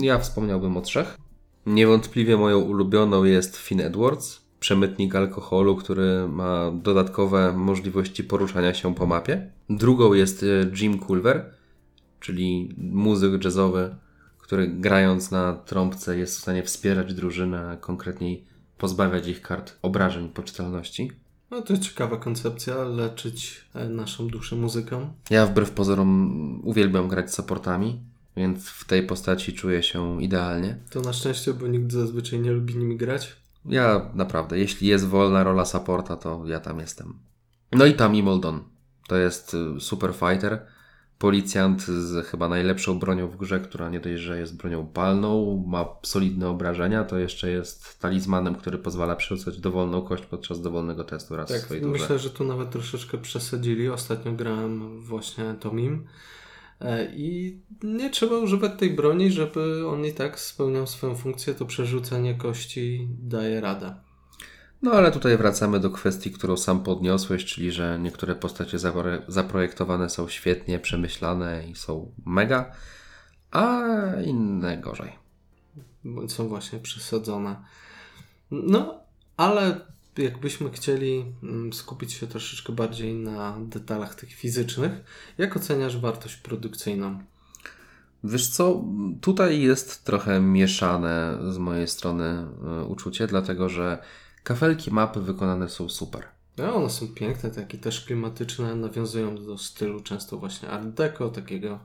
Ja 0.01 0.19
wspomniałbym 0.19 0.77
o 0.77 0.81
trzech. 0.81 1.17
Niewątpliwie 1.65 2.37
moją 2.37 2.59
ulubioną 2.59 3.23
jest 3.23 3.57
Finn 3.57 3.81
Edwards, 3.81 4.41
przemytnik 4.59 5.15
alkoholu, 5.15 5.75
który 5.75 6.27
ma 6.27 6.71
dodatkowe 6.71 7.53
możliwości 7.53 8.23
poruszania 8.23 8.73
się 8.73 8.95
po 8.95 9.05
mapie. 9.05 9.51
Drugą 9.69 10.13
jest 10.13 10.43
e, 10.43 10.45
Jim 10.81 10.99
Culver, 10.99 11.53
czyli 12.19 12.75
muzyk 12.77 13.43
jazzowy, 13.43 13.95
który 14.51 14.67
grając 14.67 15.31
na 15.31 15.53
trąbce 15.53 16.17
jest 16.17 16.37
w 16.37 16.41
stanie 16.41 16.63
wspierać 16.63 17.13
drużynę, 17.13 17.69
a 17.69 17.77
konkretniej 17.77 18.45
pozbawiać 18.77 19.27
ich 19.27 19.41
kart 19.41 19.77
obrażeń 19.81 20.29
poczytalności. 20.29 21.11
No 21.51 21.61
to 21.61 21.77
ciekawa 21.77 22.17
koncepcja, 22.17 22.83
leczyć 22.83 23.65
e, 23.73 23.89
naszą 23.89 24.27
duszę 24.27 24.55
muzyką. 24.55 25.13
Ja 25.29 25.45
wbrew 25.45 25.71
pozorom 25.71 26.61
uwielbiam 26.63 27.07
grać 27.07 27.33
supportami, 27.33 27.99
więc 28.37 28.69
w 28.69 28.85
tej 28.85 29.03
postaci 29.03 29.53
czuję 29.53 29.83
się 29.83 30.23
idealnie. 30.23 30.77
To 30.89 31.01
na 31.01 31.13
szczęście, 31.13 31.53
bo 31.53 31.67
nikt 31.67 31.91
zazwyczaj 31.91 32.39
nie 32.39 32.51
lubi 32.51 32.75
nimi 32.75 32.97
grać. 32.97 33.35
Ja 33.65 34.09
naprawdę, 34.13 34.59
jeśli 34.59 34.87
jest 34.87 35.07
wolna 35.07 35.43
rola 35.43 35.65
supporta, 35.65 36.17
to 36.17 36.43
ja 36.47 36.59
tam 36.59 36.79
jestem. 36.79 37.13
No 37.71 37.85
i 37.85 37.93
Tammy 37.93 38.23
Moldon. 38.23 38.63
To 39.07 39.17
jest 39.17 39.53
y, 39.77 39.79
super 39.79 40.13
fighter, 40.13 40.65
policjant 41.21 41.81
z 41.81 42.25
chyba 42.27 42.49
najlepszą 42.49 42.99
bronią 42.99 43.27
w 43.27 43.37
grze, 43.37 43.59
która 43.59 43.89
nie 43.89 43.99
dość, 43.99 44.21
że 44.21 44.39
jest 44.39 44.57
bronią 44.57 44.87
palną, 44.87 45.63
ma 45.67 45.85
solidne 46.03 46.49
obrażenia, 46.49 47.03
to 47.03 47.17
jeszcze 47.17 47.51
jest 47.51 47.99
talizmanem, 47.99 48.55
który 48.55 48.77
pozwala 48.77 49.15
przerzucać 49.15 49.57
dowolną 49.57 50.01
kość 50.01 50.25
podczas 50.25 50.61
dowolnego 50.61 51.03
testu 51.03 51.35
raz 51.35 51.49
w 51.49 51.53
Tak, 51.53 51.61
swojej 51.61 51.83
turze. 51.83 51.99
myślę, 51.99 52.19
że 52.19 52.29
tu 52.29 52.43
nawet 52.43 52.69
troszeczkę 52.69 53.17
przesadzili. 53.17 53.89
Ostatnio 53.89 54.31
grałem 54.31 55.01
właśnie 55.01 55.55
Tomim 55.59 56.07
e, 56.79 57.15
i 57.15 57.59
nie 57.83 58.09
trzeba 58.09 58.37
używać 58.37 58.71
tej 58.79 58.89
broni, 58.89 59.31
żeby 59.31 59.87
on 59.87 60.05
i 60.05 60.13
tak 60.13 60.39
spełniał 60.39 60.87
swoją 60.87 61.15
funkcję, 61.15 61.53
to 61.53 61.65
przerzucenie 61.65 62.35
kości 62.35 63.07
daje 63.19 63.61
radę. 63.61 63.95
No 64.81 64.91
ale 64.91 65.11
tutaj 65.11 65.37
wracamy 65.37 65.79
do 65.79 65.89
kwestii, 65.89 66.31
którą 66.31 66.57
sam 66.57 66.83
podniosłeś, 66.83 67.45
czyli 67.45 67.71
że 67.71 67.99
niektóre 67.99 68.35
postacie 68.35 68.77
zapro- 68.77 69.21
zaprojektowane 69.27 70.09
są 70.09 70.27
świetnie, 70.27 70.79
przemyślane 70.79 71.67
i 71.69 71.75
są 71.75 72.11
mega, 72.25 72.71
a 73.51 73.81
inne 74.25 74.77
gorzej. 74.77 75.11
bądź 76.03 76.33
są 76.33 76.47
właśnie 76.47 76.79
przesadzone. 76.79 77.55
No, 78.51 78.99
ale 79.37 79.81
jakbyśmy 80.17 80.71
chcieli 80.71 81.25
mm, 81.43 81.73
skupić 81.73 82.13
się 82.13 82.27
troszeczkę 82.27 82.73
bardziej 82.73 83.13
na 83.13 83.57
detalach 83.59 84.15
tych 84.15 84.33
fizycznych, 84.33 84.91
jak 85.37 85.57
oceniasz 85.57 85.97
wartość 85.97 86.35
produkcyjną? 86.35 87.19
Wiesz 88.23 88.47
co, 88.47 88.83
tutaj 89.21 89.61
jest 89.61 90.03
trochę 90.05 90.39
mieszane 90.39 91.37
z 91.49 91.57
mojej 91.57 91.87
strony 91.87 92.47
y, 92.81 92.85
uczucie, 92.85 93.27
dlatego 93.27 93.69
że 93.69 93.97
kafelki 94.43 94.91
mapy 94.91 95.21
wykonane 95.21 95.69
są 95.69 95.89
super. 95.89 96.23
No, 96.57 96.75
one 96.75 96.89
są 96.89 97.07
piękne, 97.07 97.51
takie 97.51 97.77
też 97.77 98.05
klimatyczne, 98.05 98.75
nawiązują 98.75 99.35
do 99.35 99.57
stylu 99.57 100.01
często 100.01 100.37
właśnie 100.37 100.69
art 100.69 100.87
deco, 100.87 101.29
takiego 101.29 101.79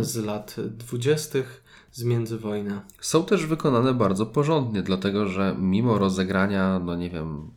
z 0.00 0.16
lat 0.16 0.56
dwudziestych, 0.58 1.64
z 1.92 2.04
międzywojnia. 2.04 2.82
Są 3.00 3.24
też 3.24 3.46
wykonane 3.46 3.94
bardzo 3.94 4.26
porządnie, 4.26 4.82
dlatego 4.82 5.26
że 5.28 5.56
mimo 5.58 5.98
rozegrania, 5.98 6.78
no 6.78 6.96
nie 6.96 7.10
wiem, 7.10 7.50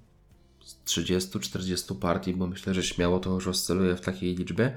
z 0.64 0.76
30-40 0.86 1.96
partii, 2.00 2.34
bo 2.34 2.48
myślę, 2.48 2.74
że 2.74 2.84
śmiało 2.84 3.20
to 3.20 3.34
już 3.34 3.48
oscyluje 3.48 3.96
w 3.96 4.02
takiej 4.02 4.36
liczbie, 4.36 4.76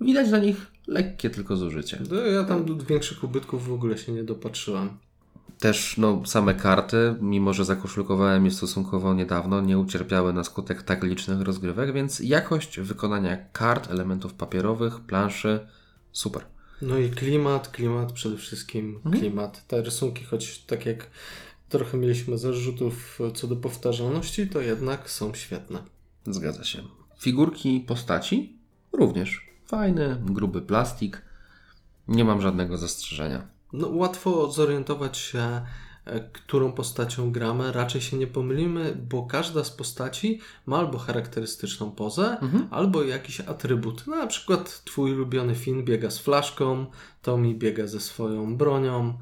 widać 0.00 0.30
na 0.30 0.38
nich 0.38 0.66
lekkie 0.86 1.30
tylko 1.30 1.56
zużycie. 1.56 2.02
No, 2.10 2.16
ja 2.16 2.44
tam 2.44 2.64
do 2.64 2.84
większych 2.84 3.24
ubytków 3.24 3.68
w 3.68 3.72
ogóle 3.72 3.98
się 3.98 4.12
nie 4.12 4.24
dopatrzyłem. 4.24 4.98
Też 5.60 5.96
no, 5.98 6.22
same 6.26 6.54
karty, 6.54 7.14
mimo 7.20 7.52
że 7.52 7.64
zakoszulkowałem 7.64 8.44
je 8.44 8.50
stosunkowo 8.50 9.14
niedawno, 9.14 9.60
nie 9.60 9.78
ucierpiały 9.78 10.32
na 10.32 10.44
skutek 10.44 10.82
tak 10.82 11.04
licznych 11.04 11.40
rozgrywek, 11.40 11.92
więc 11.92 12.20
jakość 12.20 12.80
wykonania 12.80 13.36
kart, 13.52 13.90
elementów 13.90 14.34
papierowych, 14.34 15.00
planszy, 15.00 15.66
super. 16.12 16.44
No 16.82 16.98
i 16.98 17.10
klimat, 17.10 17.68
klimat 17.68 18.12
przede 18.12 18.36
wszystkim, 18.36 19.00
klimat. 19.12 19.66
Te 19.66 19.82
rysunki, 19.82 20.24
choć 20.24 20.58
tak 20.58 20.86
jak 20.86 21.06
trochę 21.68 21.98
mieliśmy 21.98 22.38
zarzutów 22.38 23.18
co 23.34 23.46
do 23.46 23.56
powtarzalności, 23.56 24.48
to 24.48 24.60
jednak 24.60 25.10
są 25.10 25.34
świetne. 25.34 25.82
Zgadza 26.26 26.64
się. 26.64 26.82
Figurki 27.18 27.80
postaci 27.80 28.58
również. 28.92 29.50
Fajny, 29.66 30.16
gruby 30.24 30.62
plastik. 30.62 31.22
Nie 32.08 32.24
mam 32.24 32.40
żadnego 32.40 32.78
zastrzeżenia. 32.78 33.59
No, 33.72 33.88
łatwo 33.88 34.50
zorientować 34.50 35.18
się, 35.18 35.60
e, 36.04 36.20
którą 36.32 36.72
postacią 36.72 37.32
gramy. 37.32 37.72
Raczej 37.72 38.00
się 38.00 38.16
nie 38.16 38.26
pomylimy, 38.26 38.96
bo 39.10 39.22
każda 39.22 39.64
z 39.64 39.70
postaci 39.70 40.40
ma 40.66 40.78
albo 40.78 40.98
charakterystyczną 40.98 41.90
pozę, 41.90 42.36
albo 42.70 43.02
jakiś 43.02 43.40
atrybut. 43.40 44.06
Na 44.06 44.26
przykład 44.26 44.84
twój 44.84 45.12
ulubiony 45.12 45.54
Finn 45.54 45.84
biega 45.84 46.10
z 46.10 46.18
flaszką, 46.18 46.86
Tommy 47.22 47.54
biega 47.54 47.86
ze 47.86 48.00
swoją 48.00 48.56
bronią, 48.56 49.18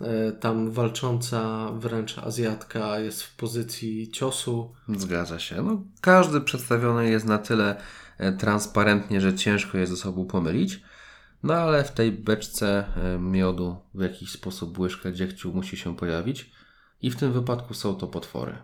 e, 0.00 0.32
tam 0.32 0.70
walcząca 0.70 1.70
wręcz 1.72 2.18
Azjatka 2.18 2.98
jest 2.98 3.22
w 3.22 3.36
pozycji 3.36 4.10
ciosu. 4.10 4.72
Zgadza 4.88 5.38
się. 5.38 5.62
No, 5.62 5.82
każdy 6.00 6.40
przedstawiony 6.40 7.10
jest 7.10 7.26
na 7.26 7.38
tyle 7.38 7.80
e, 8.18 8.32
transparentnie, 8.32 9.20
że 9.20 9.34
ciężko 9.34 9.78
je 9.78 9.86
ze 9.86 9.96
sobą 9.96 10.26
pomylić. 10.26 10.80
No 11.44 11.54
ale 11.54 11.84
w 11.84 11.90
tej 11.92 12.12
beczce 12.12 12.84
e, 12.96 13.18
miodu 13.18 13.76
w 13.94 14.02
jakiś 14.02 14.30
sposób 14.30 14.78
łyżka 14.78 15.12
dziegciu 15.12 15.52
musi 15.54 15.76
się 15.76 15.96
pojawić. 15.96 16.50
I 17.02 17.10
w 17.10 17.16
tym 17.16 17.32
wypadku 17.32 17.74
są 17.74 17.94
to 17.94 18.06
potwory. 18.06 18.58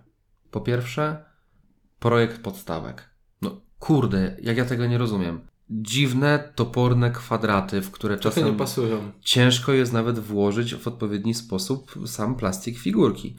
Po 0.51 0.61
pierwsze, 0.61 1.25
projekt 1.99 2.43
podstawek. 2.43 3.11
No 3.43 3.61
kurde, 3.79 4.37
jak 4.43 4.57
ja 4.57 4.65
tego 4.65 4.87
nie 4.87 4.99
rozumiem. 4.99 5.41
Dziwne, 5.71 6.53
toporne 6.55 7.11
kwadraty, 7.11 7.81
w 7.81 7.91
które 7.91 8.17
Trochę 8.17 8.41
nie 8.41 8.45
czasem 8.45 8.59
pasują. 8.59 9.13
ciężko 9.21 9.73
jest 9.73 9.93
nawet 9.93 10.19
włożyć 10.19 10.75
w 10.75 10.89
odpowiedni 10.89 11.35
sposób 11.35 11.95
sam 12.07 12.35
plastik 12.35 12.79
figurki. 12.79 13.37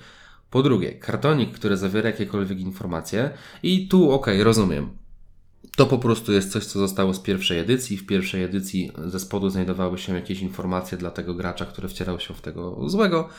Po 0.50 0.64
drugie, 0.64 0.92
kartonik, 0.92 1.54
który 1.54 1.78
zawiera 1.78 2.10
jakiekolwiek 2.10 2.60
informacje 2.60 3.32
i 3.64 3.88
tu 3.88 4.12
okej, 4.12 4.44
rozumiem. 4.44 5.01
To 5.78 5.86
po 5.86 5.98
prostu 5.98 6.32
jest 6.32 6.52
coś, 6.52 6.66
co 6.66 6.80
zostało 6.80 7.14
z 7.14 7.20
pierwszej 7.20 7.60
edycji. 7.60 7.98
W 7.98 8.06
pierwszej 8.06 8.44
edycji 8.44 8.92
ze 9.06 9.20
spodu 9.20 9.50
znajdowały 9.50 9.98
się 9.98 10.14
jakieś 10.14 10.42
informacje 10.42 10.98
dla 10.98 11.12
tego 11.12 11.34
gracza, 11.34 11.66
który 11.66 11.88
wcierał 11.88 12.20
się 12.20 12.34
w 12.34 12.42
tego 12.42 12.90
złego 12.90 13.30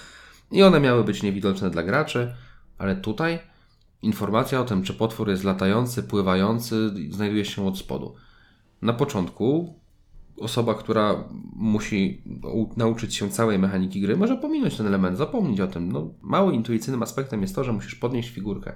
i 0.51 0.63
one 0.63 0.81
miały 0.81 1.05
być 1.05 1.23
niewidoczne 1.23 1.71
dla 1.71 1.83
graczy, 1.83 2.35
ale 2.79 2.97
tutaj 2.97 3.39
informacja 4.03 4.61
o 4.61 4.65
tym, 4.65 4.83
czy 4.83 4.95
potwór 4.95 5.29
jest 5.29 5.45
latający, 5.45 6.03
pływający, 6.03 6.91
znajduje 7.11 7.45
się 7.45 7.67
od 7.67 7.79
spodu. 7.79 8.15
Na 8.83 8.93
początku 8.93 9.75
osoba, 10.41 10.75
która 10.75 11.25
musi 11.57 12.23
nauczyć 12.77 13.15
się 13.15 13.31
całej 13.31 13.59
mechaniki 13.59 14.01
gry, 14.01 14.17
może 14.17 14.37
pominąć 14.37 14.77
ten 14.77 14.87
element, 14.87 15.19
zapomnieć 15.19 15.61
o 15.61 15.67
tym. 15.67 15.93
No, 15.93 16.15
mało 16.23 16.51
intuicyjnym 16.51 17.03
aspektem 17.03 17.43
jest 17.43 17.55
to, 17.55 17.65
że 17.65 17.73
musisz 17.73 17.95
podnieść 17.95 18.31
figurkę. 18.31 18.73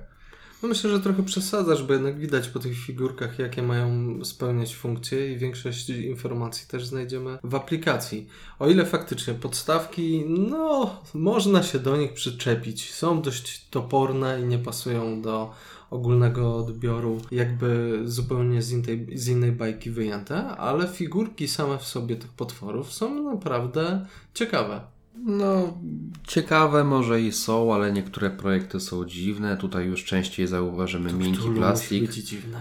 No 0.62 0.68
myślę, 0.68 0.90
że 0.90 1.00
trochę 1.00 1.22
przesadzasz, 1.22 1.82
bo 1.82 1.92
jednak 1.92 2.18
widać 2.18 2.48
po 2.48 2.58
tych 2.58 2.78
figurkach, 2.78 3.38
jakie 3.38 3.62
mają 3.62 4.18
spełniać 4.24 4.76
funkcje 4.76 5.32
i 5.32 5.38
większość 5.38 5.88
informacji 5.88 6.68
też 6.68 6.86
znajdziemy 6.86 7.38
w 7.44 7.54
aplikacji. 7.54 8.26
O 8.58 8.68
ile 8.68 8.86
faktycznie 8.86 9.34
podstawki, 9.34 10.24
no, 10.28 11.00
można 11.14 11.62
się 11.62 11.78
do 11.78 11.96
nich 11.96 12.12
przyczepić. 12.12 12.94
Są 12.94 13.22
dość 13.22 13.68
toporne 13.68 14.40
i 14.40 14.44
nie 14.44 14.58
pasują 14.58 15.22
do 15.22 15.54
ogólnego 15.90 16.56
odbioru, 16.56 17.20
jakby 17.30 18.00
zupełnie 18.04 18.62
z 18.62 18.72
innej, 18.72 19.06
z 19.14 19.28
innej 19.28 19.52
bajki 19.52 19.90
wyjęte, 19.90 20.46
ale 20.46 20.88
figurki 20.88 21.48
same 21.48 21.78
w 21.78 21.84
sobie 21.84 22.16
tych 22.16 22.32
potworów 22.32 22.92
są 22.92 23.22
naprawdę 23.22 24.06
ciekawe. 24.34 24.95
No, 25.24 25.78
ciekawe 26.26 26.84
może 26.84 27.20
i 27.20 27.32
są, 27.32 27.74
ale 27.74 27.92
niektóre 27.92 28.30
projekty 28.30 28.80
są 28.80 29.04
dziwne. 29.04 29.56
Tutaj 29.56 29.86
już 29.86 30.04
częściej 30.04 30.46
zauważymy 30.46 31.12
miękki 31.12 31.38
Cthulhu 31.38 31.56
plastik. 31.56 32.06
być 32.06 32.14
dziwne. 32.14 32.60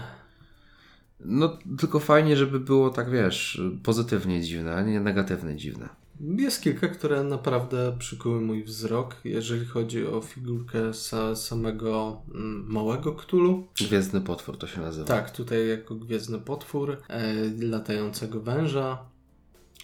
No, 1.20 1.58
tylko 1.78 2.00
fajnie, 2.00 2.36
żeby 2.36 2.60
było 2.60 2.90
tak, 2.90 3.10
wiesz, 3.10 3.60
pozytywnie 3.82 4.42
dziwne, 4.42 4.74
a 4.74 4.82
nie 4.82 5.00
negatywnie 5.00 5.56
dziwne. 5.56 5.88
Jest 6.20 6.62
kilka, 6.62 6.88
które 6.88 7.22
naprawdę 7.22 7.96
przykuły 7.98 8.40
mój 8.40 8.64
wzrok, 8.64 9.16
jeżeli 9.24 9.66
chodzi 9.66 10.06
o 10.06 10.20
figurkę 10.20 10.94
sa, 10.94 11.36
samego 11.36 12.22
mm, 12.34 12.64
małego 12.68 13.12
Ktulu. 13.12 13.66
Gwiezdny 13.88 14.20
potwór 14.20 14.58
to 14.58 14.66
się 14.66 14.80
nazywa. 14.80 15.06
Tak, 15.06 15.30
tutaj 15.30 15.68
jako 15.68 15.94
gwiezdny 15.94 16.38
potwór, 16.38 16.96
e, 17.08 17.34
latającego 17.60 18.40
węża. 18.40 18.98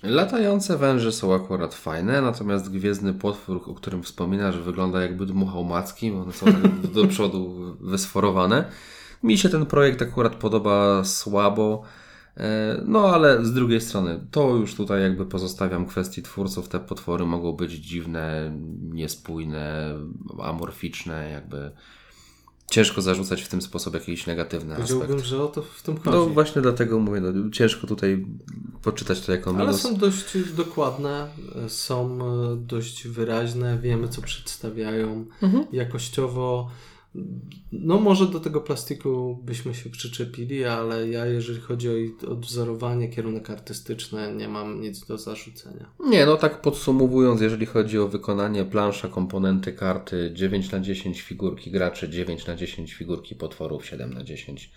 Latające 0.03 0.79
węże 0.79 1.13
są 1.13 1.35
akurat 1.35 1.75
fajne, 1.75 2.23
natomiast 2.23 2.73
gwiezdny 2.73 3.15
potwór, 3.15 3.63
o 3.67 3.75
którym 3.75 4.03
wspominasz, 4.03 4.59
wygląda 4.59 5.03
jakby 5.03 5.27
dmuchał 5.27 5.65
macki, 5.65 6.13
one 6.13 6.33
są 6.33 6.47
tak 6.47 6.81
do 6.95 7.07
przodu 7.07 7.77
wysforowane. 7.81 8.65
Mi 9.23 9.39
się 9.39 9.49
ten 9.49 9.67
projekt 9.67 10.03
akurat 10.03 10.35
podoba 10.35 11.05
słabo, 11.05 11.83
e, 12.37 12.81
no 12.87 13.15
ale 13.15 13.45
z 13.45 13.53
drugiej 13.53 13.81
strony, 13.81 14.21
to 14.31 14.57
już 14.57 14.75
tutaj 14.75 15.03
jakby 15.03 15.27
pozostawiam 15.27 15.87
kwestii 15.87 16.23
twórców. 16.23 16.69
Te 16.69 16.81
potwory 16.81 17.27
mogą 17.27 17.53
być 17.53 17.73
dziwne, 17.73 18.53
niespójne, 18.83 19.95
amorficzne, 20.43 21.31
jakby 21.31 21.71
ciężko 22.73 23.03
zarzucać 23.03 23.43
w 23.43 23.49
tym 23.49 23.63
sposób 23.63 23.95
jakiś 23.95 24.27
negatywny 24.27 24.75
aspekt. 24.75 24.91
Powiedziałbym, 24.91 25.25
że 25.25 25.43
o 25.43 25.47
to 25.47 25.63
w 25.63 25.83
tym 25.83 25.97
chodzi. 25.97 26.17
No 26.17 26.27
właśnie 26.27 26.63
dlatego 26.63 26.99
mówię, 26.99 27.21
no, 27.21 27.51
ciężko 27.51 27.87
tutaj 27.87 28.27
poczytać 28.83 29.21
to 29.21 29.33
jako 29.33 29.53
minus. 29.53 29.69
Ale 29.69 29.79
są 29.79 29.97
dość 29.97 30.53
dokładne, 30.57 31.29
są 31.69 32.19
e, 32.53 32.57
dość 32.57 33.09
wyraźne, 33.09 33.79
wiemy 33.79 34.09
co 34.09 34.23
przedstawiają. 34.23 35.25
Mhm. 35.43 35.67
Jakościowo, 35.73 36.71
no 37.73 37.99
może 37.99 38.27
do 38.27 38.41
tego 38.41 38.61
plastiku 38.61 39.39
byśmy 39.45 39.75
się 39.75 39.91
przyczepili, 39.91 40.65
ale 40.65 41.09
ja 41.09 41.27
jeżeli 41.27 41.61
chodzi 41.61 41.89
o 41.89 42.31
odwzorowanie, 42.31 43.09
kierunek 43.09 43.51
artystyczny, 43.51 44.35
nie 44.35 44.49
mam 44.49 44.81
nic 44.81 45.07
do 45.07 45.19
zarzucenia. 45.19 45.87
Nie, 46.01 46.27
no 46.27 46.37
tak 46.37 46.61
podsumowując, 46.61 47.41
jeżeli 47.41 47.67
chodzi 47.67 47.99
o 47.99 48.09
wykonanie 48.09 48.65
plansza, 48.65 49.09
komponenty 49.09 49.73
karty 49.73 50.31
9 50.35 50.71
na 50.71 50.81
10 50.81 51.21
figurki 51.21 51.71
graczy, 51.71 52.09
9 52.09 52.47
na 52.47 52.57
10 52.57 52.95
figurki 52.95 53.35
potworów, 53.35 53.87
7 53.87 54.15
na 54.15 54.25
10 54.25 54.71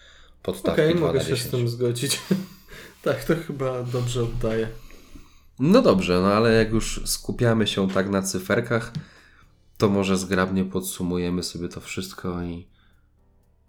podstawki, 0.44 0.82
Okej, 0.82 0.96
2 0.96 1.08
mogę 1.08 1.20
się 1.20 1.26
10. 1.26 1.42
z 1.42 1.50
tym 1.52 1.70
zgodzić. 1.70 2.22
tak, 3.04 3.24
to 3.24 3.36
chyba 3.48 3.84
dobrze 3.84 4.24
oddaję. 4.24 4.68
No 5.60 5.82
dobrze, 5.82 6.22
no 6.22 6.28
ale 6.28 6.54
jak 6.54 6.72
już 6.72 7.02
skupiamy 7.06 7.68
się 7.68 7.90
tak 7.90 8.10
na 8.10 8.22
cyferkach, 8.22 8.94
to 9.78 9.90
może 9.90 10.18
zgrabnie 10.18 10.66
podsumujemy 10.66 11.44
sobie 11.44 11.70
to 11.70 11.82
wszystko 11.82 12.44
i 12.44 12.68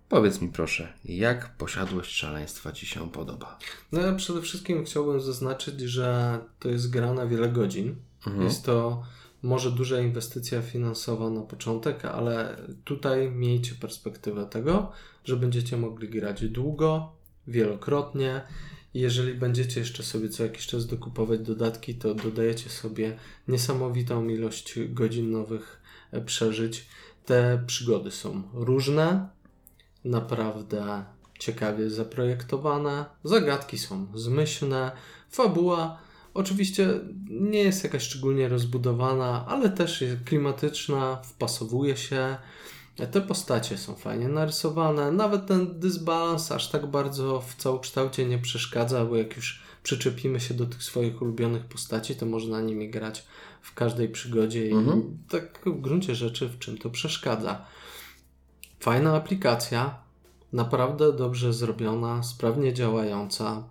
powiedz 0.09 0.41
mi 0.41 0.49
proszę, 0.49 0.93
jak 1.05 1.57
posiadłość 1.57 2.17
szaleństwa 2.17 2.73
Ci 2.73 2.87
się 2.87 3.11
podoba? 3.11 3.59
No 3.93 4.01
ja 4.01 4.15
przede 4.15 4.43
wszystkim 4.43 4.85
chciałbym 4.85 5.21
zaznaczyć, 5.21 5.81
że 5.81 6.39
to 6.59 6.69
jest 6.69 6.91
gra 6.91 7.15
na 7.15 7.27
wiele 7.27 7.49
godzin. 7.49 7.97
Mhm. 8.27 8.45
Jest 8.45 8.65
to 8.65 9.03
może 9.43 9.71
duża 9.71 10.01
inwestycja 10.01 10.63
finansowa 10.63 11.31
na 11.31 11.41
początek, 11.43 12.05
ale 12.05 12.57
tutaj 12.85 13.31
miejcie 13.31 13.75
perspektywę 13.75 14.47
tego, 14.47 14.93
że 15.25 15.37
będziecie 15.37 15.77
mogli 15.77 16.09
grać 16.09 16.49
długo, 16.49 17.13
wielokrotnie. 17.47 18.43
I 18.95 19.01
jeżeli 19.01 19.35
będziecie 19.35 19.81
jeszcze 19.81 20.03
sobie 20.03 20.29
co 20.29 20.43
jakiś 20.43 20.67
czas 20.67 20.87
dokupować 20.87 21.41
dodatki, 21.41 21.95
to 21.95 22.15
dodajecie 22.15 22.71
sobie 22.71 23.17
niesamowitą 23.49 24.29
ilość 24.29 24.79
godzin 24.89 25.31
nowych 25.31 25.81
przeżyć. 26.27 26.87
Te 27.25 27.63
przygody 27.67 28.11
są 28.11 28.43
różne, 28.55 29.29
naprawdę 30.05 31.05
ciekawie 31.39 31.91
zaprojektowane, 31.91 33.05
zagadki 33.25 33.79
są 33.79 34.07
zmyślne, 34.15 34.93
fabuła 35.31 35.99
Oczywiście 36.37 36.89
nie 37.31 37.59
jest 37.59 37.85
jakaś 37.85 38.03
szczególnie 38.03 38.49
rozbudowana, 38.49 39.45
ale 39.49 39.71
też 39.71 40.01
jest 40.01 40.25
klimatyczna, 40.25 41.17
wpasowuje 41.25 41.97
się. 41.97 42.37
Te 43.11 43.21
postacie 43.21 43.79
są 43.79 43.95
fajnie 43.95 44.29
narysowane, 44.29 45.13
nawet 45.13 45.47
ten 45.47 45.81
dysbalans 45.81 46.53
aż 46.53 46.69
tak 46.69 46.87
bardzo 46.87 47.41
w 47.41 47.55
całokształcie 47.55 48.27
nie 48.27 48.39
przeszkadza, 48.39 49.05
bo 49.05 49.17
jak 49.17 49.37
już 49.37 49.63
przyczepimy 49.83 50.41
się 50.41 50.55
do 50.55 50.67
tych 50.67 50.83
swoich 50.83 51.23
ulubionych 51.23 51.65
postaci, 51.65 52.17
to 52.17 52.27
można 52.27 52.61
nimi 52.61 52.91
grać 52.91 53.27
w 53.63 53.75
każdej 53.75 54.09
przygodzie 54.09 54.71
Mhm. 54.71 55.01
i 55.01 55.31
tak 55.31 55.61
w 55.67 55.81
gruncie 55.81 56.15
rzeczy 56.15 56.49
w 56.49 56.59
czym 56.59 56.79
to 56.79 56.91
przeszkadza. 56.91 57.65
Fajna 58.81 59.17
aplikacja, 59.17 59.99
naprawdę 60.53 61.13
dobrze 61.13 61.53
zrobiona, 61.53 62.23
sprawnie 62.23 62.75
działająca, 62.75 63.63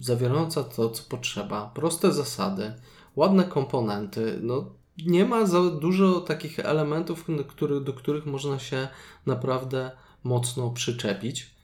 zawierająca 0.00 0.64
to, 0.64 0.90
co 0.90 1.02
potrzeba, 1.08 1.70
proste 1.74 2.12
zasady, 2.12 2.74
ładne 3.16 3.44
komponenty. 3.44 4.38
No, 4.42 4.64
nie 5.06 5.24
ma 5.24 5.46
za 5.46 5.70
dużo 5.70 6.20
takich 6.20 6.58
elementów, 6.58 7.24
do 7.36 7.44
których, 7.44 7.82
do 7.82 7.92
których 7.92 8.26
można 8.26 8.58
się 8.58 8.88
naprawdę 9.26 9.90
mocno 10.24 10.70
przyczepić. 10.70 11.54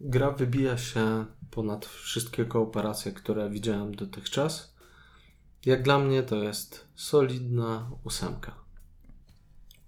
Gra 0.00 0.30
wybija 0.30 0.78
się 0.78 1.24
ponad 1.50 1.86
wszystkie 1.86 2.44
kooperacje, 2.44 3.12
które 3.12 3.50
widziałem 3.50 3.94
dotychczas. 3.94 4.74
Jak 5.66 5.82
dla 5.82 5.98
mnie 5.98 6.22
to 6.22 6.36
jest 6.36 6.86
solidna 6.94 7.90
ósemka. 8.04 8.62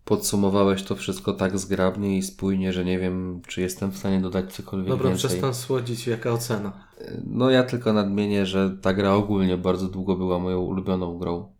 Podsumowałeś 0.04 0.82
to 0.82 0.96
wszystko 0.96 1.32
tak 1.32 1.58
zgrabnie 1.58 2.18
i 2.18 2.22
spójnie, 2.22 2.72
że 2.72 2.84
nie 2.84 2.98
wiem, 2.98 3.42
czy 3.46 3.60
jestem 3.60 3.90
w 3.90 3.98
stanie 3.98 4.20
dodać 4.20 4.52
cokolwiek 4.52 4.88
Dobra, 4.88 5.08
więcej. 5.08 5.28
przestań 5.28 5.54
słodzić, 5.54 6.06
jaka 6.06 6.32
ocena. 6.32 6.86
No 7.26 7.50
ja 7.50 7.62
tylko 7.62 7.92
nadmienię, 7.92 8.46
że 8.46 8.76
ta 8.82 8.94
gra 8.94 9.14
ogólnie 9.14 9.58
bardzo 9.58 9.88
długo 9.88 10.16
była 10.16 10.38
moją 10.38 10.60
ulubioną 10.60 11.18
grą. 11.18 11.53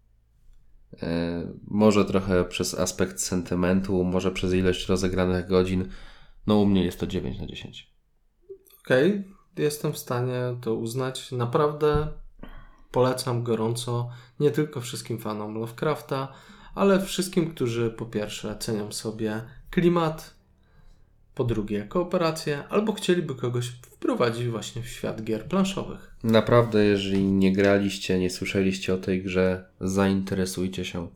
E, 1.03 1.43
może 1.69 2.05
trochę 2.05 2.45
przez 2.45 2.79
aspekt 2.79 3.21
sentymentu, 3.21 4.05
może 4.05 4.31
przez 4.31 4.53
ilość 4.53 4.89
rozegranych 4.89 5.49
godzin. 5.49 5.89
No 6.47 6.59
u 6.59 6.67
mnie 6.67 6.85
jest 6.85 7.01
to 7.01 7.07
9 7.07 7.41
na 7.41 7.47
10. 7.47 7.95
Okej, 8.85 9.25
jestem 9.57 9.93
w 9.93 9.99
stanie 9.99 10.41
to 10.61 10.75
uznać. 10.75 11.33
Naprawdę 11.33 12.09
polecam 12.91 13.43
gorąco 13.43 14.09
nie 14.41 14.51
tylko 14.51 14.81
wszystkim 14.81 15.19
fanom 15.19 15.55
Lovecrafta, 15.55 16.33
ale 16.75 17.01
wszystkim, 17.01 17.51
którzy 17.51 17.91
po 17.91 18.07
pierwsze 18.07 18.57
cenią 18.59 18.93
sobie 18.93 19.43
klimat, 19.71 20.34
po 21.35 21.45
drugie 21.45 21.85
kooperację, 21.89 22.65
albo 22.69 22.93
chcieliby 22.93 23.35
kogoś 23.35 23.69
wprowadzić 23.69 24.49
właśnie 24.49 24.83
w 24.83 24.89
świat 24.89 25.25
gier 25.25 25.45
planszowych. 25.45 26.15
Naprawdę, 26.25 26.85
jeżeli 26.85 27.23
nie 27.23 27.53
graliście, 27.53 28.19
nie 28.19 28.31
słyszeliście 28.31 28.95
o 28.95 28.99
tej 28.99 29.23
grze, 29.23 29.65
zainteresujcie 29.81 30.85
się. 30.85 31.09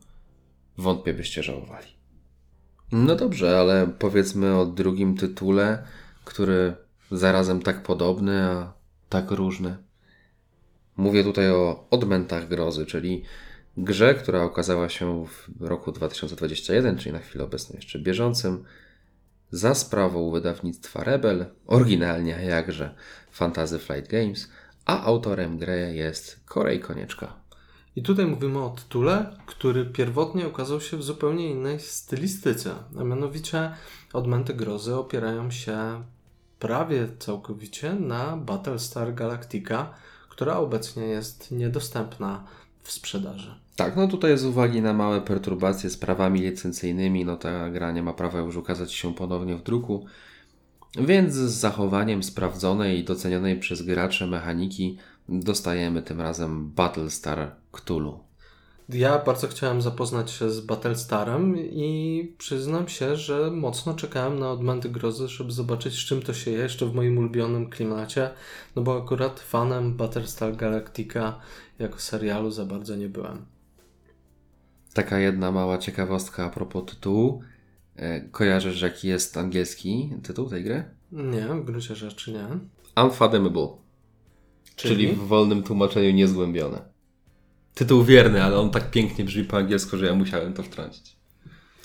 Wątpię 0.77 1.13
byście 1.13 1.43
żałowali. 1.43 1.87
No 2.91 3.15
dobrze, 3.15 3.59
ale 3.59 3.87
powiedzmy 3.99 4.57
o 4.57 4.65
drugim 4.65 5.17
tytule, 5.17 5.83
który 6.25 6.75
zarazem 7.11 7.61
tak 7.61 7.83
podobny, 7.83 8.43
a 8.43 8.73
tak 9.09 9.31
różny. 9.31 9.77
Mówię 10.97 11.23
tutaj 11.23 11.49
o 11.51 11.87
Odmętach 11.89 12.47
Grozy, 12.47 12.85
czyli 12.85 13.23
grze, 13.77 14.15
która 14.15 14.43
okazała 14.43 14.89
się 14.89 15.25
w 15.25 15.61
roku 15.61 15.91
2021, 15.91 16.97
czyli 16.97 17.13
na 17.13 17.19
chwilę 17.19 17.43
obecną 17.43 17.75
jeszcze 17.75 17.99
bieżącym, 17.99 18.63
za 19.51 19.75
sprawą 19.75 20.31
wydawnictwa 20.31 21.03
Rebel, 21.03 21.45
oryginalnie 21.67 22.31
jakże 22.31 22.95
Fantasy 23.31 23.79
Flight 23.79 24.11
Games, 24.11 24.49
a 24.85 25.03
autorem 25.03 25.57
gry 25.57 25.93
jest 25.95 26.39
Korej 26.45 26.79
Konieczka. 26.79 27.33
I 27.95 28.01
tutaj 28.01 28.25
mówimy 28.25 28.59
o 28.59 28.69
tytule, 28.69 29.37
który 29.45 29.85
pierwotnie 29.85 30.47
ukazał 30.47 30.81
się 30.81 30.97
w 30.97 31.03
zupełnie 31.03 31.49
innej 31.49 31.79
stylistyce, 31.79 32.75
a 32.99 33.03
mianowicie 33.03 33.71
Odmęty 34.13 34.53
Grozy 34.53 34.95
opierają 34.95 35.51
się 35.51 36.03
prawie 36.59 37.07
całkowicie 37.19 37.93
na 37.93 38.37
Battlestar 38.37 39.13
Galactica, 39.13 39.93
która 40.29 40.57
obecnie 40.57 41.03
jest 41.03 41.51
niedostępna 41.51 42.43
w 42.81 42.91
sprzedaży. 42.91 43.55
Tak, 43.75 43.95
no 43.95 44.07
tutaj 44.07 44.37
z 44.37 44.45
uwagi 44.45 44.81
na 44.81 44.93
małe 44.93 45.21
perturbacje 45.21 45.89
z 45.89 45.97
prawami 45.97 46.41
licencyjnymi, 46.41 47.25
no 47.25 47.37
ta 47.37 47.69
gra 47.69 47.91
nie 47.91 48.03
ma 48.03 48.13
prawa 48.13 48.39
już 48.39 48.55
ukazać 48.55 48.93
się 48.93 49.13
ponownie 49.13 49.55
w 49.55 49.63
druku, 49.63 50.05
więc 50.97 51.33
z 51.33 51.51
zachowaniem 51.51 52.23
sprawdzonej 52.23 52.99
i 52.99 53.03
docenionej 53.03 53.59
przez 53.59 53.81
graczy 53.81 54.27
mechaniki 54.27 54.97
dostajemy 55.29 56.01
tym 56.01 56.21
razem 56.21 56.71
Battlestar 56.71 57.51
Cthulhu. 57.71 58.29
Ja 58.89 59.19
bardzo 59.19 59.47
chciałem 59.47 59.81
zapoznać 59.81 60.31
się 60.31 60.49
z 60.49 60.61
Battlestarem 60.61 61.57
i 61.57 62.33
przyznam 62.37 62.87
się, 62.87 63.15
że 63.15 63.51
mocno 63.51 63.93
czekałem 63.93 64.39
na 64.39 64.51
Odmęty 64.51 64.89
Grozy, 64.89 65.27
żeby 65.27 65.51
zobaczyć 65.51 65.93
z 65.93 66.05
czym 66.05 66.21
to 66.21 66.33
się 66.33 66.51
je 66.51 66.57
jeszcze 66.57 66.85
w 66.85 66.95
moim 66.95 67.17
ulubionym 67.17 67.69
klimacie, 67.69 68.29
no 68.75 68.81
bo 68.81 69.03
akurat 69.03 69.39
fanem 69.39 69.97
Battlestar 69.97 70.55
Galactica 70.55 71.39
jako 71.79 71.99
serialu 71.99 72.51
za 72.51 72.65
bardzo 72.65 72.95
nie 72.95 73.09
byłem. 73.09 73.45
Taka 74.93 75.19
jedna 75.19 75.51
mała 75.51 75.77
ciekawostka 75.77 76.45
a 76.45 76.49
propos 76.49 76.85
tytułu. 76.85 77.41
E, 77.95 78.21
Kojarzysz 78.21 78.81
jaki 78.81 79.07
jest 79.07 79.37
angielski 79.37 80.13
tytuł 80.23 80.49
tej 80.49 80.63
gry? 80.63 80.83
Nie, 81.11 81.47
w 81.47 81.65
gruncie 81.65 81.95
rzeczy 81.95 82.31
nie. 82.33 82.47
Unfathomable. 83.03 83.67
Czyli? 84.75 85.07
w 85.07 85.17
wolnym 85.17 85.63
tłumaczeniu 85.63 86.11
niezgłębione. 86.11 86.81
Tytuł 87.73 88.03
wierny, 88.03 88.43
ale 88.43 88.57
on 88.57 88.71
tak 88.71 88.91
pięknie 88.91 89.25
brzmi 89.25 89.43
po 89.43 89.57
angielsku, 89.57 89.97
że 89.97 90.05
ja 90.05 90.15
musiałem 90.15 90.53
to 90.53 90.63
wtrącić. 90.63 91.18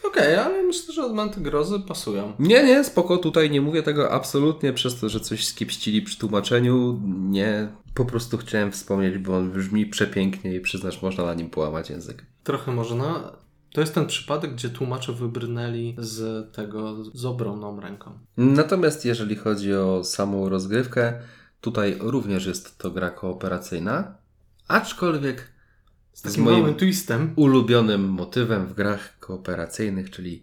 Okej, 0.07 0.37
ale 0.37 0.63
myślę, 0.63 0.95
że 0.95 1.05
Odmęty 1.05 1.41
Grozy 1.41 1.81
pasują. 1.81 2.33
Nie, 2.39 2.65
nie, 2.65 2.85
spoko, 2.85 3.19
tutaj 3.19 3.51
nie 3.51 3.61
mówię 3.61 3.83
tego 3.83 4.13
absolutnie 4.13 4.73
przez 4.73 5.01
to, 5.01 5.09
że 5.09 5.21
coś 5.21 5.47
skiepścili 5.47 6.03
przy 6.03 6.19
tłumaczeniu. 6.19 7.01
Nie, 7.19 7.69
po 7.95 8.05
prostu 8.05 8.39
chciałem 8.39 8.73
wspomnieć, 8.73 9.19
bo 9.19 9.37
on 9.37 9.51
brzmi 9.51 9.87
przepięknie 9.87 10.55
i 10.55 10.61
przyznasz, 10.61 11.03
można 11.03 11.25
na 11.25 11.35
nim 11.35 11.51
połamać 11.51 11.91
język. 11.91 12.27
Trochę 12.45 12.73
można. 12.73 13.33
To 13.73 13.81
jest 13.81 13.95
ten 13.95 14.07
przypadek, 14.07 14.55
gdzie 14.55 14.71
tłumacze 14.71 15.13
wybrnęli 15.13 15.97
z 15.99 16.53
tego 16.53 17.05
z 17.05 17.25
obronną 17.25 17.81
ręką. 17.81 18.19
Natomiast 18.37 19.05
jeżeli 19.05 19.37
chodzi 19.37 19.75
o 19.75 20.05
samą 20.05 20.49
rozgrywkę, 20.49 21.21
tutaj 21.61 21.97
również 22.01 22.47
jest 22.47 22.79
to 22.79 22.91
gra 22.91 23.11
kooperacyjna, 23.11 24.15
aczkolwiek 24.69 25.54
Z 26.15 26.19
z 26.19 26.23
takim 26.23 26.43
moim 26.45 26.61
małym 26.61 26.75
twistem. 26.75 27.33
ulubionym 27.37 28.05
motywem 28.09 28.67
w 28.67 28.75
grach 28.75 29.19
kooperacyjnych, 29.19 30.11
czyli 30.11 30.43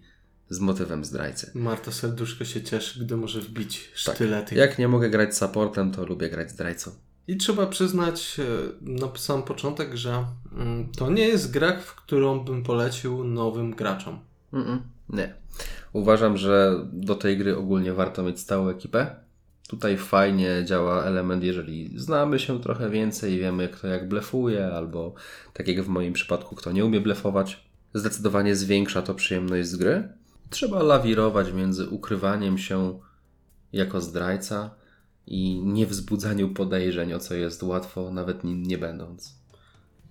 z 0.50 0.60
motywem 0.60 1.06
zdrajcy. 1.06 1.52
Marta 1.56 1.92
Serduszko 1.92 2.46
się 2.46 2.62
cieszy, 2.64 3.06
gdy 3.06 3.18
może 3.18 3.42
wbić 3.42 3.90
Tak. 4.06 4.16
sztylety. 4.16 4.56
Jak 4.56 4.80
nie 4.80 4.88
mogę 4.88 5.10
grać 5.10 5.38
supportem, 5.38 5.92
to 5.92 6.06
lubię 6.06 6.30
grać 6.30 6.52
zdrajcą. 6.52 6.92
I 7.28 7.38
trzeba 7.38 7.68
przyznać 7.68 8.40
e, 8.40 8.44
na 8.82 9.08
sam 9.16 9.44
początek, 9.44 9.96
że 9.96 10.26
mm, 10.58 10.90
to 10.98 11.10
nie 11.10 11.28
jest 11.28 11.52
gra, 11.52 11.80
w 11.80 11.96
którą 11.96 12.40
bym 12.40 12.64
polecił 12.64 13.24
nowym 13.24 13.72
graczom. 13.76 14.20
Mm-mm, 14.54 14.80
nie. 15.10 15.34
Uważam, 15.94 16.38
że 16.38 16.86
do 16.94 17.16
tej 17.16 17.38
gry 17.38 17.58
ogólnie 17.58 17.94
warto 17.94 18.24
mieć 18.24 18.40
stałą 18.40 18.70
ekipę. 18.70 19.16
Tutaj 19.72 19.98
fajnie 19.98 20.64
działa 20.66 21.04
element, 21.04 21.44
jeżeli 21.44 22.00
znamy 22.00 22.40
się 22.40 22.62
trochę 22.62 22.90
więcej, 22.90 23.40
wiemy 23.40 23.70
kto 23.70 23.88
jak 23.88 24.08
blefuje, 24.08 24.68
albo 24.68 25.14
tak 25.54 25.68
jak 25.68 25.82
w 25.82 25.88
moim 25.88 26.14
przypadku, 26.14 26.56
kto 26.56 26.72
nie 26.72 26.86
umie 26.86 27.02
blefować. 27.02 27.66
Zdecydowanie 27.94 28.56
zwiększa 28.56 29.02
to 29.02 29.16
przyjemność 29.16 29.70
z 29.70 29.76
gry. 29.76 30.10
Trzeba 30.50 30.84
lawirować 30.84 31.54
między 31.54 31.90
ukrywaniem 31.90 32.58
się 32.58 33.00
jako 33.74 34.02
zdrajca 34.02 34.76
i 35.28 35.62
niewzbudzaniu 35.66 36.50
podejrzeń, 36.50 37.14
o 37.14 37.20
co 37.20 37.34
jest 37.34 37.64
łatwo, 37.64 38.12
nawet 38.12 38.44
nim 38.44 38.64
nie 38.64 38.78
będąc. 38.78 39.36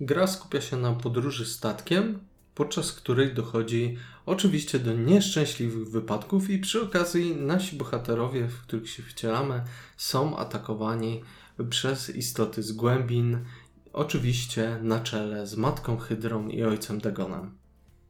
Gra 0.00 0.26
skupia 0.26 0.60
się 0.60 0.76
na 0.76 0.92
podróży 0.92 1.46
statkiem, 1.46 2.18
podczas 2.54 2.92
której 2.92 3.34
dochodzi 3.34 3.96
oczywiście 4.26 4.78
do 4.78 4.92
nieszczęśliwych 4.92 5.90
wypadków 5.90 6.50
i 6.50 6.58
przy 6.58 6.82
okazji 6.82 7.36
nasi 7.36 7.76
bohaterowie, 7.76 8.48
w 8.48 8.62
których 8.62 8.90
się 8.90 9.02
wcielamy, 9.02 9.62
są 9.96 10.36
atakowani 10.36 11.22
przez 11.70 12.16
istoty 12.16 12.62
z 12.62 12.72
głębin, 12.72 13.44
oczywiście 13.92 14.78
na 14.82 15.00
czele 15.00 15.46
z 15.46 15.56
matką 15.56 15.96
Hydrą 15.96 16.48
i 16.48 16.62
ojcem 16.62 17.00
Dagonem. 17.00 17.60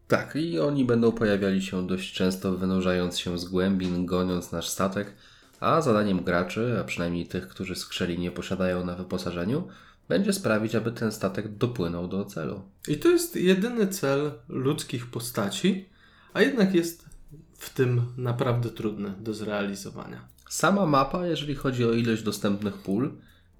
Tak, 0.08 0.36
i 0.36 0.60
oni 0.60 0.84
będą 0.84 1.12
pojawiali 1.12 1.62
się 1.62 1.86
dość 1.86 2.12
często, 2.12 2.56
wynurzając 2.56 3.18
się 3.18 3.38
z 3.38 3.44
głębin, 3.44 4.06
goniąc 4.06 4.52
nasz 4.52 4.68
statek, 4.68 5.14
a 5.60 5.80
zadaniem 5.80 6.24
graczy, 6.24 6.76
a 6.80 6.84
przynajmniej 6.84 7.26
tych, 7.26 7.48
którzy 7.48 7.74
skrzeli 7.74 8.18
nie 8.18 8.30
posiadają 8.30 8.84
na 8.84 8.94
wyposażeniu, 8.94 9.68
będzie 10.10 10.32
sprawić, 10.32 10.74
aby 10.74 10.92
ten 10.92 11.12
statek 11.12 11.56
dopłynął 11.56 12.08
do 12.08 12.24
celu. 12.24 12.62
I 12.88 12.96
to 12.96 13.08
jest 13.08 13.36
jedyny 13.36 13.86
cel 13.86 14.32
ludzkich 14.48 15.06
postaci, 15.06 15.88
a 16.32 16.42
jednak 16.42 16.74
jest 16.74 17.06
w 17.54 17.74
tym 17.74 18.02
naprawdę 18.16 18.70
trudny 18.70 19.12
do 19.20 19.34
zrealizowania. 19.34 20.20
Sama 20.48 20.86
mapa, 20.86 21.26
jeżeli 21.26 21.54
chodzi 21.54 21.84
o 21.84 21.92
ilość 21.92 22.22
dostępnych 22.22 22.74
pól, 22.74 23.12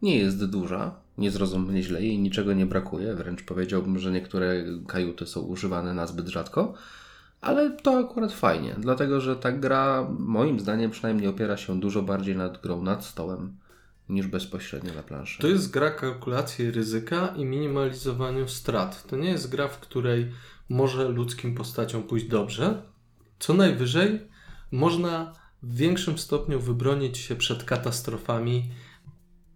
nie 0.03 0.18
jest 0.18 0.44
duża, 0.44 0.94
Nie 1.18 1.30
zrozum 1.30 1.68
mnie 1.68 1.82
źle, 1.82 2.03
jej 2.03 2.18
niczego 2.18 2.53
nie 2.53 2.66
brakuje, 2.66 3.14
wręcz 3.14 3.42
powiedziałbym, 3.42 3.98
że 3.98 4.11
niektóre 4.11 4.64
kajuty 4.86 5.26
są 5.26 5.40
używane 5.40 5.94
nazbyt 5.94 6.28
rzadko, 6.28 6.74
ale 7.40 7.70
to 7.70 7.98
akurat 7.98 8.32
fajnie, 8.32 8.74
dlatego 8.78 9.20
że 9.20 9.36
ta 9.36 9.53
gra, 9.53 10.09
moim 10.18 10.61
zdaniem 10.61 10.90
przynajmniej, 10.90 11.28
opiera 11.28 11.57
się 11.57 11.80
dużo 11.80 12.03
bardziej 12.03 12.36
nad 12.36 12.61
grą 12.62 12.82
nad 12.82 13.05
stołem 13.05 13.59
niż 14.11 14.26
bezpośrednio 14.26 14.94
na 14.94 15.02
planszy. 15.02 15.42
To 15.42 15.48
jest 15.48 15.70
gra 15.70 15.90
kalkulacji 15.90 16.70
ryzyka 16.70 17.34
i 17.36 17.44
minimalizowaniu 17.44 18.48
strat. 18.48 19.06
To 19.06 19.16
nie 19.16 19.30
jest 19.30 19.50
gra, 19.50 19.68
w 19.68 19.80
której 19.80 20.32
może 20.68 21.08
ludzkim 21.08 21.54
postaciom 21.54 22.02
pójść 22.02 22.26
dobrze. 22.26 22.82
Co 23.38 23.54
najwyżej 23.54 24.20
można 24.70 25.32
w 25.62 25.76
większym 25.76 26.18
stopniu 26.18 26.61
wybronić 26.61 27.18
się 27.18 27.36
przed 27.36 27.64
katastrofami. 27.64 28.70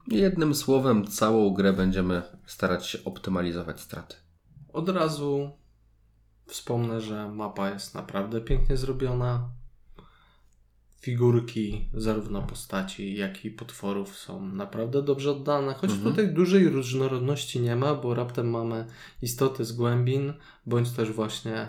Jednym 0.08 0.54
słowem, 0.54 1.06
całą 1.06 1.54
grę 1.54 1.72
będziemy 1.72 2.22
starać 2.46 2.86
się 2.86 2.98
optymalizować 3.04 3.80
straty. 3.80 4.16
Od 4.72 4.88
razu 4.88 5.50
wspomnę, 6.46 7.00
że 7.00 7.28
mapa 7.28 7.70
jest 7.70 7.94
naprawdę 7.94 8.40
pięknie 8.40 8.76
zrobiona. 8.76 9.48
Figurki 11.04 11.88
zarówno 11.94 12.42
postaci, 12.42 13.14
jak 13.14 13.44
i 13.44 13.50
potworów 13.50 14.18
są 14.18 14.48
naprawdę 14.48 15.02
dobrze 15.02 15.30
oddane, 15.30 15.74
choć 15.74 15.90
Mhm. 15.90 16.10
tutaj 16.10 16.34
dużej 16.34 16.68
różnorodności 16.68 17.60
nie 17.60 17.76
ma, 17.76 17.94
bo 17.94 18.14
raptem 18.14 18.50
mamy 18.50 18.86
istoty 19.22 19.64
z 19.64 19.72
głębin, 19.72 20.32
bądź 20.66 20.90
też 20.90 21.12
właśnie 21.12 21.68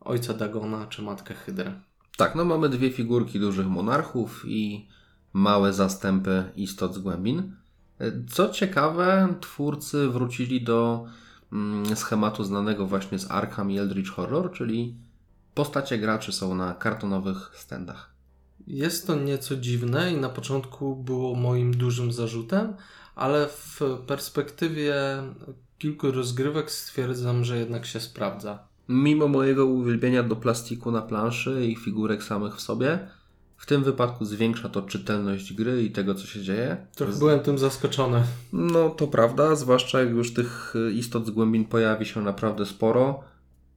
ojca 0.00 0.34
Dagona 0.34 0.86
czy 0.86 1.02
matkę 1.02 1.34
Hydry. 1.34 1.72
Tak, 2.16 2.34
no 2.34 2.44
mamy 2.44 2.68
dwie 2.68 2.90
figurki 2.90 3.40
dużych 3.40 3.66
monarchów 3.66 4.44
i 4.46 4.88
małe 5.32 5.72
zastępy 5.72 6.44
istot 6.56 6.94
z 6.94 6.98
głębin. 6.98 7.56
Co 8.28 8.48
ciekawe, 8.48 9.34
twórcy 9.40 10.08
wrócili 10.08 10.64
do 10.64 11.04
mm, 11.52 11.96
schematu 11.96 12.44
znanego 12.44 12.86
właśnie 12.86 13.18
z 13.18 13.30
Arkham 13.30 13.70
i 13.70 13.78
Eldritch 13.78 14.10
Horror, 14.10 14.52
czyli 14.52 14.94
postacie 15.54 15.98
graczy 15.98 16.32
są 16.32 16.54
na 16.54 16.74
kartonowych 16.74 17.50
standach. 17.54 18.13
Jest 18.66 19.06
to 19.06 19.16
nieco 19.16 19.56
dziwne 19.56 20.12
i 20.12 20.16
na 20.16 20.28
początku 20.28 20.96
było 20.96 21.34
moim 21.34 21.74
dużym 21.74 22.12
zarzutem, 22.12 22.74
ale 23.14 23.48
w 23.48 23.80
perspektywie 24.06 24.94
kilku 25.78 26.10
rozgrywek 26.10 26.70
stwierdzam, 26.70 27.44
że 27.44 27.58
jednak 27.58 27.86
się 27.86 28.00
sprawdza. 28.00 28.58
Mimo 28.88 29.28
mojego 29.28 29.66
uwielbienia 29.66 30.22
do 30.22 30.36
plastiku 30.36 30.90
na 30.90 31.02
planszy 31.02 31.66
i 31.66 31.76
figurek 31.76 32.22
samych 32.22 32.56
w 32.56 32.60
sobie, 32.60 32.98
w 33.56 33.66
tym 33.66 33.84
wypadku 33.84 34.24
zwiększa 34.24 34.68
to 34.68 34.82
czytelność 34.82 35.52
gry 35.52 35.82
i 35.82 35.90
tego, 35.90 36.14
co 36.14 36.26
się 36.26 36.42
dzieje. 36.42 36.86
Trochę 36.94 37.18
byłem 37.18 37.40
tym 37.40 37.58
zaskoczony. 37.58 38.22
No 38.52 38.90
to 38.90 39.06
prawda, 39.06 39.56
zwłaszcza 39.56 40.00
jak 40.00 40.10
już 40.10 40.34
tych 40.34 40.76
y, 40.76 40.92
istot 40.92 41.26
z 41.26 41.30
głębin 41.30 41.64
pojawi 41.64 42.06
się 42.06 42.22
naprawdę 42.22 42.66
sporo. 42.66 43.20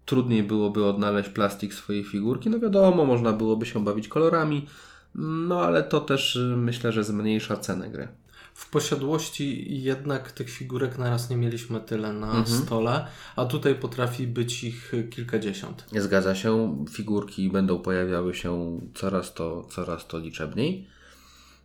Trudniej 0.08 0.44
byłoby 0.44 0.86
odnaleźć 0.86 1.30
plastik 1.30 1.74
swojej 1.74 2.04
figurki. 2.04 2.50
No 2.50 2.60
wiadomo, 2.60 3.06
można 3.06 3.34
byłoby 3.34 3.66
się 3.66 3.84
bawić 3.84 4.08
kolorami, 4.08 4.68
no 5.16 5.62
ale 5.62 5.84
to 5.84 6.00
też 6.02 6.36
y, 6.36 6.40
myślę, 6.58 6.92
że 6.92 7.04
zmniejsza 7.04 7.58
cenę 7.58 7.90
gry. 7.90 8.08
W 8.54 8.70
posiadłości 8.70 9.66
jednak 9.84 10.32
tych 10.32 10.50
figurek 10.50 10.98
naraz 10.98 11.30
nie 11.30 11.38
mieliśmy 11.38 11.80
tyle 11.80 12.14
na 12.14 12.28
Mhm. 12.28 12.46
stole, 12.46 13.08
a 13.36 13.46
tutaj 13.46 13.76
potrafi 13.76 14.28
być 14.28 14.64
ich 14.64 14.92
kilkadziesiąt. 15.10 15.86
Zgadza 15.92 16.36
się, 16.36 16.86
figurki 16.92 17.50
będą 17.50 17.80
pojawiały 17.80 18.36
się 18.36 18.80
coraz 18.96 19.34
to, 19.34 19.64
coraz 19.72 20.08
to 20.08 20.20
liczebniej. 20.20 20.88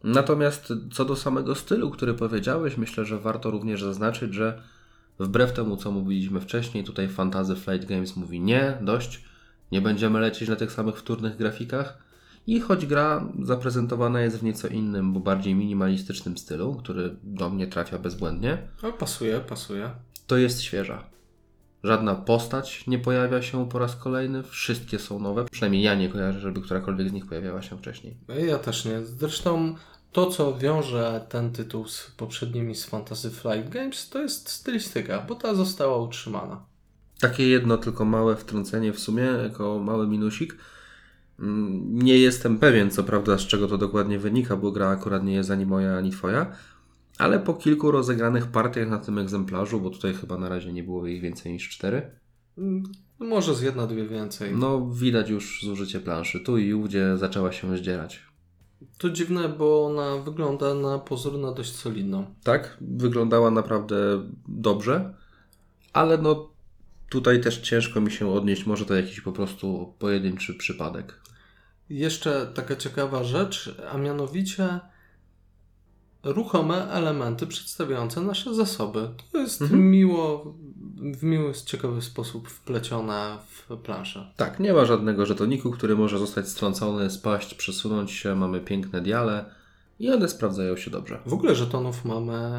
Natomiast 0.04 0.72
co 0.92 1.04
do 1.04 1.16
samego 1.16 1.54
stylu, 1.54 1.90
który 1.90 2.14
powiedziałeś, 2.14 2.76
myślę, 2.76 3.04
że 3.04 3.18
warto 3.18 3.50
również 3.50 3.82
zaznaczyć, 3.82 4.34
że 4.34 4.62
wbrew 5.18 5.52
temu, 5.52 5.76
co 5.76 5.90
mówiliśmy 5.90 6.40
wcześniej, 6.40 6.84
tutaj 6.84 7.08
Fantasy 7.08 7.56
Flight 7.56 7.88
Games 7.88 8.16
mówi 8.16 8.40
nie, 8.40 8.78
dość, 8.80 9.24
nie 9.72 9.80
będziemy 9.80 10.20
lecieć 10.20 10.48
na 10.48 10.56
tych 10.56 10.72
samych 10.72 10.96
wtórnych 10.96 11.36
grafikach. 11.36 11.98
I 12.46 12.60
choć 12.60 12.86
gra 12.86 13.26
zaprezentowana 13.42 14.20
jest 14.20 14.38
w 14.38 14.42
nieco 14.42 14.68
innym, 14.68 15.12
bo 15.12 15.20
bardziej 15.20 15.54
minimalistycznym 15.54 16.38
stylu, 16.38 16.74
który 16.74 17.16
do 17.22 17.50
mnie 17.50 17.66
trafia 17.66 17.98
bezbłędnie, 17.98 18.58
No, 18.82 18.92
pasuje, 18.92 19.40
pasuje. 19.40 19.90
to 20.26 20.36
jest 20.36 20.62
świeża. 20.62 21.04
Żadna 21.84 22.14
postać 22.14 22.86
nie 22.86 22.98
pojawia 22.98 23.42
się 23.42 23.68
po 23.68 23.78
raz 23.78 23.96
kolejny, 23.96 24.42
wszystkie 24.42 24.98
są 24.98 25.20
nowe. 25.20 25.44
Przynajmniej 25.44 25.82
ja 25.82 25.94
nie 25.94 26.08
kojarzę, 26.08 26.40
żeby 26.40 26.60
którakolwiek 26.60 27.08
z 27.08 27.12
nich 27.12 27.26
pojawiała 27.26 27.62
się 27.62 27.78
wcześniej. 27.78 28.16
Ja 28.46 28.58
też 28.58 28.84
nie. 28.84 29.02
Zresztą 29.02 29.74
to, 30.12 30.26
co 30.26 30.58
wiąże 30.58 31.26
ten 31.28 31.52
tytuł 31.52 31.88
z 31.88 32.10
poprzednimi 32.16 32.74
z 32.74 32.84
Fantasy 32.84 33.30
Flight 33.30 33.68
Games, 33.68 34.08
to 34.08 34.18
jest 34.22 34.48
stylistyka, 34.50 35.24
bo 35.28 35.34
ta 35.34 35.54
została 35.54 35.98
utrzymana. 35.98 36.64
Takie 37.20 37.48
jedno 37.48 37.78
tylko 37.78 38.04
małe 38.04 38.36
wtrącenie 38.36 38.92
w 38.92 39.00
sumie, 39.00 39.22
jako 39.22 39.78
mały 39.78 40.06
minusik. 40.08 40.56
Mm, 41.40 41.98
Nie 41.98 42.18
jestem 42.18 42.58
pewien, 42.58 42.90
co 42.90 43.04
prawda, 43.04 43.38
z 43.38 43.46
czego 43.46 43.68
to 43.68 43.78
dokładnie 43.78 44.18
wynika, 44.18 44.56
bo 44.56 44.72
gra 44.72 44.88
akurat 44.88 45.24
nie 45.24 45.34
jest 45.34 45.50
ani 45.50 45.66
moja, 45.66 45.96
ani 45.96 46.10
twoja. 46.10 46.52
Ale 47.18 47.38
po 47.40 47.54
kilku 47.54 47.90
rozegranych 47.90 48.46
partiach 48.46 48.88
na 48.88 48.98
tym 48.98 49.18
egzemplarzu, 49.18 49.80
bo 49.80 49.90
tutaj 49.90 50.14
chyba 50.14 50.38
na 50.38 50.48
razie 50.48 50.72
nie 50.72 50.82
było 50.82 51.06
ich 51.06 51.20
więcej 51.22 51.52
niż 51.52 51.68
cztery, 51.68 52.10
Mm, 52.58 52.82
Może 53.18 53.54
z 53.54 53.62
jedna, 53.62 53.86
dwie 53.86 54.06
więcej. 54.08 54.56
no 54.56 54.90
widać 54.90 55.30
już 55.30 55.60
zużycie 55.64 56.00
planszy. 56.00 56.40
Tu 56.40 56.58
i 56.58 56.74
ówdzie 56.74 57.16
zaczęła 57.18 57.52
się 57.52 57.76
zdzierać. 57.76 58.20
To 58.98 59.10
dziwne, 59.10 59.48
bo 59.48 59.86
ona 59.86 60.16
wygląda 60.16 60.74
na 60.74 60.98
pozór 60.98 61.38
na 61.38 61.52
dość 61.52 61.74
solidną. 61.76 62.34
Tak, 62.44 62.76
wyglądała 62.80 63.50
naprawdę 63.50 63.96
dobrze, 64.48 65.14
ale 65.92 66.18
no 66.18 66.50
tutaj 67.10 67.40
też 67.40 67.58
ciężko 67.60 68.00
mi 68.00 68.10
się 68.10 68.32
odnieść, 68.32 68.66
może 68.66 68.84
to 68.86 68.94
jakiś 68.94 69.20
po 69.20 69.32
prostu 69.32 69.94
pojedynczy 69.98 70.54
przypadek. 70.54 71.20
Jeszcze 71.90 72.46
taka 72.54 72.76
ciekawa 72.76 73.24
rzecz, 73.24 73.76
a 73.92 73.98
mianowicie 73.98 74.80
ruchome 76.22 76.90
elementy 76.90 77.46
przedstawiające 77.46 78.20
nasze 78.20 78.54
zasoby. 78.54 79.08
To 79.32 79.38
jest 79.38 79.62
Mhm. 79.62 79.90
miło, 79.90 80.54
w 81.02 81.22
miły, 81.22 81.52
ciekawy 81.52 82.02
sposób 82.02 82.48
wplecione 82.48 83.38
w 83.46 83.76
planszę. 83.76 84.32
Tak, 84.36 84.60
nie 84.60 84.72
ma 84.72 84.84
żadnego 84.84 85.26
żetoniku, 85.26 85.70
który 85.70 85.96
może 85.96 86.18
zostać 86.18 86.48
strącony, 86.48 87.10
spaść, 87.10 87.54
przesunąć 87.54 88.10
się, 88.12 88.34
mamy 88.34 88.60
piękne 88.60 89.00
diale 89.00 89.44
i 89.98 90.10
one 90.10 90.28
sprawdzają 90.28 90.76
się 90.76 90.90
dobrze. 90.90 91.18
W 91.26 91.32
ogóle 91.32 91.54
żetonów 91.54 92.04
mamy 92.04 92.50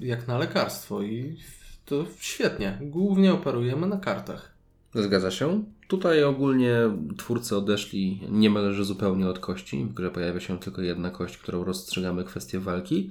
jak 0.00 0.28
na 0.28 0.38
lekarstwo 0.38 1.02
i 1.02 1.36
to 1.84 2.04
świetnie. 2.18 2.78
Głównie 2.80 3.32
operujemy 3.32 3.86
na 3.86 3.96
kartach. 3.96 4.50
Zgadza 4.94 5.30
się. 5.30 5.64
Tutaj 5.88 6.24
ogólnie 6.24 6.76
twórcy 7.16 7.56
odeszli 7.56 8.20
niemalże 8.30 8.84
zupełnie 8.84 9.28
od 9.28 9.38
kości. 9.38 9.84
W 9.84 9.94
grze 9.94 10.10
pojawia 10.10 10.40
się 10.40 10.58
tylko 10.58 10.82
jedna 10.82 11.10
kość, 11.10 11.38
którą 11.38 11.64
rozstrzygamy 11.64 12.24
kwestię 12.24 12.60
walki. 12.60 13.10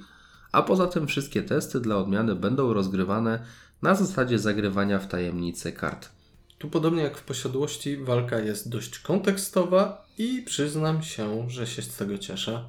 A 0.52 0.62
poza 0.62 0.88
tym 0.88 1.08
wszystkie 1.08 1.42
testy 1.42 1.80
dla 1.80 1.98
odmiany 1.98 2.36
będą 2.36 2.74
rozgrywane 2.74 3.40
na 3.82 3.96
zasadzie 3.96 4.40
zagrywania 4.40 5.00
w 5.00 5.08
tajemnicy 5.08 5.72
kart. 5.72 6.10
Tu 6.58 6.70
podobnie 6.70 7.04
jak 7.04 7.18
w 7.18 7.24
posiadłości 7.24 7.98
walka 7.98 8.40
jest 8.40 8.70
dość 8.70 9.00
kontekstowa 9.00 10.06
i 10.18 10.42
przyznam 10.42 11.04
się, 11.04 11.50
że 11.50 11.68
się 11.68 11.82
z 11.82 11.98
tego 11.98 12.18
cieszę. 12.18 12.64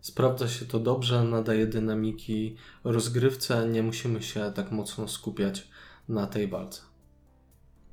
Sprawdza 0.00 0.48
się 0.48 0.66
to 0.66 0.80
dobrze, 0.80 1.24
nadaje 1.24 1.66
dynamiki 1.66 2.56
rozgrywce, 2.84 3.68
nie 3.68 3.82
musimy 3.82 4.22
się 4.22 4.52
tak 4.54 4.70
mocno 4.70 5.08
skupiać 5.08 5.68
na 6.08 6.26
tej 6.26 6.48
walce. 6.48 6.82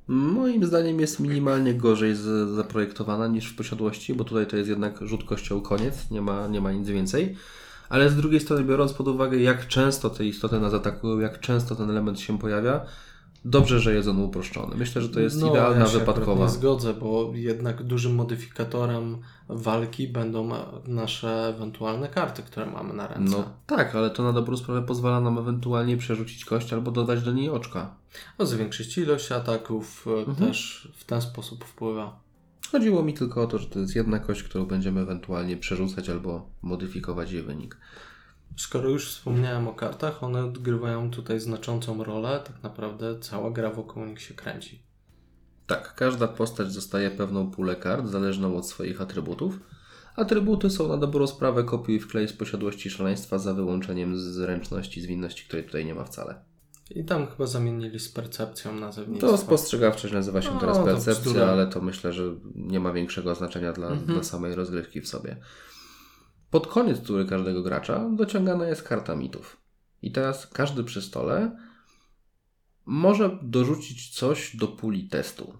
Moim 0.06 0.64
zdaniem 0.66 1.00
jest 1.00 1.20
minimalnie 1.20 1.74
gorzej 1.74 2.14
zaprojektowana 2.56 3.26
niż 3.26 3.52
w 3.52 3.56
posiadłości, 3.56 4.14
bo 4.14 4.24
tutaj 4.24 4.46
to 4.46 4.56
jest 4.56 4.68
jednak 4.68 4.98
rzut 5.02 5.24
kością 5.24 5.60
koniec, 5.60 6.10
nie 6.10 6.20
ma, 6.20 6.46
nie 6.46 6.60
ma 6.60 6.72
nic 6.72 6.88
więcej. 6.88 7.36
Ale 7.90 8.10
z 8.10 8.16
drugiej 8.16 8.40
strony, 8.40 8.64
biorąc 8.64 8.92
pod 8.92 9.08
uwagę, 9.08 9.38
jak 9.38 9.66
często 9.68 10.10
te 10.10 10.24
istoty 10.24 10.60
nas 10.60 10.74
atakują, 10.74 11.18
jak 11.18 11.40
często 11.40 11.74
ten 11.76 11.90
element 11.90 12.20
się 12.20 12.38
pojawia, 12.38 12.80
dobrze, 13.44 13.80
że 13.80 13.94
jest 13.94 14.08
on 14.08 14.20
uproszczony. 14.22 14.76
Myślę, 14.76 15.02
że 15.02 15.08
to 15.08 15.20
jest 15.20 15.36
idealna 15.36 15.78
No, 15.78 15.84
ja 15.84 15.86
się 15.86 15.98
wypadkowa. 15.98 16.44
Nie 16.44 16.50
zgodzę, 16.50 16.94
bo 16.94 17.30
jednak 17.34 17.82
dużym 17.82 18.14
modyfikatorem 18.14 19.18
walki 19.48 20.08
będą 20.08 20.50
nasze 20.86 21.48
ewentualne 21.56 22.08
karty, 22.08 22.42
które 22.42 22.66
mamy 22.66 22.94
na 22.94 23.06
ręce. 23.08 23.36
No 23.36 23.44
tak, 23.66 23.94
ale 23.94 24.10
to 24.10 24.22
na 24.22 24.32
dobrą 24.32 24.56
sprawę 24.56 24.82
pozwala 24.82 25.20
nam 25.20 25.38
ewentualnie 25.38 25.96
przerzucić 25.96 26.44
kość 26.44 26.72
albo 26.72 26.90
dodać 26.90 27.22
do 27.22 27.32
niej 27.32 27.50
oczka. 27.50 27.94
No, 28.38 28.46
zwiększyć 28.46 28.98
ilość 28.98 29.32
ataków 29.32 30.06
e, 30.06 30.10
Mhm. 30.10 30.36
też 30.48 30.88
w 30.96 31.04
ten 31.04 31.20
sposób 31.22 31.64
wpływa. 31.64 32.20
Chodziło 32.72 33.02
mi 33.02 33.14
tylko 33.14 33.42
o 33.42 33.46
to, 33.46 33.58
że 33.58 33.66
to 33.66 33.78
jest 33.78 33.96
jedna 33.96 34.18
kość, 34.18 34.42
którą 34.42 34.66
będziemy 34.66 35.00
ewentualnie 35.00 35.56
przerzucać 35.56 36.10
albo 36.10 36.50
modyfikować 36.62 37.32
jej 37.32 37.42
wynik. 37.42 37.76
Skoro 38.56 38.88
już 38.88 39.08
wspomniałem 39.08 39.68
o 39.68 39.74
kartach, 39.74 40.22
one 40.22 40.44
odgrywają 40.44 41.10
tutaj 41.10 41.40
znaczącą 41.40 42.04
rolę. 42.04 42.40
Tak 42.46 42.62
naprawdę 42.62 43.18
cała 43.20 43.50
gra 43.50 43.70
wokół 43.70 44.04
nich 44.04 44.22
się 44.22 44.34
kręci. 44.34 44.82
Tak, 45.66 45.94
każda 45.94 46.28
postać 46.28 46.74
dostaje 46.74 47.10
pewną 47.10 47.50
pulę 47.50 47.76
kart, 47.76 48.06
zależną 48.06 48.56
od 48.56 48.68
swoich 48.68 49.00
atrybutów, 49.00 49.60
Atrybuty 50.16 50.70
są 50.70 50.88
na 50.88 50.96
dobrą 50.96 51.26
sprawę 51.26 51.64
kopiuj 51.64 52.00
wklej 52.00 52.28
z 52.28 52.32
posiadłości 52.32 52.90
szaleństwa 52.90 53.38
za 53.38 53.54
wyłączeniem 53.54 54.18
zręczności, 54.18 55.00
zwinności, 55.00 55.44
której 55.44 55.64
tutaj 55.64 55.84
nie 55.84 55.94
ma 55.94 56.04
wcale. 56.04 56.49
I 56.90 57.04
tam 57.04 57.26
chyba 57.26 57.46
zamienili 57.46 57.98
z 58.00 58.08
percepcją 58.08 58.74
nazewnictwo. 58.74 59.26
To 59.26 59.38
spostrzegawczość 59.38 60.14
nazywa 60.14 60.42
się 60.42 60.54
No, 60.54 60.60
teraz 60.60 60.78
percepcja, 60.78 61.46
ale 61.46 61.66
to 61.66 61.80
myślę, 61.80 62.12
że 62.12 62.22
nie 62.54 62.80
ma 62.80 62.92
większego 62.92 63.34
znaczenia 63.34 63.72
dla, 63.72 63.88
Mhm. 63.88 64.06
dla 64.06 64.22
samej 64.22 64.54
rozgrywki 64.54 65.00
w 65.00 65.08
sobie. 65.08 65.36
Pod 66.50 66.66
koniec 66.66 67.00
tury 67.00 67.24
każdego 67.24 67.62
gracza 67.62 68.10
dociągana 68.16 68.68
jest 68.68 68.82
karta 68.82 69.16
mitów. 69.16 69.56
I 70.02 70.12
teraz 70.12 70.46
każdy 70.46 70.84
przy 70.84 71.02
stole 71.02 71.56
może 72.86 73.38
dorzucić 73.42 74.14
coś 74.14 74.56
do 74.56 74.68
puli 74.68 75.08
testu. 75.08 75.54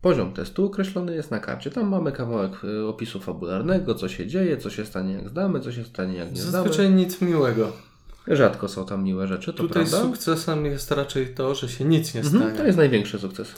Poziom 0.00 0.32
testu 0.32 0.66
określony 0.66 1.14
jest 1.14 1.30
na 1.30 1.38
karcie. 1.40 1.70
Tam 1.70 1.88
mamy 1.88 2.12
kawałek 2.12 2.64
y, 2.64 2.86
opisu 2.86 3.20
fabularnego, 3.20 3.94
co 3.94 4.08
się 4.08 4.26
dzieje, 4.26 4.56
co 4.56 4.70
się 4.70 4.86
stanie 4.86 5.12
jak 5.14 5.28
zdamy, 5.28 5.60
co 5.60 5.72
się 5.72 5.84
stanie 5.84 6.16
jak 6.18 6.30
nie 6.32 6.42
zdamy. 6.42 6.68
Zazwyczaj 6.68 6.90
nic 6.94 7.20
miłego. 7.20 7.72
Rzadko 8.28 8.68
są 8.68 8.86
tam 8.86 9.04
miłe 9.04 9.26
rzeczy, 9.26 9.52
to 9.52 9.58
Tutaj 9.62 9.86
prawda. 9.86 10.00
sukcesem 10.02 10.64
jest 10.66 10.90
raczej 10.90 11.34
to, 11.34 11.54
że 11.54 11.68
się 11.68 11.84
nic 11.84 12.14
nie 12.14 12.20
Mhm, 12.20 12.42
stanie. 12.42 12.58
to 12.58 12.66
jest 12.66 12.78
największy 12.78 13.18
sukces. 13.18 13.54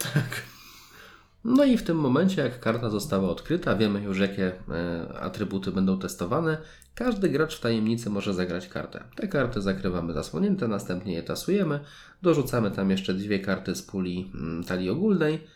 No 1.45 1.64
i 1.64 1.77
w 1.79 1.83
tym 1.83 1.97
momencie, 1.97 2.43
jak 2.43 2.61
karta 2.61 2.91
została 2.91 3.29
odkryta, 3.31 3.77
wiemy 3.77 4.01
już, 4.03 4.19
jakie 4.19 4.53
e, 4.71 5.09
atrybuty 5.21 5.73
będą 5.73 5.99
testowane. 5.99 6.59
Każdy 6.95 7.29
gracz 7.29 7.57
w 7.57 7.61
tajemnicy 7.61 8.11
może 8.11 8.35
zagrać 8.35 8.69
kartę. 8.69 9.05
Te 9.17 9.29
karty 9.29 9.62
zakrywamy 9.62 10.12
zasłonięte, 10.12 10.69
następnie 10.69 11.14
je 11.14 11.23
tasujemy, 11.23 11.81
dorzucamy 12.23 12.71
tam 12.71 12.91
jeszcze 12.91 13.14
dwie 13.14 13.39
karty 13.39 13.75
z 13.75 13.83
puli 13.83 14.31
mm, 14.35 14.64
talii 14.64 14.91
ogólnej 14.91 15.47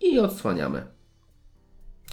i 0.00 0.18
odsłaniamy. 0.18 0.86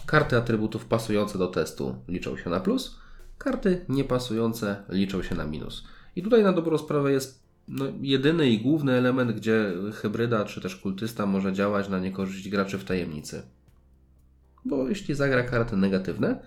Karty 0.06 0.36
atrybutów 0.36 0.84
pasujące 0.84 1.38
do 1.38 1.46
testu 1.46 1.94
liczą 2.08 2.36
się 2.36 2.50
na 2.50 2.60
plus, 2.60 2.96
karty 3.38 3.84
niepasujące 3.88 4.76
liczą 4.88 5.22
się 5.22 5.34
na 5.34 5.44
minus. 5.44 5.84
I 6.18 6.22
tutaj 6.22 6.42
na 6.42 6.52
dobrą 6.52 6.78
sprawę 6.78 7.12
jest 7.12 7.42
no, 7.68 7.84
jedyny 8.00 8.50
i 8.50 8.60
główny 8.60 8.92
element, 8.92 9.32
gdzie 9.32 9.72
hybryda 9.94 10.44
czy 10.44 10.60
też 10.60 10.76
kultysta 10.76 11.26
może 11.26 11.52
działać 11.52 11.88
na 11.88 11.98
niekorzyść 11.98 12.48
graczy 12.48 12.78
w 12.78 12.84
tajemnicy. 12.84 13.42
Bo 14.64 14.88
jeśli 14.88 15.14
zagra 15.14 15.42
karty 15.42 15.76
negatywne, 15.76 16.40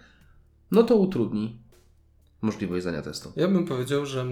no 0.72 0.84
to 0.84 0.96
utrudni 0.96 1.60
możliwość 2.42 2.84
zdania 2.84 3.02
testu. 3.02 3.34
Ja 3.36 3.48
bym 3.48 3.66
powiedział, 3.66 4.06
że 4.06 4.26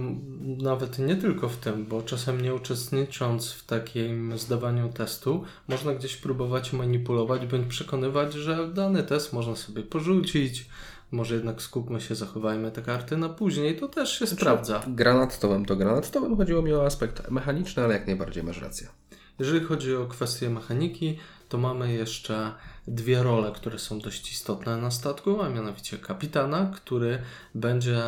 nawet 0.57 0.99
nie 0.99 1.15
tylko 1.15 1.49
w 1.49 1.57
tym, 1.57 1.85
bo 1.85 2.01
czasem 2.01 2.41
nie 2.41 2.55
uczestnicząc 2.55 3.51
w 3.51 3.65
takim 3.65 4.37
zdawaniu 4.37 4.89
testu, 4.89 5.43
można 5.67 5.93
gdzieś 5.93 6.17
próbować 6.17 6.73
manipulować 6.73 7.45
bądź 7.45 7.67
przekonywać, 7.67 8.33
że 8.33 8.73
dany 8.73 9.03
test 9.03 9.33
można 9.33 9.55
sobie 9.55 9.83
porzucić. 9.83 10.69
Może 11.11 11.35
jednak 11.35 11.61
skupmy 11.61 12.01
się, 12.01 12.15
zachowajmy 12.15 12.71
te 12.71 12.81
karty 12.81 13.17
na 13.17 13.29
później. 13.29 13.75
To 13.75 13.87
też 13.87 14.19
się 14.19 14.27
sprawdza. 14.27 14.83
Granat 14.87 15.33
stołem 15.33 15.65
to 15.65 15.75
granat 15.75 16.05
stołem. 16.05 16.37
Chodziło 16.37 16.61
mi 16.61 16.73
o 16.73 16.85
aspekt 16.85 17.31
mechaniczny, 17.31 17.83
ale 17.83 17.93
jak 17.93 18.07
najbardziej 18.07 18.43
masz 18.43 18.61
rację. 18.61 18.87
Jeżeli 19.39 19.65
chodzi 19.65 19.95
o 19.95 20.05
kwestię 20.05 20.49
mechaniki, 20.49 21.19
to 21.49 21.57
mamy 21.57 21.93
jeszcze 21.93 22.51
dwie 22.87 23.23
role, 23.23 23.51
które 23.51 23.79
są 23.79 23.99
dość 23.99 24.31
istotne 24.31 24.77
na 24.77 24.91
statku, 24.91 25.41
a 25.41 25.49
mianowicie 25.49 25.97
kapitana, 25.97 26.71
który 26.75 27.21
będzie 27.55 28.01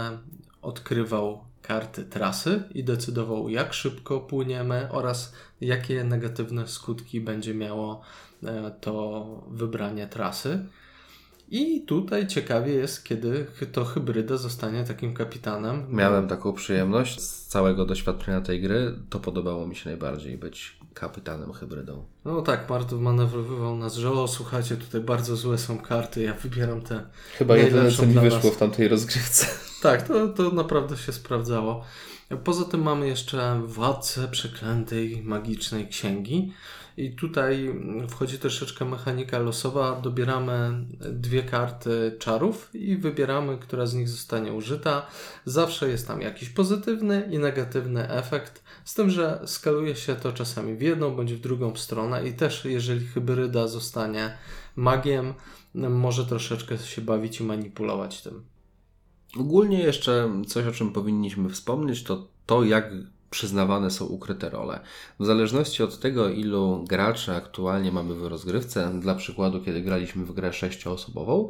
odkrywał 0.61 1.43
karty 1.61 2.05
trasy 2.05 2.63
i 2.73 2.83
decydował, 2.83 3.49
jak 3.49 3.73
szybko 3.73 4.19
płyniemy 4.19 4.87
oraz 4.91 5.33
jakie 5.61 6.03
negatywne 6.03 6.67
skutki 6.67 7.21
będzie 7.21 7.53
miało 7.53 8.01
e, 8.43 8.71
to 8.81 9.25
wybranie 9.47 10.07
trasy. 10.07 10.65
I 11.51 11.81
tutaj 11.81 12.27
ciekawie 12.27 12.73
jest, 12.73 13.03
kiedy 13.03 13.45
to 13.71 13.85
hybryda 13.85 14.37
zostanie 14.37 14.83
takim 14.83 15.13
kapitanem. 15.13 15.85
Miałem 15.89 16.27
taką 16.27 16.53
przyjemność 16.53 17.21
z 17.21 17.45
całego 17.47 17.85
doświadczenia 17.85 18.41
tej 18.41 18.61
gry. 18.61 18.95
To 19.09 19.19
podobało 19.19 19.67
mi 19.67 19.75
się 19.75 19.89
najbardziej 19.89 20.37
być 20.37 20.77
kapitanem 20.93 21.53
hybrydą. 21.53 22.05
No 22.25 22.41
tak, 22.41 22.69
Martu 22.69 23.01
manewrowywał 23.01 23.75
nas, 23.75 23.95
że 23.95 24.11
o 24.11 24.27
słuchajcie, 24.27 24.77
tutaj 24.77 25.01
bardzo 25.01 25.35
złe 25.35 25.57
są 25.57 25.79
karty, 25.79 26.21
ja 26.21 26.33
wybieram 26.33 26.81
te. 26.81 27.03
Chyba 27.37 27.57
jedyne, 27.57 27.91
co 27.91 28.05
mi 28.05 28.13
wyszło 28.13 28.51
w 28.51 28.57
tamtej 28.57 28.87
rozgrywce. 28.87 29.45
Tak, 29.81 30.07
to, 30.07 30.27
to 30.27 30.51
naprawdę 30.51 30.97
się 30.97 31.11
sprawdzało. 31.11 31.83
Poza 32.43 32.65
tym 32.65 32.81
mamy 32.81 33.07
jeszcze 33.07 33.61
władcę 33.65 34.27
przeklętej 34.27 35.23
magicznej 35.23 35.87
księgi. 35.87 36.53
I 36.97 37.11
tutaj 37.11 37.75
wchodzi 38.09 38.39
troszeczkę 38.39 38.85
mechanika 38.85 39.39
losowa. 39.39 40.01
Dobieramy 40.01 40.85
dwie 41.11 41.43
karty 41.43 42.15
czarów 42.19 42.69
i 42.73 42.97
wybieramy, 42.97 43.57
która 43.57 43.85
z 43.85 43.93
nich 43.93 44.09
zostanie 44.09 44.53
użyta. 44.53 45.05
Zawsze 45.45 45.89
jest 45.89 46.07
tam 46.07 46.21
jakiś 46.21 46.49
pozytywny 46.49 47.29
i 47.31 47.39
negatywny 47.39 48.09
efekt, 48.09 48.63
z 48.85 48.93
tym, 48.93 49.09
że 49.09 49.41
skaluje 49.45 49.95
się 49.95 50.15
to 50.15 50.33
czasami 50.33 50.75
w 50.75 50.81
jedną 50.81 51.15
bądź 51.15 51.33
w 51.33 51.39
drugą 51.39 51.75
stronę. 51.75 52.27
I 52.27 52.33
też, 52.33 52.65
jeżeli 52.65 53.07
hybryda 53.07 53.67
zostanie 53.67 54.37
magiem, 54.75 55.33
może 55.75 56.25
troszeczkę 56.25 56.77
się 56.77 57.01
bawić 57.01 57.39
i 57.39 57.43
manipulować 57.43 58.21
tym. 58.21 58.43
Ogólnie 59.39 59.79
jeszcze 59.79 60.29
coś, 60.47 60.65
o 60.65 60.71
czym 60.71 60.93
powinniśmy 60.93 61.49
wspomnieć, 61.49 62.03
to 62.03 62.27
to, 62.45 62.63
jak 62.63 62.91
przyznawane 63.31 63.91
są 63.91 64.05
ukryte 64.05 64.49
role. 64.49 64.79
W 65.19 65.25
zależności 65.25 65.83
od 65.83 65.99
tego, 65.99 66.29
ilu 66.29 66.85
graczy 66.89 67.35
aktualnie 67.35 67.91
mamy 67.91 68.15
w 68.15 68.27
rozgrywce, 68.27 68.99
dla 68.99 69.15
przykładu, 69.15 69.61
kiedy 69.61 69.81
graliśmy 69.81 70.25
w 70.25 70.33
grę 70.33 70.53
sześcioosobową, 70.53 71.49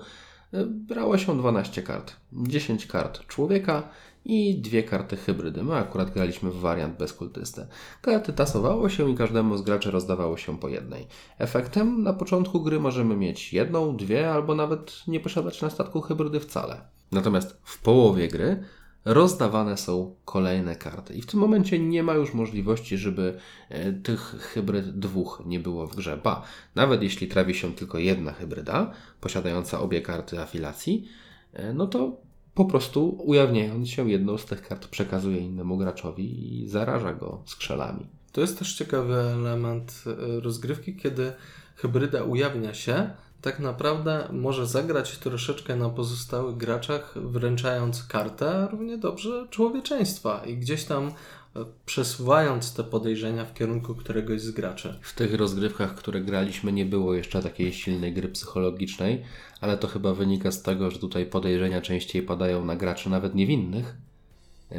y, 0.54 0.66
brało 0.66 1.18
się 1.18 1.38
12 1.38 1.84
kart. 1.84 2.16
10 2.34 2.86
kart 2.86 3.28
człowieka 3.28 3.90
i 4.26 4.62
dwie 4.62 4.84
karty 4.84 5.18
hybrydy. 5.18 5.64
My 5.64 5.76
akurat 5.76 6.14
graliśmy 6.14 6.52
w 6.52 6.60
wariant 6.60 6.98
bez 6.98 7.14
kultysty. 7.14 7.68
Karty 8.02 8.34
tasowało 8.34 8.90
się 8.90 9.12
i 9.12 9.16
każdemu 9.16 9.58
z 9.58 9.62
graczy 9.62 9.92
rozdawało 9.92 10.38
się 10.38 10.60
po 10.60 10.70
jednej. 10.70 11.08
Efektem 11.38 12.04
na 12.04 12.14
początku 12.14 12.62
gry 12.62 12.80
możemy 12.80 13.16
mieć 13.16 13.54
jedną, 13.54 13.98
dwie 13.98 14.32
albo 14.32 14.56
nawet 14.56 15.08
nie 15.08 15.20
posiadać 15.20 15.62
na 15.62 15.70
statku 15.70 16.02
hybrydy 16.02 16.40
wcale. 16.40 16.82
Natomiast 17.12 17.62
w 17.64 17.82
połowie 17.82 18.28
gry 18.28 18.64
rozdawane 19.06 19.78
są 19.78 20.16
kolejne 20.26 20.76
karty. 20.76 21.14
I 21.14 21.22
w 21.22 21.26
tym 21.26 21.40
momencie 21.40 21.80
nie 21.80 22.04
ma 22.04 22.14
już 22.14 22.34
możliwości, 22.34 22.98
żeby 22.98 23.38
e, 23.70 23.94
tych 23.94 24.20
hybryd 24.22 25.00
dwóch 25.00 25.44
nie 25.46 25.60
było 25.60 25.88
w 25.88 25.96
grze. 25.96 26.18
Ba, 26.18 26.44
nawet 26.76 27.04
jeśli 27.04 27.28
trafi 27.28 27.54
się 27.54 27.74
tylko 27.74 27.98
jedna 27.98 28.32
hybryda, 28.32 28.92
posiadająca 29.22 29.80
obie 29.80 30.02
karty 30.02 30.40
afilacji, 30.40 31.08
e, 31.54 31.74
no 31.74 31.88
to 31.88 32.18
po 32.54 32.66
prostu 32.66 33.22
ujawniając 33.26 33.90
się 33.90 34.10
jedną 34.10 34.38
z 34.38 34.46
tych 34.46 34.68
kart 34.68 34.88
przekazuje 34.88 35.38
innemu 35.38 35.78
graczowi 35.78 36.62
i 36.62 36.68
zaraża 36.68 37.14
go 37.14 37.42
skrzelami. 37.46 38.08
To 38.32 38.42
jest 38.42 38.60
też 38.60 38.74
ciekawy 38.74 39.16
element 39.16 40.04
e, 40.08 40.40
rozgrywki, 40.40 40.96
kiedy 40.96 41.34
hybryda 41.76 42.24
ujawnia 42.24 42.74
się, 42.74 43.10
tak 43.42 43.60
naprawdę 43.60 44.28
może 44.32 44.68
zagrać 44.68 45.18
troszeczkę 45.18 45.76
na 45.76 45.90
pozostałych 45.90 46.58
graczach, 46.58 47.14
wręczając 47.16 48.04
kartę 48.04 48.68
równie 48.72 48.98
dobrze 48.98 49.48
człowieczeństwa 49.50 50.42
i 50.46 50.58
gdzieś 50.58 50.84
tam 50.84 51.08
e, 51.08 51.66
przesuwając 51.86 52.74
te 52.74 52.84
podejrzenia 52.84 53.46
w 53.46 53.54
kierunku 53.54 53.96
któregoś 53.96 54.42
z 54.42 54.52
graczy. 54.52 55.00
W 55.02 55.16
tych 55.16 55.34
rozgrywkach, 55.34 55.96
które 55.96 56.22
graliśmy, 56.22 56.72
nie 56.72 56.86
było 56.86 57.14
jeszcze 57.14 57.44
takiej 57.44 57.74
silnej 57.74 58.14
gry 58.14 58.28
psychologicznej, 58.28 59.24
ale 59.62 59.78
to 59.78 59.88
chyba 59.88 60.14
wynika 60.14 60.52
z 60.52 60.62
tego, 60.62 60.92
że 60.92 61.00
tutaj 61.00 61.26
podejrzenia 61.26 61.82
częściej 61.82 62.22
padają 62.22 62.66
na 62.66 62.76
graczy 62.76 63.10
nawet 63.10 63.36
niewinnych, 63.36 63.96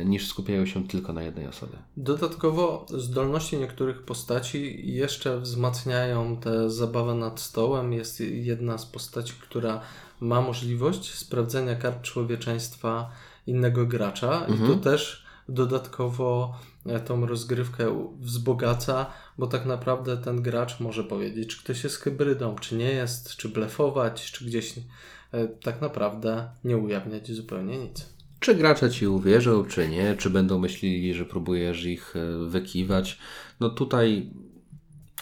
niż 0.05 0.28
skupiają 0.28 0.66
się 0.66 0.88
tylko 0.88 1.12
na 1.12 1.22
jednej 1.22 1.47
osobie. 1.47 1.78
Dodatkowo 1.97 2.86
zdolności 2.88 3.57
niektórych 3.57 4.03
postaci 4.03 4.80
jeszcze 4.93 5.40
wzmacniają 5.40 6.36
tę 6.36 6.70
zabawę 6.70 7.14
nad 7.14 7.40
stołem. 7.40 7.93
Jest 7.93 8.20
jedna 8.20 8.78
z 8.78 8.86
postaci, 8.86 9.32
która 9.40 9.80
ma 10.20 10.40
możliwość 10.40 11.14
sprawdzenia 11.14 11.76
kart 11.76 12.03
człowieczeństwa 12.03 13.11
innego 13.47 13.86
gracza 13.86 14.47
i 14.47 14.68
to 14.68 14.74
też 14.74 15.24
dodatkowo 15.49 16.59
e, 16.86 17.01
tą 17.01 17.26
rozgrywkę 17.26 18.11
wzbogaca, 18.20 19.07
bo 19.38 19.47
tak 19.47 19.66
naprawdę 19.66 20.16
ten 20.16 20.43
gracz 20.43 20.80
może 20.80 21.05
powiedzieć, 21.05 21.49
czy 21.49 21.64
ktoś 21.64 21.84
jest 21.84 21.97
hybrydą, 21.97 22.57
czy 22.57 22.76
nie 22.76 22.90
jest, 22.90 23.36
czy 23.36 23.49
blefować, 23.49 24.32
czy 24.32 24.45
gdzieś 24.45 24.74
e, 25.32 25.49
tak 25.49 25.80
naprawdę 25.80 26.51
nie 26.64 26.76
ujawniać 26.76 27.32
zupełnie 27.32 27.78
nic. 27.78 28.11
Czy 28.43 28.55
gracze 28.55 28.90
ci 28.90 29.07
uwierzą, 29.07 29.64
czy 29.64 29.88
nie, 29.88 30.16
czy 30.18 30.30
będą 30.30 30.59
myśleli, 30.59 31.14
że 31.14 31.24
próbujesz 31.24 31.84
ich 31.84 32.14
e, 32.16 32.49
wykiwać. 32.49 33.18
No 33.61 33.70
tutaj 33.70 34.30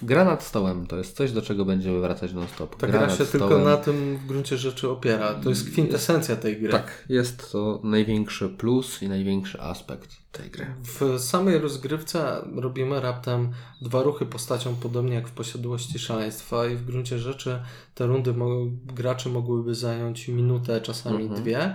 Gra 0.02 0.24
nad 0.24 0.42
stołem 0.42 0.86
to 0.86 0.96
jest 0.96 1.16
coś, 1.16 1.32
do 1.32 1.42
czego 1.42 1.64
będziemy 1.64 2.00
wracać 2.00 2.32
non-stop. 2.32 2.76
Ta 2.76 2.86
gra 2.86 2.98
gra 2.98 3.10
się 3.16 3.24
tylko 3.26 3.46
stołem- 3.46 3.64
na 3.64 3.76
tym 3.76 4.16
w 4.16 4.26
gruncie 4.26 4.56
rzeczy 4.56 4.90
opiera. 4.90 5.34
To 5.34 5.48
jest 5.48 5.70
kwintesencja 5.70 6.36
tej 6.36 6.60
gry. 6.60 6.70
Tak, 6.72 7.04
jest 7.08 7.52
to 7.52 7.80
największy 7.84 8.48
plus 8.48 9.02
i 9.02 9.08
największy 9.08 9.60
aspekt 9.60 10.10
tej 10.32 10.50
gry. 10.50 10.66
W 10.82 11.18
samej 11.20 11.58
rozgrywce 11.58 12.44
robimy 12.56 13.00
raptem 13.00 13.50
dwa 13.82 14.02
ruchy 14.02 14.26
postacią, 14.26 14.76
podobnie 14.76 15.14
jak 15.14 15.28
w 15.28 15.32
posiadłości 15.32 15.98
szaleństwa, 15.98 16.66
i 16.66 16.76
w 16.76 16.84
gruncie 16.84 17.18
rzeczy 17.18 17.60
te 17.94 18.06
rundy 18.06 18.32
mo- 18.34 18.66
gracze 18.94 19.28
mogłyby 19.30 19.74
zająć 19.74 20.28
minutę, 20.28 20.80
czasami 20.80 21.22
Mhm. 21.22 21.42
dwie. 21.42 21.74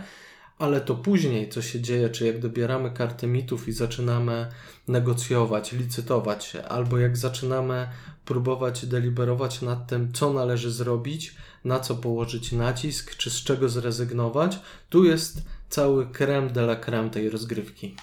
Ale 0.59 0.81
to 0.81 0.95
później, 0.95 1.49
co 1.49 1.61
się 1.61 1.81
dzieje, 1.81 2.09
czy 2.09 2.25
jak 2.25 2.39
dobieramy 2.39 2.91
karty 2.91 3.27
mitów 3.27 3.67
i 3.67 3.71
zaczynamy 3.71 4.47
negocjować, 4.87 5.71
licytować 5.71 6.45
się, 6.45 6.63
albo 6.63 6.97
jak 6.97 7.17
zaczynamy 7.17 7.87
próbować 8.25 8.85
deliberować 8.85 9.61
nad 9.61 9.87
tym, 9.87 10.13
co 10.13 10.33
należy 10.33 10.71
zrobić, 10.71 11.35
na 11.65 11.79
co 11.79 11.95
położyć 11.95 12.51
nacisk, 12.51 13.15
czy 13.15 13.29
z 13.29 13.43
czego 13.43 13.69
zrezygnować, 13.69 14.59
tu 14.89 15.03
jest 15.03 15.41
cały 15.69 16.07
creme 16.07 16.49
de 16.49 16.61
la 16.61 16.75
creme 16.75 17.09
tej 17.09 17.29
rozgrywki. 17.29 17.95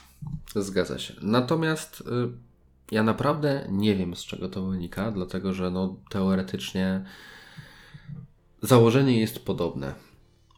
Zgadza 0.56 0.98
się. 0.98 1.14
Natomiast 1.22 2.00
y, 2.00 2.04
ja 2.90 3.02
naprawdę 3.02 3.66
nie 3.70 3.96
wiem, 3.96 4.16
z 4.16 4.24
czego 4.24 4.48
to 4.48 4.62
wynika, 4.62 5.10
dlatego 5.10 5.52
że 5.52 5.70
no, 5.70 5.96
teoretycznie 6.10 7.04
założenie 8.62 9.20
jest 9.20 9.44
podobne, 9.44 9.94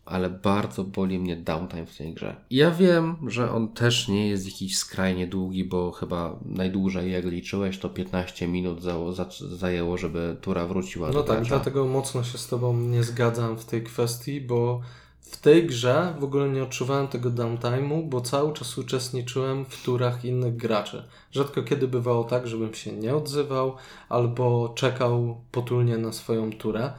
ale 0.06 0.30
bardzo 0.30 0.84
boli 0.84 1.18
mnie 1.18 1.36
downtime 1.36 1.86
w 1.86 1.96
tej 1.96 2.14
grze. 2.14 2.36
Ja 2.50 2.70
wiem, 2.70 3.16
że 3.26 3.50
on 3.52 3.68
też 3.68 4.08
nie 4.08 4.28
jest 4.28 4.46
jakiś 4.46 4.78
skrajnie 4.78 5.26
długi, 5.26 5.64
bo 5.64 5.92
chyba 5.92 6.38
najdłużej, 6.44 7.12
jak 7.12 7.24
liczyłeś, 7.24 7.78
to 7.78 7.88
15 7.88 8.48
minut 8.48 8.82
za, 8.82 9.12
za, 9.12 9.26
zajęło, 9.56 9.98
żeby 9.98 10.36
tura 10.40 10.66
wróciła 10.66 11.08
No 11.08 11.14
do 11.14 11.22
tak, 11.22 11.36
gracza. 11.36 11.54
dlatego 11.54 11.84
mocno 11.86 12.24
się 12.24 12.38
z 12.38 12.46
Tobą 12.48 12.76
nie 12.76 13.02
zgadzam 13.04 13.58
w 13.58 13.64
tej 13.64 13.82
kwestii, 13.82 14.40
bo 14.40 14.80
w 15.20 15.36
tej 15.40 15.66
grze 15.66 16.14
w 16.20 16.24
ogóle 16.24 16.48
nie 16.48 16.62
odczuwałem 16.62 17.08
tego 17.08 17.30
downtime'u, 17.30 18.08
bo 18.08 18.20
cały 18.20 18.52
czas 18.52 18.78
uczestniczyłem 18.78 19.64
w 19.64 19.82
turach 19.82 20.24
innych 20.24 20.56
graczy. 20.56 21.04
Rzadko 21.32 21.62
kiedy 21.62 21.88
bywało 21.88 22.24
tak, 22.24 22.46
żebym 22.46 22.74
się 22.74 22.92
nie 22.92 23.16
odzywał 23.16 23.74
albo 24.08 24.68
czekał 24.76 25.40
potulnie 25.52 25.98
na 25.98 26.12
swoją 26.12 26.52
turę. 26.52 26.92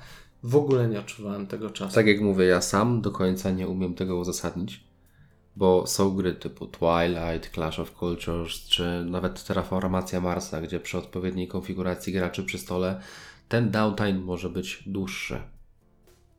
W 0.45 0.55
ogóle 0.55 0.87
nie 0.87 0.99
odczuwałem 0.99 1.47
tego 1.47 1.69
czasu. 1.69 1.95
Tak 1.95 2.07
jak 2.07 2.21
mówię, 2.21 2.45
ja 2.45 2.61
sam 2.61 3.01
do 3.01 3.11
końca 3.11 3.51
nie 3.51 3.67
umiem 3.67 3.93
tego 3.93 4.17
uzasadnić, 4.17 4.83
bo 5.55 5.87
są 5.87 6.15
gry 6.15 6.33
typu 6.33 6.67
Twilight, 6.67 7.53
Clash 7.53 7.79
of 7.79 7.91
Cultures, 7.91 8.53
czy 8.67 9.05
nawet 9.05 9.43
Terraformacja 9.43 10.21
Marsa, 10.21 10.61
gdzie 10.61 10.79
przy 10.79 10.97
odpowiedniej 10.97 11.47
konfiguracji 11.47 12.13
graczy 12.13 12.43
przy 12.43 12.57
stole 12.57 13.01
ten 13.49 13.71
downtime 13.71 14.13
może 14.13 14.49
być 14.49 14.83
dłuższy. 14.85 15.41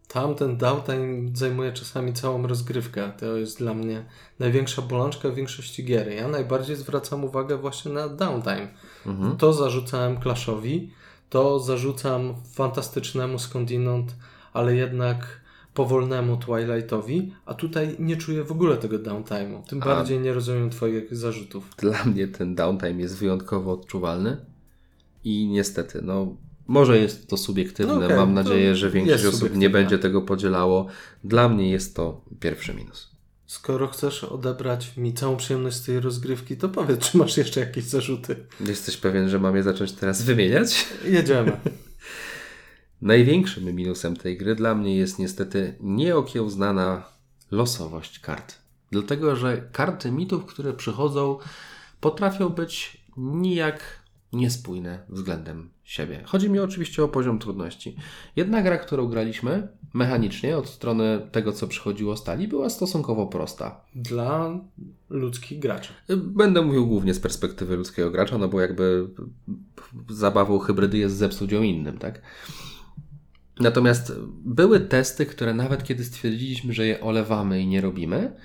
Tamten 0.08 0.56
downtime 0.56 1.30
zajmuje 1.34 1.72
czasami 1.72 2.12
całą 2.12 2.46
rozgrywkę. 2.46 3.12
To 3.18 3.36
jest 3.36 3.58
dla 3.58 3.74
mnie 3.74 4.04
największa 4.38 4.82
bolączka 4.82 5.28
w 5.28 5.34
większości 5.34 5.84
gier. 5.84 6.08
Ja 6.08 6.28
najbardziej 6.28 6.76
zwracam 6.76 7.24
uwagę 7.24 7.56
właśnie 7.56 7.92
na 7.92 8.08
downtime. 8.08 8.68
Mhm. 9.06 9.36
To 9.36 9.52
zarzucałem 9.52 10.20
Clashowi, 10.20 10.90
to 11.30 11.60
zarzucam 11.60 12.34
fantastycznemu 12.52 13.38
skądinąd, 13.38 14.14
ale 14.52 14.76
jednak 14.76 15.40
powolnemu 15.74 16.36
Twilightowi, 16.36 17.32
a 17.46 17.54
tutaj 17.54 17.96
nie 17.98 18.16
czuję 18.16 18.44
w 18.44 18.52
ogóle 18.52 18.76
tego 18.76 18.98
downtime'u. 18.98 19.62
Tym 19.62 19.82
A- 19.82 19.84
bardziej 19.84 20.20
nie 20.20 20.32
rozumiem 20.32 20.70
Twoich 20.70 21.16
zarzutów. 21.16 21.70
Dla 21.78 22.04
mnie 22.04 22.28
ten 22.28 22.54
downtime 22.54 23.02
jest 23.02 23.18
wyjątkowo 23.18 23.72
odczuwalny 23.72 24.36
i 25.24 25.46
niestety, 25.46 26.02
no 26.02 26.36
może 26.66 26.98
jest 26.98 27.28
to 27.28 27.36
subiektywne, 27.36 27.94
No 27.94 28.04
okej, 28.04 28.16
mam 28.16 28.28
to 28.28 28.34
nadzieję, 28.34 28.76
że 28.76 28.90
większość 28.90 29.24
osób 29.24 29.56
nie 29.56 29.70
będzie 29.70 29.98
tego 29.98 30.22
podzielało. 30.22 30.86
Dla 31.24 31.48
mnie 31.48 31.70
jest 31.70 31.96
to 31.96 32.20
pierwszy 32.40 32.74
minus. 32.74 33.15
Skoro 33.46 33.88
chcesz 33.88 34.24
odebrać 34.24 34.96
mi 34.96 35.14
całą 35.14 35.36
przyjemność 35.36 35.76
z 35.76 35.84
tej 35.84 36.00
rozgrywki, 36.00 36.56
to 36.56 36.68
powiedz, 36.68 37.00
czy 37.00 37.18
masz 37.18 37.36
jeszcze 37.36 37.60
jakieś 37.60 37.84
zarzuty. 37.84 38.46
Jesteś 38.60 38.96
pewien, 38.96 39.28
że 39.28 39.38
mam 39.38 39.56
je 39.56 39.62
zacząć 39.62 39.92
teraz 39.92 40.22
wymieniać? 40.22 40.86
Jedziemy. 41.04 41.60
Największym 43.02 43.64
minusem 43.64 44.16
tej 44.16 44.38
gry 44.38 44.54
dla 44.54 44.74
mnie 44.74 44.96
jest 44.96 45.18
niestety 45.18 45.74
nieokiełznana 45.80 47.04
losowość 47.50 48.18
kart. 48.18 48.54
Dlatego, 48.90 49.36
że 49.36 49.68
karty 49.72 50.10
mitów, 50.10 50.46
które 50.46 50.72
przychodzą, 50.72 51.38
potrafią 52.00 52.48
być 52.48 53.00
nijak 53.16 53.80
niespójne 54.32 54.98
względem 55.08 55.70
siebie. 55.84 56.22
Chodzi 56.24 56.50
mi 56.50 56.58
oczywiście 56.58 57.04
o 57.04 57.08
poziom 57.08 57.38
trudności. 57.38 57.96
Jedna 58.36 58.62
gra, 58.62 58.78
którą 58.78 59.06
graliśmy 59.06 59.68
mechanicznie 59.94 60.58
od 60.58 60.68
strony 60.68 61.28
tego, 61.32 61.52
co 61.52 61.68
przychodziło 61.68 62.16
z 62.16 62.24
talii, 62.24 62.48
była 62.48 62.70
stosunkowo 62.70 63.26
prosta. 63.26 63.80
Dla 63.94 64.60
ludzkich 65.10 65.58
graczy. 65.58 65.92
Będę 66.16 66.62
mówił 66.62 66.86
głównie 66.86 67.14
z 67.14 67.20
perspektywy 67.20 67.76
ludzkiego 67.76 68.10
gracza, 68.10 68.38
no 68.38 68.48
bo 68.48 68.60
jakby 68.60 69.08
zabawą 70.08 70.58
hybrydy 70.58 70.98
jest 70.98 71.16
zepsuć 71.16 71.52
ją 71.52 71.62
innym, 71.62 71.98
tak? 71.98 72.22
Natomiast 73.60 74.12
były 74.44 74.80
testy, 74.80 75.26
które 75.26 75.54
nawet 75.54 75.84
kiedy 75.84 76.04
stwierdziliśmy, 76.04 76.72
że 76.72 76.86
je 76.86 77.00
olewamy 77.00 77.60
i 77.60 77.66
nie 77.66 77.80
robimy, 77.80 78.36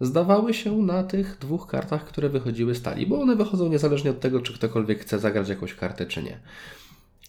zdawały 0.00 0.54
się 0.54 0.76
na 0.76 1.02
tych 1.02 1.38
dwóch 1.38 1.66
kartach, 1.66 2.04
które 2.04 2.28
wychodziły 2.28 2.74
z 2.74 2.82
talii, 2.82 3.06
bo 3.06 3.20
one 3.20 3.36
wychodzą 3.36 3.68
niezależnie 3.68 4.10
od 4.10 4.20
tego, 4.20 4.40
czy 4.40 4.54
ktokolwiek 4.54 5.00
chce 5.00 5.18
zagrać 5.18 5.48
jakąś 5.48 5.74
kartę, 5.74 6.06
czy 6.06 6.22
nie. 6.22 6.40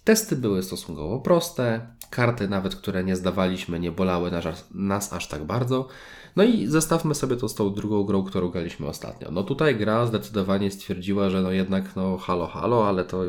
Testy 0.04 0.36
były 0.36 0.64
stosunkowo 0.64 1.20
proste, 1.20 1.88
karty 2.10 2.48
nawet, 2.48 2.76
które 2.76 3.04
nie 3.04 3.16
zdawaliśmy, 3.16 3.80
nie 3.80 3.92
bolały 3.92 4.32
nas, 4.72 5.14
aż 5.14 5.28
tak 5.28 5.44
bardzo. 5.44 5.88
No 6.36 6.44
i 6.44 6.68
zestawmy 6.68 7.16
sobie 7.16 7.36
to 7.36 7.50
z 7.50 7.56
tą 7.56 7.74
drugą 7.74 8.04
grą, 8.04 8.24
którą 8.24 8.50
graliśmy 8.50 8.88
ostatnio. 8.88 9.32
No 9.32 9.44
tutaj 9.44 9.76
gra 9.76 10.06
zdecydowanie 10.06 10.72
stwierdziła, 10.72 11.30
że 11.30 11.42
no 11.42 11.52
jednak 11.52 11.96
no 11.96 12.18
halo, 12.18 12.48
halo, 12.48 12.88
ale 12.88 13.06
to 13.06 13.24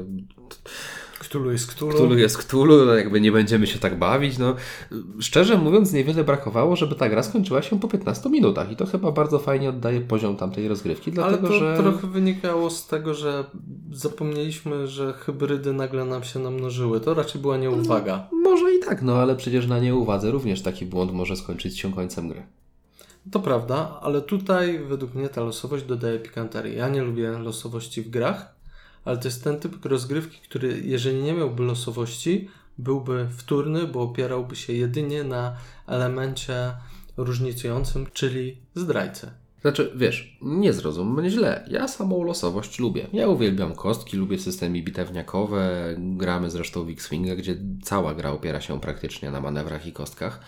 Cthulhu 1.18 1.50
jest 1.50 1.66
Cthulhu. 1.66 1.94
Cthulhu 1.94 2.18
jest 2.18 2.38
Cthulhu, 2.38 2.84
no 2.84 2.94
jakby 2.94 3.20
nie 3.20 3.32
będziemy 3.32 3.66
się 3.66 3.78
tak 3.78 3.98
bawić. 3.98 4.38
No, 4.38 4.54
szczerze 5.20 5.58
mówiąc, 5.58 5.92
niewiele 5.92 6.24
brakowało, 6.24 6.76
żeby 6.76 6.94
ta 6.94 7.08
gra 7.08 7.22
skończyła 7.22 7.62
się 7.62 7.80
po 7.80 7.88
15 7.88 8.30
minutach 8.30 8.72
i 8.72 8.76
to 8.76 8.86
chyba 8.86 9.12
bardzo 9.12 9.38
fajnie 9.38 9.68
oddaje 9.68 10.00
poziom 10.00 10.36
tamtej 10.36 10.68
rozgrywki, 10.68 11.12
dlatego 11.12 11.48
Ale 11.48 11.48
to 11.48 11.54
że... 11.54 11.76
trochę 11.76 12.06
wynikało 12.06 12.70
z 12.70 12.86
tego, 12.86 13.14
że 13.14 13.44
zapomnieliśmy, 13.92 14.88
że 14.88 15.12
hybrydy 15.12 15.72
nagle 15.72 16.04
nam 16.04 16.24
się 16.24 16.38
namnożyły. 16.38 17.00
To 17.00 17.14
raczej 17.14 17.40
była 17.40 17.56
nieuwaga. 17.56 18.28
Może 18.32 18.74
i 18.74 18.80
tak, 18.80 19.02
no 19.02 19.16
ale 19.16 19.36
przecież 19.36 19.66
na 19.66 19.78
nieuwadze 19.78 20.30
również 20.30 20.62
taki 20.62 20.86
błąd 20.86 21.12
może 21.12 21.36
skończyć 21.36 21.78
się 21.78 21.92
końcem 21.92 22.28
gry. 22.28 22.42
To 23.30 23.40
prawda, 23.40 23.98
ale 24.02 24.20
tutaj 24.20 24.78
według 24.78 25.14
mnie 25.14 25.28
ta 25.28 25.40
losowość 25.40 25.84
dodaje 25.84 26.18
pikanterii. 26.18 26.76
Ja 26.76 26.88
nie 26.88 27.02
lubię 27.02 27.30
losowości 27.30 28.02
w 28.02 28.10
grach, 28.10 28.57
ale 29.08 29.18
to 29.18 29.28
jest 29.28 29.44
ten 29.44 29.60
typ 29.60 29.84
rozgrywki, 29.84 30.38
który 30.48 30.82
jeżeli 30.84 31.22
nie 31.22 31.32
miałby 31.32 31.62
losowości, 31.62 32.48
byłby 32.78 33.28
wtórny, 33.36 33.86
bo 33.86 34.02
opierałby 34.02 34.56
się 34.56 34.72
jedynie 34.72 35.24
na 35.24 35.56
elemencie 35.86 36.72
różnicującym, 37.16 38.06
czyli 38.12 38.58
zdrajcy. 38.74 39.30
Znaczy, 39.60 39.92
wiesz, 39.96 40.38
nie 40.42 40.72
zrozum 40.72 41.20
mnie 41.20 41.30
źle. 41.30 41.64
Ja 41.70 41.88
samą 41.88 42.22
losowość 42.22 42.78
lubię. 42.78 43.06
Ja 43.12 43.28
uwielbiam 43.28 43.74
kostki, 43.74 44.16
lubię 44.16 44.38
systemy 44.38 44.82
bitewniakowe. 44.82 45.94
Gramy 45.98 46.50
zresztą 46.50 46.84
w 46.84 46.88
X-Winga, 46.88 47.36
gdzie 47.36 47.56
cała 47.82 48.14
gra 48.14 48.30
opiera 48.30 48.60
się 48.60 48.80
praktycznie 48.80 49.30
na 49.30 49.40
manewrach 49.40 49.86
i 49.86 49.92
kostkach. 49.92 50.40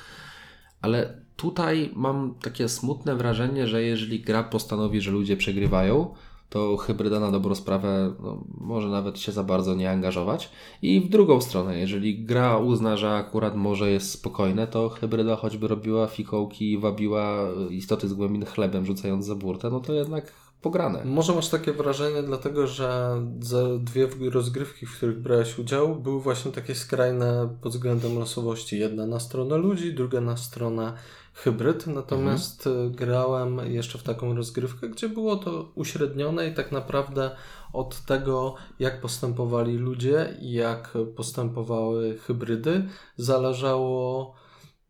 Ale 0.82 1.22
tutaj 1.36 1.90
mam 1.96 2.34
takie 2.42 2.68
smutne 2.68 3.16
wrażenie, 3.16 3.66
że 3.66 3.82
jeżeli 3.82 4.20
gra 4.20 4.42
postanowi, 4.42 5.00
że 5.00 5.10
ludzie 5.10 5.36
przegrywają, 5.36 6.14
to 6.50 6.76
hybryda 6.76 7.20
na 7.20 7.30
dobrą 7.30 7.54
sprawę 7.54 8.14
no, 8.22 8.44
może 8.60 8.88
nawet 8.88 9.18
się 9.18 9.32
za 9.32 9.44
bardzo 9.44 9.74
nie 9.74 9.90
angażować. 9.90 10.50
I 10.82 11.00
w 11.00 11.08
drugą 11.08 11.40
stronę, 11.40 11.78
jeżeli 11.78 12.24
gra 12.24 12.58
uzna, 12.58 12.96
że 12.96 13.10
akurat 13.10 13.56
morze 13.56 13.90
jest 13.90 14.10
spokojne, 14.10 14.66
to 14.66 14.88
hybryda 14.88 15.36
choćby 15.36 15.68
robiła 15.68 16.06
fikołki 16.06 16.78
wabiła 16.78 17.38
istoty 17.70 18.08
z 18.08 18.14
głębin 18.14 18.44
chlebem, 18.44 18.86
rzucając 18.86 19.24
za 19.26 19.34
burtę, 19.34 19.70
no 19.70 19.80
to 19.80 19.92
jednak 19.92 20.49
pograne. 20.62 21.04
Może 21.04 21.34
masz 21.34 21.48
takie 21.48 21.72
wrażenie, 21.72 22.22
dlatego 22.22 22.66
że 22.66 23.16
za 23.40 23.62
dwie 23.78 24.08
rozgrywki, 24.30 24.86
w 24.86 24.96
których 24.96 25.22
brałeś 25.22 25.58
udział, 25.58 25.96
były 25.96 26.20
właśnie 26.20 26.52
takie 26.52 26.74
skrajne 26.74 27.56
pod 27.60 27.72
względem 27.72 28.18
losowości. 28.18 28.78
Jedna 28.78 29.06
na 29.06 29.20
stronę 29.20 29.56
ludzi, 29.56 29.94
druga 29.94 30.20
na 30.20 30.36
stronę 30.36 30.92
hybryd. 31.34 31.86
Natomiast 31.86 32.66
Mhm. 32.66 32.86
y, 32.86 32.90
grałem 32.90 33.58
jeszcze 33.58 33.98
w 33.98 34.02
taką 34.02 34.36
rozgrywkę, 34.36 34.88
gdzie 34.88 35.08
było 35.08 35.36
to 35.36 35.72
uśrednione 35.74 36.48
i 36.48 36.54
tak 36.54 36.72
naprawdę 36.72 37.30
od 37.72 38.00
tego, 38.00 38.54
jak 38.78 39.00
postępowali 39.00 39.76
ludzie 39.76 40.36
i 40.40 40.52
jak 40.52 40.92
postępowały 41.16 42.18
hybrydy, 42.18 42.88
zależało 43.16 44.34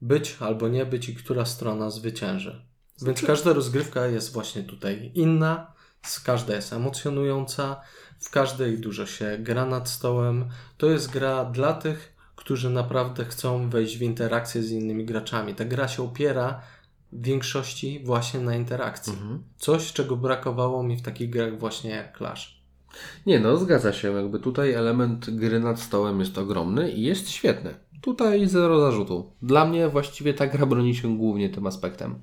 być 0.01 0.37
albo 0.41 0.69
nie 0.69 0.87
być 0.87 1.09
i 1.09 1.15
która 1.15 1.45
strona 1.45 1.91
zwycięży. 1.91 2.70
Więc 3.03 3.19
Znaczy- 3.19 3.27
każda 3.27 3.53
rozgrywka 3.53 4.07
jest 4.07 4.33
właśnie 4.33 4.63
tutaj 4.63 5.11
inna 5.15 5.73
każda 6.25 6.55
jest 6.55 6.73
emocjonująca, 6.73 7.81
w 8.19 8.31
każdej 8.31 8.79
dużo 8.79 9.07
się 9.07 9.39
gra 9.41 9.67
nad 9.67 9.89
stołem. 9.89 10.45
To 10.79 10.87
jest 10.87 11.11
gra 11.11 11.45
dla 11.45 11.73
tych, 11.73 12.17
którzy 12.37 12.71
naprawdę 12.71 13.25
chcą 13.25 13.71
wejść 13.71 13.99
w 13.99 14.03
interakcję 14.03 14.63
z 14.63 14.71
innymi 14.71 15.05
graczami. 15.05 15.55
Ta 15.55 15.65
gra 15.65 15.89
się 15.89 16.03
opiera 16.03 16.61
w 17.13 17.25
większości 17.25 18.01
właśnie 18.05 18.41
na 18.41 18.57
interakcji. 18.57 19.13
Coś, 19.57 19.93
czego 19.93 20.17
brakowało 20.17 20.83
mi 20.83 20.97
w 20.97 21.03
takich 21.03 21.31
grach 21.31 21.59
właśnie 21.59 21.91
jak 21.91 22.19
Clash. 22.19 22.61
Nie 23.27 23.41
no, 23.41 23.57
zgadza 23.57 23.93
się. 23.93 24.13
Jakby 24.13 24.39
tutaj 24.39 24.73
element 24.73 25.31
gry 25.31 25.61
nad 25.61 25.81
stołem 25.81 26.21
jest 26.21 26.39
ogromny 26.39 26.91
i 26.91 27.03
jest 27.03 27.31
świetny. 27.31 27.75
Tutaj 28.01 28.49
zero 28.49 28.81
zarzutu. 28.81 29.33
Dla 29.43 29.65
mnie 29.65 29.89
właściwie 29.89 30.35
ta 30.35 30.47
gra 30.47 30.67
broni 30.67 30.95
się 30.95 31.17
głównie 31.17 31.51
tym 31.51 31.67
aspektem. 31.67 32.19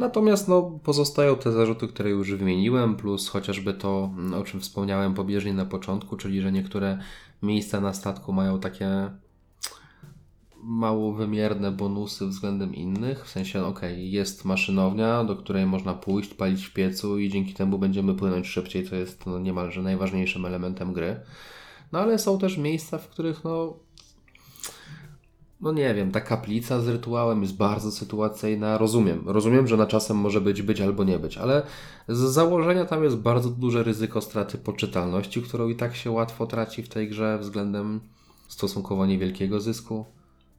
Natomiast 0.00 0.48
no, 0.48 0.62
pozostają 0.82 1.36
te 1.36 1.52
zarzuty, 1.52 1.88
które 1.88 2.10
już 2.10 2.34
wymieniłem, 2.34 2.96
plus 2.96 3.28
chociażby 3.28 3.74
to, 3.74 4.10
mm, 4.18 4.34
o 4.34 4.44
czym 4.44 4.60
wspomniałem 4.60 5.14
pobieżnie 5.14 5.54
na 5.54 5.64
początku, 5.64 6.16
czyli 6.16 6.40
że 6.40 6.52
niektóre 6.52 6.98
miejsca 7.42 7.80
na 7.80 7.94
statku 7.94 8.32
mają 8.32 8.60
takie 8.60 9.10
mało 10.62 11.12
wymierne 11.12 11.72
bonusy 11.72 12.26
względem 12.26 12.74
innych. 12.74 13.24
W 13.26 13.30
sensie, 13.30 13.64
okej, 13.64 14.10
jest 14.10 14.44
maszynownia, 14.44 15.24
do 15.24 15.36
której 15.36 15.66
można 15.66 15.94
pójść, 15.94 16.34
palić 16.34 16.66
w 16.66 16.72
piecu 16.72 17.18
i 17.18 17.28
dzięki 17.28 17.54
temu 17.54 17.78
będziemy 17.78 18.14
płynąć 18.14 18.46
szybciej, 18.46 18.88
co 18.88 18.96
jest 18.96 19.26
no, 19.26 19.38
niemalże 19.38 19.82
najważniejszym 19.82 20.46
elementem 20.46 20.92
gry. 20.92 21.20
No 21.92 21.98
ale 21.98 22.18
są 22.18 22.38
też 22.38 22.58
miejsca, 22.58 22.98
w 22.98 23.08
których 23.08 23.44
no 23.44 23.76
no 25.60 25.72
nie 25.72 25.94
wiem, 25.94 26.12
ta 26.12 26.20
kaplica 26.20 26.80
z 26.80 26.88
rytuałem 26.88 27.42
jest 27.42 27.56
bardzo 27.56 27.90
sytuacyjna. 27.90 28.78
Rozumiem, 28.78 29.22
rozumiem, 29.26 29.66
że 29.66 29.76
na 29.76 29.86
czasem 29.86 30.16
może 30.16 30.40
być 30.40 30.62
być 30.62 30.80
albo 30.80 31.04
nie 31.04 31.18
być, 31.18 31.38
ale 31.38 31.62
z 32.08 32.18
założenia 32.18 32.84
tam 32.84 33.04
jest 33.04 33.16
bardzo 33.16 33.50
duże 33.50 33.82
ryzyko 33.82 34.20
straty 34.20 34.58
poczytalności, 34.58 35.42
którą 35.42 35.68
i 35.68 35.76
tak 35.76 35.96
się 35.96 36.10
łatwo 36.10 36.46
traci 36.46 36.82
w 36.82 36.88
tej 36.88 37.08
grze 37.08 37.38
względem 37.38 38.00
stosunkowo 38.48 39.06
niewielkiego 39.06 39.60
zysku. 39.60 40.04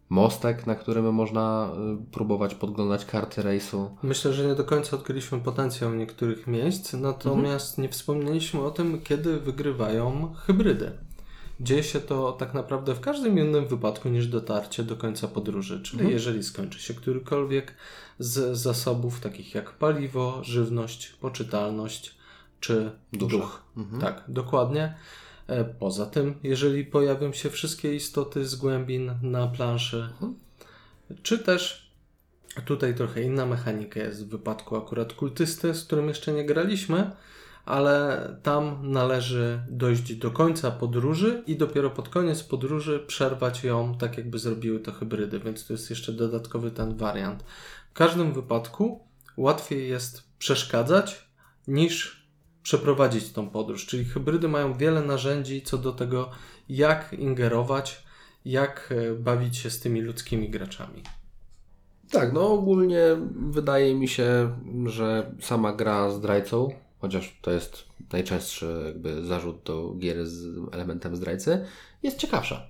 Mostek, 0.10 0.68
na 0.68 0.76
którym 0.76 1.14
można 1.14 1.72
y, 2.02 2.12
próbować 2.12 2.56
podglądać 2.56 3.06
karty 3.06 3.42
rejsu. 3.42 3.98
Myślę, 4.04 4.34
że 4.34 4.48
nie 4.48 4.56
do 4.56 4.64
końca 4.64 4.98
odkryliśmy 4.98 5.40
potencjał 5.40 5.94
niektórych 5.94 6.48
miejsc, 6.48 6.94
natomiast 6.94 7.78
nie 7.78 7.90
wspomnieliśmy 7.90 8.62
o 8.62 8.72
tym, 8.72 9.02
kiedy 9.02 9.40
wygrywają 9.40 10.34
hybrydy. 10.34 10.92
Dzieje 11.62 11.84
się 11.84 12.00
to 12.00 12.32
tak 12.32 12.54
naprawdę 12.54 12.96
w 12.96 13.00
każdym 13.00 13.40
innym 13.40 13.68
wypadku 13.68 14.10
niż 14.10 14.28
dotarcie 14.28 14.84
do 14.84 14.96
końca 14.98 15.28
podróży, 15.28 15.82
czyli 15.84 16.10
jeżeli 16.12 16.44
skończy 16.44 16.80
się 16.80 16.94
którykolwiek 16.94 17.76
z 18.20 18.58
zasobów 18.58 19.20
takich 19.20 19.56
jak 19.56 19.72
paliwo, 19.72 20.44
żywność, 20.44 21.10
poczytalność 21.10 22.16
czy 22.60 22.92
Dusza. 23.14 23.38
duch. 23.38 23.64
Tak, 24.02 24.24
dokładnie. 24.28 24.96
E, 25.48 25.64
Poza 25.66 26.06
tym, 26.06 26.36
jeżeli 26.44 26.86
pojawią 26.86 27.34
się 27.34 27.50
wszystkie 27.50 27.96
istoty 27.96 28.46
z 28.46 28.56
głębin 28.56 29.12
na 29.22 29.48
planszy, 29.48 30.10
czy 31.24 31.40
też 31.40 31.92
tutaj 32.66 32.96
trochę 32.96 33.22
inna 33.22 33.46
mechanika 33.46 34.00
jest 34.00 34.26
w 34.26 34.30
wypadku 34.30 34.76
akurat 34.78 35.14
kultysty, 35.14 35.74
z 35.74 35.84
którym 35.84 36.08
jeszcze 36.08 36.34
nie 36.34 36.46
graliśmy, 36.46 37.12
ale 37.66 38.28
tam 38.44 38.92
należy 38.92 39.62
dojść 39.70 40.16
do 40.16 40.32
końca 40.32 40.72
podróży 40.72 41.44
i 41.48 41.56
dopiero 41.56 41.90
pod 41.90 42.10
koniec 42.10 42.44
podróży 42.44 43.04
przerwać 43.08 43.64
ją, 43.64 43.98
tak 43.98 44.18
jakby 44.18 44.40
zrobiły 44.40 44.80
to 44.80 44.92
hybrydy, 44.92 45.40
więc 45.40 45.68
to 45.68 45.74
jest 45.74 45.90
jeszcze 45.90 46.14
dodatkowy 46.14 46.72
ten 46.72 46.98
wariant. 46.98 47.44
W 47.90 47.94
każdym 47.94 48.34
wypadku 48.34 49.00
łatwiej 49.38 49.90
jest 49.90 50.24
przeszkadzać 50.40 51.28
niż 51.68 52.28
przeprowadzić 52.64 53.32
tą 53.32 53.50
podróż, 53.50 53.86
czyli 53.86 54.06
hybrydy 54.06 54.48
mają 54.48 54.74
wiele 54.74 55.02
narzędzi 55.02 55.62
co 55.62 55.78
do 55.78 55.92
tego, 55.92 56.30
jak 56.70 57.14
ingerować, 57.14 58.04
jak 58.46 58.94
e, 58.98 59.16
bawić 59.16 59.58
się 59.58 59.70
z 59.70 59.80
tymi 59.80 60.02
ludzkimi 60.02 60.50
graczami. 60.50 61.04
Tak, 62.12 62.34
no 62.34 62.54
ogólnie 62.54 63.02
wydaje 63.36 63.96
mi 63.96 64.08
się, 64.08 64.56
że 64.86 65.32
sama 65.40 65.74
gra 65.74 66.10
zdrajcą, 66.10 66.70
chociaż 67.02 67.40
to 67.42 67.52
jest 67.52 67.84
najczęstszy 68.14 68.84
jakby 68.86 69.26
zarzut 69.26 69.64
do 69.64 69.96
gier 70.00 70.28
z 70.28 70.58
elementem 70.74 71.16
zdrajcy, 71.16 71.66
jest 72.04 72.18
ciekawsza. 72.18 72.68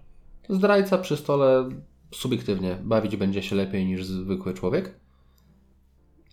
Zdrajca 0.49 0.97
przy 0.97 1.17
stole 1.17 1.69
subiektywnie 2.13 2.77
bawić 2.84 3.17
będzie 3.17 3.43
się 3.43 3.55
lepiej 3.55 3.86
niż 3.86 4.05
zwykły 4.05 4.53
człowiek, 4.53 5.01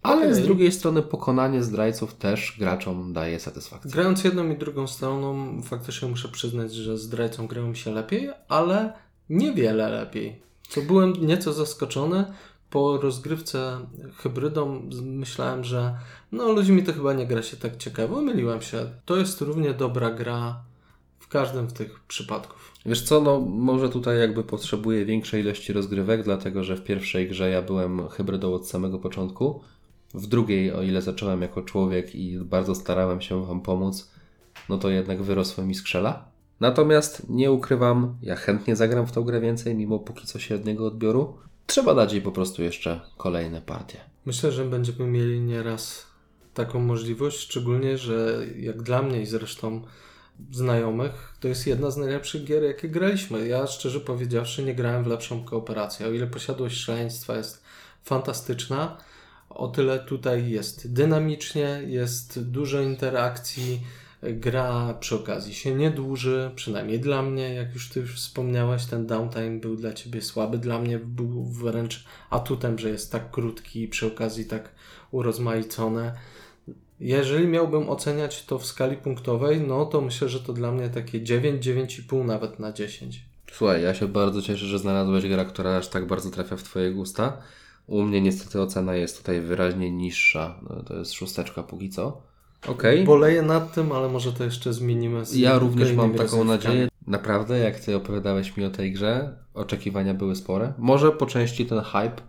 ale 0.03 0.23
Okej. 0.23 0.35
z 0.35 0.43
drugiej 0.43 0.73
strony 0.73 1.03
pokonanie 1.03 1.63
zdrajców 1.63 2.15
też 2.15 2.57
graczom 2.59 3.13
daje 3.13 3.41
satysfakcję. 3.41 3.91
Grając 3.91 4.25
jedną 4.25 4.51
i 4.51 4.57
drugą 4.57 4.87
stroną, 4.87 5.63
faktycznie 5.63 6.09
muszę 6.09 6.29
przyznać, 6.29 6.75
że 6.75 6.99
zdrajcą 6.99 7.47
grało 7.47 7.69
mi 7.69 7.77
się 7.77 7.93
lepiej, 7.93 8.31
ale 8.49 8.93
niewiele 9.29 9.89
lepiej. 9.89 10.43
Co 10.69 10.83
byłem 10.83 11.13
nieco 11.13 11.53
zaskoczony. 11.53 12.25
Po 12.71 12.99
rozgrywce 12.99 13.79
hybrydą 14.17 14.83
myślałem, 15.03 15.65
że 15.65 15.95
no 16.33 16.53
ludźmi 16.53 16.83
to 16.83 16.93
chyba 16.93 17.13
nie 17.13 17.27
gra 17.27 17.43
się 17.43 17.57
tak 17.57 17.77
ciekawo. 17.77 18.23
Myliłem 18.23 18.63
się. 18.63 18.91
To 19.05 19.17
jest 19.17 19.41
równie 19.41 19.75
dobra 19.75 20.11
gra 20.11 20.61
w 21.19 21.29
każdym 21.29 21.71
z 21.71 21.73
tych 21.73 22.01
przypadków. 22.01 22.73
Wiesz 22.87 23.03
co, 23.03 23.21
no 23.21 23.41
może 23.41 23.89
tutaj 23.89 24.19
jakby 24.19 24.45
potrzebuję 24.45 25.05
większej 25.05 25.43
ilości 25.43 25.73
rozgrywek, 25.73 26.23
dlatego 26.23 26.65
że 26.65 26.77
w 26.77 26.85
pierwszej 26.85 27.29
grze 27.29 27.51
ja 27.51 27.63
byłem 27.63 28.09
hybrydą 28.09 28.55
od 28.55 28.69
samego 28.69 28.99
początku. 28.99 29.61
W 30.15 30.27
drugiej, 30.27 30.73
o 30.73 30.83
ile 30.83 31.03
zacząłem 31.03 31.43
jako 31.43 31.63
człowiek 31.63 32.15
i 32.15 32.39
bardzo 32.39 32.75
starałem 32.75 33.21
się 33.21 33.47
Wam 33.47 33.61
pomóc, 33.61 34.11
no 34.69 34.79
to 34.79 34.91
jednak 34.91 35.23
wyrosły 35.23 35.65
mi 35.65 35.75
skrzela. 35.75 36.29
Natomiast 36.61 37.31
nie 37.31 37.53
ukrywam, 37.53 38.17
ja 38.23 38.37
chętnie 38.37 38.77
zagram 38.77 39.07
w 39.07 39.13
tą 39.13 39.23
grę 39.23 39.41
więcej, 39.41 39.75
mimo 39.75 39.99
póki 39.99 40.27
co 40.27 40.39
średniego 40.39 40.87
odbioru. 40.87 41.39
Trzeba 41.69 41.95
dać 41.95 42.13
jej 42.13 42.23
po 42.23 42.33
prostu 42.33 42.63
jeszcze 42.63 43.01
kolejne 43.17 43.63
partie. 43.63 44.01
Myślę, 44.27 44.53
że 44.53 44.65
będziemy 44.65 45.07
mieli 45.07 45.41
nieraz 45.41 46.07
taką 46.55 46.81
możliwość, 46.81 47.39
szczególnie, 47.39 47.99
że 47.99 48.47
jak 48.57 48.83
dla 48.83 49.03
mnie 49.03 49.21
i 49.21 49.27
zresztą 49.27 49.83
znajomych, 50.51 51.37
to 51.41 51.49
jest 51.49 51.67
jedna 51.67 51.91
z 51.91 51.97
najlepszych 51.97 52.45
gier, 52.45 52.63
jakie 52.63 52.89
graliśmy. 52.89 53.49
Ja 53.49 53.67
szczerze 53.67 54.01
powiedziawszy 54.01 54.65
nie 54.65 54.75
grałem 54.75 55.05
w 55.05 55.07
lepszą 55.07 55.45
kooperację. 55.45 56.07
O 56.07 56.11
ile 56.11 56.27
posiadłość 56.27 56.77
szaleństwa 56.77 57.37
jest 57.37 57.63
fantastyczna, 58.05 58.99
o 59.51 59.69
tyle 59.69 59.99
tutaj 59.99 60.51
jest 60.51 60.93
dynamicznie, 60.93 61.83
jest 61.87 62.51
dużo 62.51 62.81
interakcji, 62.81 63.81
gra 64.23 64.95
przy 65.01 65.15
okazji 65.15 65.55
się 65.55 65.75
nie 65.75 65.91
dłuży, 65.91 66.51
przynajmniej 66.55 67.01
dla 67.01 67.23
mnie, 67.23 67.55
jak 67.55 67.75
już 67.75 67.89
ty 67.89 68.01
już 68.01 68.17
wspomniałeś, 68.17 68.87
ten 68.87 69.07
downtime 69.07 69.61
był 69.61 69.77
dla 69.77 69.93
ciebie 69.93 70.23
słaby, 70.23 70.59
dla 70.59 70.79
mnie 70.79 70.99
był 70.99 71.45
wręcz 71.45 72.05
atutem, 72.31 72.79
że 72.79 72.91
jest 72.91 73.13
tak 73.13 73.31
krótki 73.31 73.83
i 73.83 73.89
przy 73.89 74.07
okazji 74.07 74.45
tak 74.45 74.75
urozmaicone. 75.11 76.15
Jeżeli 77.01 77.47
miałbym 77.47 77.91
oceniać 77.91 78.45
to 78.45 78.59
w 78.59 78.67
skali 78.67 78.97
punktowej, 78.97 79.61
no 79.61 79.87
to 79.87 80.01
myślę, 80.01 80.29
że 80.29 80.41
to 80.41 80.53
dla 80.53 80.73
mnie 80.73 80.89
takie 80.89 81.23
9, 81.23 81.67
9,5 81.67 82.25
nawet 82.25 82.59
na 82.59 82.73
10. 82.73 83.25
Słuchaj, 83.53 83.83
ja 83.83 83.95
się 83.95 84.09
bardzo 84.09 84.43
cieszę, 84.43 84.67
że 84.67 84.79
znalazłeś 84.79 85.29
grę, 85.29 85.45
która 85.45 85.77
aż 85.77 85.89
tak 85.89 86.07
bardzo 86.07 86.31
trafia 86.31 86.57
w 86.57 86.63
Twoje 86.63 86.91
gusta. 86.91 87.43
U 87.87 88.03
mnie 88.03 88.21
niestety 88.21 88.61
ocena 88.61 88.95
jest 88.95 89.19
tutaj 89.19 89.41
wyraźnie 89.41 89.91
niższa. 89.91 90.61
To 90.87 90.97
jest 90.97 91.13
szósteczka 91.13 91.63
póki 91.63 91.91
co. 91.91 92.23
Okej. 92.67 93.05
Boleję 93.05 93.43
nad 93.43 93.75
tym, 93.75 93.93
ale 93.93 94.09
może 94.09 94.33
to 94.33 94.45
jeszcze 94.45 94.73
zmienimy. 94.73 95.27
Z 95.27 95.37
Ja 95.37 95.59
również 95.59 95.93
mam 95.93 96.15
taką 96.15 96.45
nadzieję. 96.45 96.89
Naprawdę, 97.07 97.59
jak 97.59 97.81
Ty 97.81 97.97
opowiadałeś 97.97 98.57
mi 98.57 98.65
o 98.65 98.71
tej 98.71 98.93
grze, 98.93 99.39
oczekiwania 99.55 100.15
były 100.15 100.37
spore. 100.37 100.73
Może 100.79 101.13
po 101.13 101.27
części 101.27 101.67
ten 101.67 101.81
hype 101.81 102.23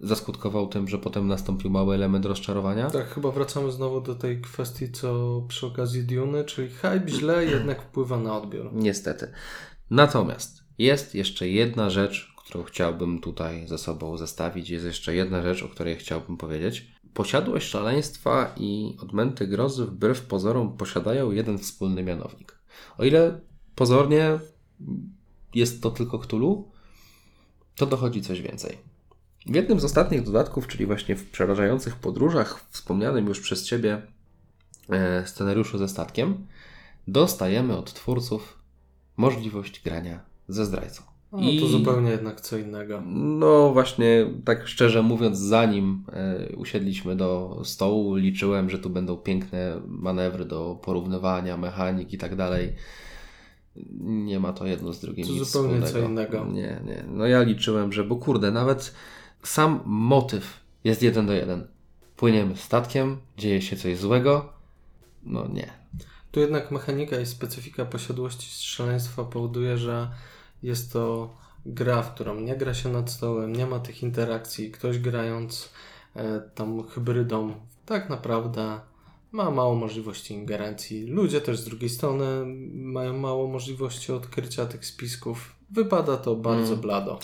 zaskutkował 0.00 0.66
tym, 0.66 0.88
że 0.88 0.98
potem 0.98 1.26
nastąpił 1.26 1.70
mały 1.70 1.94
element 1.94 2.24
rozczarowania. 2.24 2.90
Tak, 2.90 3.08
chyba 3.08 3.30
wracamy 3.30 3.72
znowu 3.72 4.00
do 4.00 4.14
tej 4.14 4.40
kwestii, 4.40 4.92
co 4.92 5.42
przy 5.48 5.66
okazji 5.66 6.02
Duny, 6.02 6.44
czyli 6.44 6.68
hype 6.68 7.08
źle 7.08 7.44
jednak 7.44 7.82
wpływa 7.82 8.18
na 8.18 8.36
odbiór. 8.36 8.70
Niestety. 8.72 9.32
Natomiast 9.90 10.64
jest 10.78 11.14
jeszcze 11.14 11.48
jedna 11.48 11.90
rzecz, 11.90 12.34
którą 12.36 12.64
chciałbym 12.64 13.20
tutaj 13.20 13.66
ze 13.66 13.78
sobą 13.78 14.16
zestawić. 14.16 14.70
Jest 14.70 14.84
jeszcze 14.84 15.14
jedna 15.14 15.42
rzecz, 15.42 15.62
o 15.62 15.68
której 15.68 15.96
chciałbym 15.96 16.36
powiedzieć. 16.36 16.92
Posiadłość 17.18 17.68
szaleństwa 17.68 18.54
i 18.56 18.96
odmęty 19.00 19.46
grozy 19.46 19.86
wbrew 19.86 20.22
pozorom 20.22 20.76
posiadają 20.76 21.30
jeden 21.30 21.58
wspólny 21.58 22.02
mianownik. 22.02 22.58
O 22.98 23.04
ile 23.04 23.40
pozornie 23.74 24.38
jest 25.54 25.82
to 25.82 25.90
tylko 25.90 26.18
Cthulhu, 26.18 26.70
to 27.76 27.86
dochodzi 27.86 28.22
coś 28.22 28.40
więcej. 28.40 28.78
W 29.46 29.54
jednym 29.54 29.80
z 29.80 29.84
ostatnich 29.84 30.22
dodatków, 30.22 30.66
czyli 30.66 30.86
właśnie 30.86 31.16
w 31.16 31.30
przerażających 31.30 31.96
podróżach, 31.96 32.64
wspomnianym 32.70 33.26
już 33.26 33.40
przez 33.40 33.66
Ciebie 33.66 34.02
e, 34.90 35.26
scenariuszu 35.26 35.78
ze 35.78 35.88
statkiem, 35.88 36.46
dostajemy 37.08 37.76
od 37.76 37.92
twórców 37.92 38.58
możliwość 39.16 39.82
grania 39.84 40.20
ze 40.48 40.66
zdrajcą. 40.66 41.02
No 41.32 41.38
I- 41.40 41.60
to 41.60 41.66
zupełnie 41.66 42.10
jednak 42.10 42.40
co 42.40 42.56
innego. 42.58 43.02
No 43.06 43.70
właśnie, 43.72 44.26
tak 44.44 44.68
szczerze 44.68 45.02
mówiąc, 45.02 45.38
zanim 45.38 46.04
e, 46.12 46.48
usiedliśmy 46.56 47.16
do 47.16 47.60
stołu, 47.64 48.14
liczyłem, 48.16 48.70
że 48.70 48.78
tu 48.78 48.90
będą 48.90 49.16
piękne 49.16 49.80
manewry 49.86 50.44
do 50.44 50.78
porównywania, 50.82 51.56
mechanik 51.56 52.12
i 52.12 52.18
tak 52.18 52.36
dalej. 52.36 52.74
Nie 54.00 54.40
ma 54.40 54.52
to 54.52 54.66
jedno 54.66 54.92
z 54.92 55.00
drugim 55.00 55.26
To 55.26 55.32
nic 55.32 55.42
zupełnie 55.44 55.80
co 55.80 55.86
wspólnego. 55.86 56.08
innego. 56.38 56.44
Nie, 56.52 56.80
nie. 56.86 57.04
No 57.08 57.26
ja 57.26 57.42
liczyłem, 57.42 57.92
że, 57.92 58.04
bo 58.04 58.16
kurde, 58.16 58.50
nawet 58.50 58.94
sam 59.42 59.80
motyw 59.86 60.60
jest 60.84 61.02
jeden 61.02 61.26
do 61.26 61.32
jeden. 61.32 61.66
Płyniemy 62.16 62.56
statkiem, 62.56 63.16
dzieje 63.36 63.62
się 63.62 63.76
coś 63.76 63.96
złego. 63.98 64.52
No 65.22 65.48
nie. 65.48 65.70
Tu 66.30 66.40
jednak 66.40 66.70
mechanika 66.70 67.20
i 67.20 67.26
specyfika 67.26 67.84
posiadłości 67.84 68.66
szaleństwa 68.66 69.24
powoduje, 69.24 69.78
że 69.78 70.08
jest 70.62 70.92
to 70.92 71.34
gra, 71.66 72.02
w 72.02 72.14
którą 72.14 72.40
nie 72.40 72.56
gra 72.56 72.74
się 72.74 72.88
nad 72.88 73.10
stołem, 73.10 73.56
nie 73.56 73.66
ma 73.66 73.78
tych 73.80 74.02
interakcji. 74.02 74.70
Ktoś 74.70 74.98
grając 74.98 75.70
e, 76.16 76.40
tam 76.54 76.82
hybrydą 76.88 77.54
tak 77.86 78.08
naprawdę 78.10 78.80
ma 79.32 79.50
mało 79.50 79.74
możliwości 79.74 80.34
ingerencji. 80.34 81.06
Ludzie 81.06 81.40
też 81.40 81.58
z 81.58 81.64
drugiej 81.64 81.90
strony 81.90 82.24
mają 82.74 83.18
mało 83.18 83.48
możliwości 83.48 84.12
odkrycia 84.12 84.66
tych 84.66 84.86
spisków. 84.86 85.54
Wypada 85.70 86.16
to 86.16 86.36
bardzo 86.36 86.72
Mm. 86.72 86.80
blado. 86.80 87.18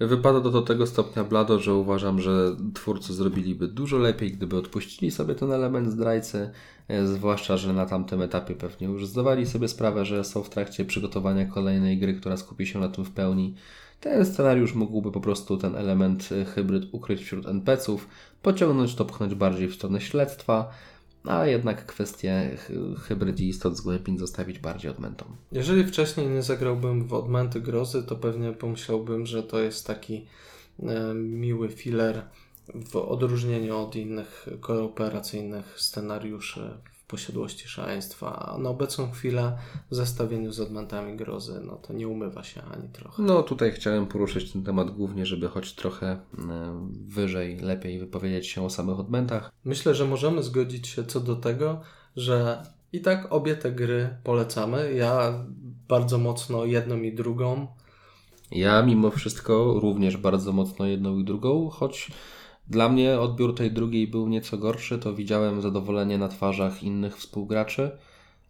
Wypada 0.00 0.40
to 0.40 0.50
do 0.50 0.62
tego 0.62 0.86
stopnia 0.86 1.24
blado, 1.24 1.58
że 1.58 1.74
uważam, 1.74 2.20
że 2.20 2.56
twórcy 2.74 3.14
zrobiliby 3.14 3.68
dużo 3.68 3.98
lepiej, 3.98 4.32
gdyby 4.32 4.56
odpuścili 4.56 5.10
sobie 5.10 5.34
ten 5.34 5.52
element 5.52 5.90
zdrajcy, 5.90 6.50
e, 6.88 7.06
zwłaszcza, 7.06 7.56
że 7.56 7.72
na 7.72 7.86
tamtym 7.86 8.22
etapie 8.22 8.54
pewnie 8.54 8.86
już 8.86 9.06
zdawali 9.06 9.46
sobie 9.46 9.68
sprawę, 9.68 10.04
że 10.04 10.24
są 10.24 10.42
w 10.42 10.50
trakcie 10.50 10.84
przygotowania 10.84 11.46
kolejnej 11.46 11.98
gry, 11.98 12.14
która 12.14 12.36
skupi 12.36 12.66
się 12.66 12.78
na 12.78 12.88
tym 12.88 13.04
w 13.04 13.10
pełni. 13.10 13.54
Ten 14.00 14.26
scenariusz 14.26 14.74
mógłby 14.74 15.12
po 15.12 15.20
prostu 15.20 15.56
ten 15.56 15.76
element 15.76 16.28
e, 16.32 16.44
hybryd 16.44 16.84
ukryć 16.92 17.22
wśród 17.22 17.46
NPC-ów, 17.46 18.08
pociągnąć 18.42 18.94
to, 18.94 19.04
pchnąć 19.04 19.34
bardziej 19.34 19.68
w 19.68 19.74
stronę 19.74 20.00
śledztwa, 20.00 20.70
a 21.24 21.46
jednak 21.46 21.86
kwestię 21.86 22.56
hy- 22.56 22.94
hybryd 23.00 23.40
i 23.40 23.48
istot 23.48 23.76
z 23.76 23.80
głębin 23.80 24.18
zostawić 24.18 24.58
bardziej 24.58 24.90
odmętom. 24.90 25.28
Jeżeli 25.52 25.84
wcześniej 25.84 26.26
nie 26.26 26.42
zagrałbym 26.42 27.04
w 27.08 27.12
Odmęty 27.12 27.60
Grozy, 27.60 28.02
to 28.02 28.16
pewnie 28.16 28.52
pomyślałbym, 28.52 29.26
że 29.26 29.42
to 29.42 29.60
jest 29.60 29.86
taki 29.86 30.26
e, 30.82 31.14
miły 31.14 31.68
filler 31.68 32.22
w 32.74 32.96
odróżnieniu 32.96 33.76
od 33.78 33.96
innych 33.96 34.46
kooperacyjnych 34.60 35.74
scenariuszy 35.80 36.70
posiadłości 37.08 37.68
szaleństwa. 37.68 38.52
A 38.52 38.58
na 38.58 38.70
obecną 38.70 39.10
chwilę 39.10 39.58
w 39.90 39.94
zestawieniu 39.94 40.52
z 40.52 40.60
Odmętami 40.60 41.16
Grozy, 41.16 41.60
no 41.64 41.76
to 41.76 41.92
nie 41.92 42.08
umywa 42.08 42.42
się 42.42 42.62
ani 42.74 42.88
trochę. 42.88 43.22
No 43.22 43.42
tutaj 43.42 43.72
chciałem 43.72 44.06
poruszyć 44.06 44.52
ten 44.52 44.64
temat 44.64 44.90
głównie, 44.90 45.26
żeby 45.26 45.48
choć 45.48 45.74
trochę 45.74 46.06
e, 46.06 46.18
wyżej, 47.06 47.56
lepiej 47.56 47.98
wypowiedzieć 47.98 48.46
się 48.46 48.64
o 48.64 48.70
samych 48.70 49.00
odmętach. 49.00 49.52
Myślę, 49.64 49.94
że 49.94 50.04
możemy 50.04 50.42
zgodzić 50.42 50.88
się 50.88 51.04
co 51.04 51.20
do 51.20 51.36
tego, 51.36 51.80
że 52.16 52.62
i 52.92 53.00
tak 53.00 53.32
obie 53.32 53.56
te 53.56 53.72
gry 53.72 54.16
polecamy. 54.24 54.94
Ja 54.94 55.44
bardzo 55.88 56.18
mocno 56.18 56.64
jedną 56.64 57.02
i 57.02 57.12
drugą. 57.12 57.66
Ja 58.50 58.82
mimo 58.82 59.10
wszystko 59.10 59.80
również 59.80 60.16
bardzo 60.16 60.52
mocno 60.52 60.86
jedną 60.86 61.18
i 61.18 61.24
drugą, 61.24 61.68
choć 61.68 62.10
dla 62.70 62.88
mnie 62.88 63.20
odbiór 63.20 63.54
tej 63.54 63.72
drugiej 63.72 64.08
był 64.08 64.28
nieco 64.28 64.58
gorszy, 64.58 64.98
to 64.98 65.14
widziałem 65.14 65.62
zadowolenie 65.62 66.18
na 66.18 66.28
twarzach 66.28 66.82
innych 66.82 67.16
współgraczy, 67.16 67.90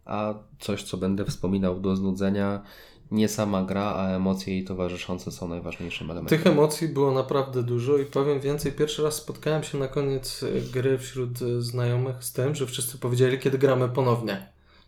a 0.05 0.35
coś 0.59 0.83
co 0.83 0.97
będę 0.97 1.25
wspominał 1.25 1.81
do 1.81 1.97
znudzenia, 1.97 2.63
nie 3.11 3.29
sama 3.29 3.63
gra, 3.63 3.95
a 3.95 4.09
emocje 4.09 4.55
jej 4.55 4.65
towarzyszące 4.65 5.33
są 5.33 5.49
najważniejszym 5.49 6.11
elementem. 6.11 6.39
Tych 6.39 6.47
emocji 6.47 6.89
było 6.89 7.13
naprawdę 7.13 7.63
dużo 7.63 7.99
i 7.99 8.05
powiem 8.05 8.41
więcej, 8.41 8.73
pierwszy 8.73 9.03
raz 9.03 9.15
spotkałem 9.15 9.63
się 9.63 9.79
na 9.79 9.89
koniec 9.89 10.43
y, 10.43 10.63
gry 10.73 10.99
wśród 10.99 11.43
y, 11.43 11.63
znajomych 11.63 12.25
z 12.25 12.33
tym, 12.33 12.55
że 12.55 12.67
wszyscy 12.67 12.99
powiedzieli, 12.99 13.39
kiedy 13.39 13.59
gramy 13.59 13.89
ponownie. 13.89 14.47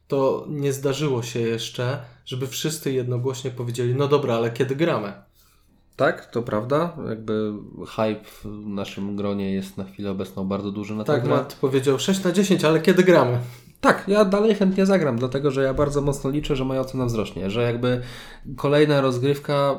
To 0.09 0.47
nie 0.49 0.73
zdarzyło 0.73 1.23
się 1.23 1.41
jeszcze, 1.41 2.03
żeby 2.27 2.47
wszyscy 2.47 2.93
jednogłośnie 2.93 3.51
powiedzieli, 3.51 3.95
no 3.95 4.09
dobra, 4.09 4.35
ale 4.35 4.51
kiedy 4.51 4.77
gramy? 4.77 5.13
Tak, 6.01 6.27
to 6.27 6.43
prawda, 6.43 6.97
jakby 7.09 7.53
hype 7.89 8.25
w 8.45 8.67
naszym 8.67 9.17
gronie 9.17 9.53
jest 9.53 9.77
na 9.77 9.85
chwilę 9.85 10.11
obecną 10.11 10.45
bardzo 10.45 10.71
duży 10.73 10.95
na 10.95 11.05
Tak. 11.05 11.25
Matt 11.27 11.55
powiedział 11.61 11.99
6 11.99 12.25
na 12.25 12.33
10, 12.33 12.65
ale 12.65 12.81
kiedy 12.81 13.03
gramy? 13.03 13.39
Tak, 13.81 14.05
ja 14.09 14.25
dalej 14.25 14.55
chętnie 14.55 14.87
zagram, 14.87 15.19
dlatego 15.19 15.51
że 15.51 15.63
ja 15.63 15.75
bardzo 15.75 16.01
mocno 16.01 16.31
liczę, 16.31 16.57
że 16.57 16.65
moja 16.65 16.81
ocena 16.81 17.07
wzrośnie, 17.07 17.51
że 17.51 17.63
jakby 17.63 18.03
kolejna 18.57 19.01
rozgrywka 19.01 19.79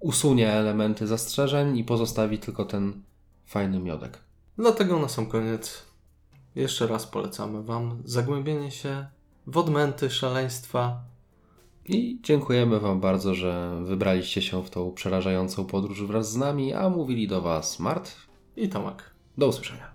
usunie 0.00 0.52
elementy 0.52 1.06
zastrzeżeń 1.06 1.78
i 1.78 1.84
pozostawi 1.84 2.38
tylko 2.38 2.64
ten 2.64 3.02
fajny 3.46 3.78
miodek. 3.78 4.18
Dlatego 4.58 4.98
na 4.98 5.08
sam 5.08 5.26
koniec 5.26 5.82
jeszcze 6.54 6.86
raz 6.86 7.06
polecamy 7.06 7.62
Wam 7.62 8.02
zagłębienie 8.04 8.70
się 8.70 9.06
w 9.46 9.58
odmęty 9.58 10.10
szaleństwa. 10.10 11.13
I 11.88 12.18
dziękujemy 12.22 12.80
Wam 12.80 13.00
bardzo, 13.00 13.34
że 13.34 13.80
wybraliście 13.84 14.42
się 14.42 14.62
w 14.62 14.70
tą 14.70 14.92
przerażającą 14.92 15.64
podróż 15.64 16.02
wraz 16.02 16.32
z 16.32 16.36
nami, 16.36 16.72
a 16.72 16.90
mówili 16.90 17.28
do 17.28 17.42
Was 17.42 17.80
Mart. 17.80 18.16
I 18.56 18.68
Tomek. 18.68 19.10
Do 19.38 19.48
usłyszenia. 19.48 19.93